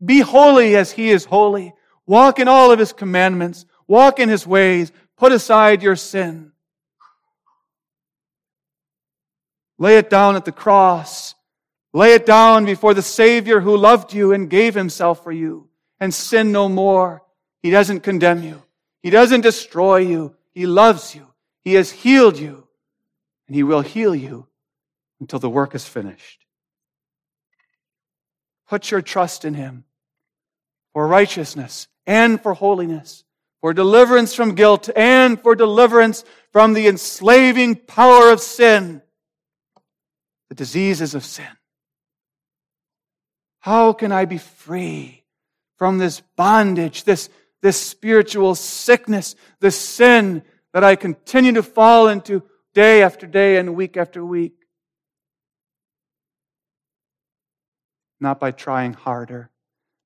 Be 0.03 0.20
holy 0.20 0.76
as 0.76 0.91
he 0.91 1.09
is 1.09 1.26
holy. 1.26 1.74
Walk 2.05 2.39
in 2.39 2.47
all 2.47 2.72
of 2.72 2.80
his 2.80 2.93
commandments. 2.93 3.65
Walk 3.88 4.20
in 4.20 4.30
his 4.30 4.45
ways. 4.45 4.91
Put 5.18 5.32
aside 5.32 5.82
your 5.82 5.95
sin. 5.95 6.51
Lay 9.80 9.97
it 9.97 10.09
down 10.09 10.36
at 10.36 10.45
the 10.45 10.51
cross. 10.51 11.36
Lay 11.93 12.13
it 12.13 12.26
down 12.26 12.65
before 12.65 12.93
the 12.93 13.01
Savior 13.01 13.59
who 13.59 13.78
loved 13.78 14.13
you 14.13 14.34
and 14.34 14.49
gave 14.49 14.76
himself 14.76 15.24
for 15.24 15.32
you. 15.32 15.68
And 15.99 16.13
sin 16.13 16.51
no 16.51 16.70
more. 16.70 17.24
He 17.63 17.72
doesn't 17.72 18.01
condemn 18.01 18.43
you. 18.43 18.63
He 19.08 19.12
doesn't 19.12 19.39
destroy 19.39 19.99
you. 19.99 20.36
He 20.51 20.68
loves 20.68 21.16
you. 21.16 21.28
He 21.62 21.76
has 21.76 21.89
healed 21.89 22.38
you. 22.38 22.68
And 23.47 23.55
He 23.55 23.64
will 23.64 23.80
heal 23.80 24.14
you 24.14 24.47
until 25.22 25.39
the 25.39 25.49
work 25.49 25.74
is 25.74 25.88
finished. 25.88 26.45
Put 28.68 28.91
your 28.91 29.01
trust 29.01 29.45
in 29.45 29.53
Him 29.53 29.86
for 30.91 31.08
righteousness 31.08 31.88
and 32.05 32.41
for 32.43 32.53
holiness, 32.53 33.24
for 33.62 33.74
deliverance 33.74 34.34
from 34.34 34.55
guilt 34.55 34.89
and 34.93 35.41
for 35.41 35.55
deliverance 35.55 36.26
from 36.51 36.74
the 36.74 36.89
enslaving 36.89 37.78
power 37.78 38.30
of 38.30 38.41
sin 38.41 39.01
the 40.49 40.55
diseases 40.55 41.16
of 41.16 41.24
sin. 41.24 41.47
How 43.60 43.93
can 43.93 44.12
I 44.12 44.26
be 44.26 44.38
free 44.38 45.24
from 45.78 45.97
this 45.97 46.20
bondage, 46.36 47.05
this, 47.05 47.30
this 47.62 47.82
spiritual 47.82 48.55
sickness, 48.55 49.36
this 49.60 49.80
sin 49.80 50.43
that 50.74 50.84
I 50.84 50.95
continue 50.95 51.53
to 51.53 51.64
fall 51.64 52.08
into 52.08 52.43
day 52.74 53.01
after 53.01 53.26
day 53.26 53.58
and 53.58 53.76
week 53.76 53.97
after 53.97 54.24
week? 54.24 54.53
Not 58.20 58.39
by 58.39 58.51
trying 58.51 58.93
harder, 58.93 59.51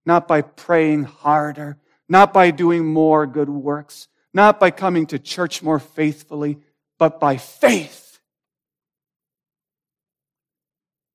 not 0.05 0.27
by 0.27 0.41
praying 0.41 1.03
harder, 1.03 1.77
not 2.07 2.33
by 2.33 2.51
doing 2.51 2.85
more 2.85 3.25
good 3.25 3.49
works, 3.49 4.07
not 4.33 4.59
by 4.59 4.71
coming 4.71 5.05
to 5.07 5.19
church 5.19 5.63
more 5.63 5.79
faithfully, 5.79 6.59
but 6.99 7.19
by 7.19 7.37
faith 7.37 8.19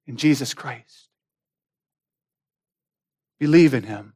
in 0.06 0.16
Jesus 0.16 0.54
Christ. 0.54 1.08
Believe 3.38 3.74
in 3.74 3.82
him. 3.82 4.15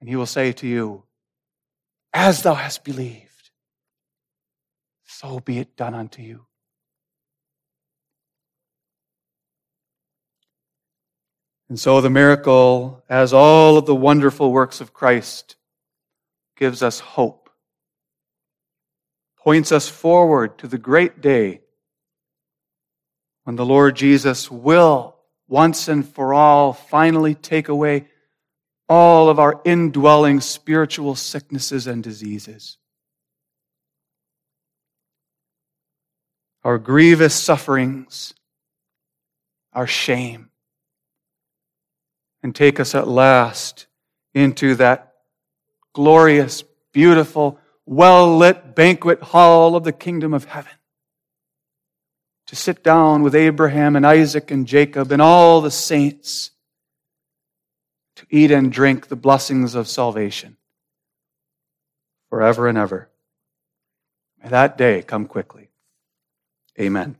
And 0.00 0.08
he 0.08 0.16
will 0.16 0.26
say 0.26 0.52
to 0.52 0.66
you, 0.66 1.04
As 2.12 2.42
thou 2.42 2.54
hast 2.54 2.84
believed, 2.84 3.50
so 5.04 5.40
be 5.40 5.58
it 5.58 5.76
done 5.76 5.94
unto 5.94 6.22
you. 6.22 6.46
And 11.68 11.78
so 11.78 12.00
the 12.00 12.10
miracle, 12.10 13.04
as 13.08 13.32
all 13.32 13.78
of 13.78 13.86
the 13.86 13.94
wonderful 13.94 14.50
works 14.50 14.80
of 14.80 14.92
Christ, 14.92 15.54
gives 16.56 16.82
us 16.82 16.98
hope, 16.98 17.48
points 19.36 19.70
us 19.70 19.88
forward 19.88 20.58
to 20.58 20.66
the 20.66 20.78
great 20.78 21.20
day 21.20 21.60
when 23.44 23.54
the 23.54 23.64
Lord 23.64 23.94
Jesus 23.94 24.50
will 24.50 25.16
once 25.46 25.86
and 25.86 26.06
for 26.06 26.34
all 26.34 26.72
finally 26.72 27.34
take 27.34 27.68
away 27.68 28.06
all 28.90 29.28
of 29.28 29.38
our 29.38 29.60
indwelling 29.64 30.40
spiritual 30.40 31.14
sicknesses 31.14 31.86
and 31.86 32.02
diseases. 32.02 32.76
Our 36.64 36.76
grievous 36.76 37.32
sufferings, 37.32 38.34
our 39.72 39.86
shame, 39.86 40.50
and 42.42 42.52
take 42.52 42.80
us 42.80 42.96
at 42.96 43.06
last 43.06 43.86
into 44.34 44.74
that 44.74 45.12
glorious, 45.92 46.64
beautiful, 46.92 47.60
well 47.86 48.36
lit 48.36 48.74
banquet 48.74 49.22
hall 49.22 49.76
of 49.76 49.84
the 49.84 49.92
kingdom 49.92 50.34
of 50.34 50.46
heaven 50.46 50.72
to 52.48 52.56
sit 52.56 52.82
down 52.82 53.22
with 53.22 53.36
Abraham 53.36 53.94
and 53.94 54.04
Isaac 54.04 54.50
and 54.50 54.66
Jacob 54.66 55.12
and 55.12 55.22
all 55.22 55.60
the 55.60 55.70
saints 55.70 56.50
eat 58.30 58.50
and 58.50 58.72
drink 58.72 59.08
the 59.08 59.16
blessings 59.16 59.74
of 59.74 59.88
salvation 59.88 60.56
forever 62.30 62.68
and 62.68 62.78
ever. 62.78 63.10
May 64.42 64.48
that 64.48 64.78
day 64.78 65.02
come 65.02 65.26
quickly. 65.26 65.70
Amen. 66.78 67.16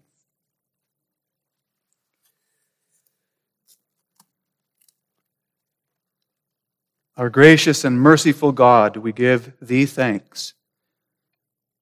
Our 7.16 7.28
gracious 7.28 7.84
and 7.84 8.00
merciful 8.00 8.52
God, 8.52 8.96
we 8.96 9.12
give 9.12 9.52
thee 9.60 9.84
thanks 9.84 10.54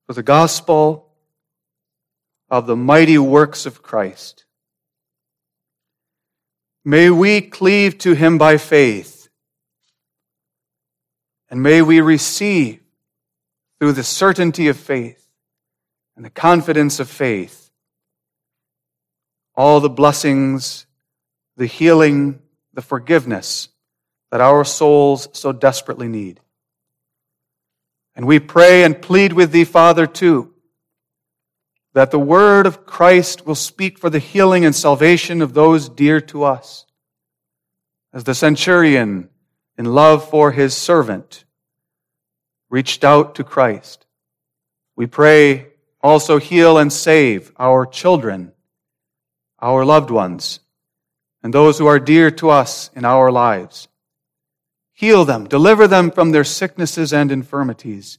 for 0.06 0.12
the 0.12 0.22
gospel 0.22 1.12
of 2.50 2.66
the 2.66 2.74
mighty 2.74 3.18
works 3.18 3.66
of 3.66 3.82
Christ. 3.82 4.46
May 6.84 7.10
we 7.10 7.40
cleave 7.42 7.98
to 7.98 8.14
him 8.14 8.38
by 8.38 8.56
faith, 8.56 9.17
and 11.50 11.62
may 11.62 11.82
we 11.82 12.00
receive 12.00 12.80
through 13.78 13.92
the 13.92 14.02
certainty 14.02 14.68
of 14.68 14.76
faith 14.76 15.28
and 16.16 16.24
the 16.24 16.30
confidence 16.30 17.00
of 17.00 17.08
faith 17.08 17.70
all 19.54 19.80
the 19.80 19.90
blessings, 19.90 20.86
the 21.56 21.66
healing, 21.66 22.38
the 22.74 22.82
forgiveness 22.82 23.68
that 24.30 24.40
our 24.40 24.64
souls 24.64 25.28
so 25.32 25.50
desperately 25.50 26.06
need. 26.06 26.38
And 28.14 28.26
we 28.26 28.38
pray 28.38 28.84
and 28.84 29.00
plead 29.00 29.32
with 29.32 29.50
thee, 29.50 29.64
Father, 29.64 30.06
too 30.06 30.54
that 31.94 32.12
the 32.12 32.18
word 32.18 32.66
of 32.66 32.86
Christ 32.86 33.44
will 33.44 33.56
speak 33.56 33.98
for 33.98 34.08
the 34.08 34.20
healing 34.20 34.64
and 34.64 34.74
salvation 34.74 35.42
of 35.42 35.54
those 35.54 35.88
dear 35.88 36.20
to 36.20 36.44
us. 36.44 36.86
As 38.12 38.22
the 38.22 38.36
centurion, 38.36 39.28
in 39.78 39.86
love 39.86 40.28
for 40.28 40.50
his 40.52 40.76
servant, 40.76 41.44
reached 42.68 43.04
out 43.04 43.36
to 43.36 43.44
Christ, 43.44 44.04
we 44.96 45.06
pray 45.06 45.68
also 46.02 46.38
heal 46.38 46.76
and 46.76 46.92
save 46.92 47.52
our 47.58 47.86
children, 47.86 48.52
our 49.60 49.84
loved 49.84 50.10
ones, 50.10 50.60
and 51.42 51.54
those 51.54 51.78
who 51.78 51.86
are 51.86 52.00
dear 52.00 52.30
to 52.32 52.50
us 52.50 52.90
in 52.94 53.04
our 53.04 53.30
lives. 53.30 53.88
Heal 54.92 55.24
them, 55.24 55.48
deliver 55.48 55.86
them 55.86 56.10
from 56.10 56.32
their 56.32 56.44
sicknesses 56.44 57.12
and 57.12 57.30
infirmities, 57.30 58.18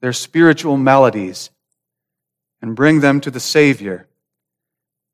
their 0.00 0.14
spiritual 0.14 0.78
maladies 0.78 1.50
and 2.62 2.76
bring 2.76 3.00
them 3.00 3.20
to 3.20 3.30
the 3.30 3.40
Savior. 3.40 4.06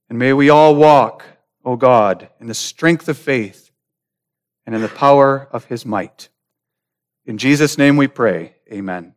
And 0.09 0.19
may 0.19 0.33
we 0.33 0.51
all 0.51 0.75
walk, 0.75 1.25
O 1.65 1.77
God, 1.77 2.29
in 2.41 2.47
the 2.47 2.55
strength 2.55 3.09
of 3.09 3.19
faith 3.19 3.66
and 4.67 4.75
in 4.75 4.83
the 4.83 4.89
power 4.89 5.49
of 5.51 5.65
his 5.65 5.87
might. 5.87 6.29
In 7.25 7.39
Jesus' 7.39 7.79
name 7.79 7.97
we 7.97 8.07
pray. 8.07 8.57
Amen. 8.71 9.16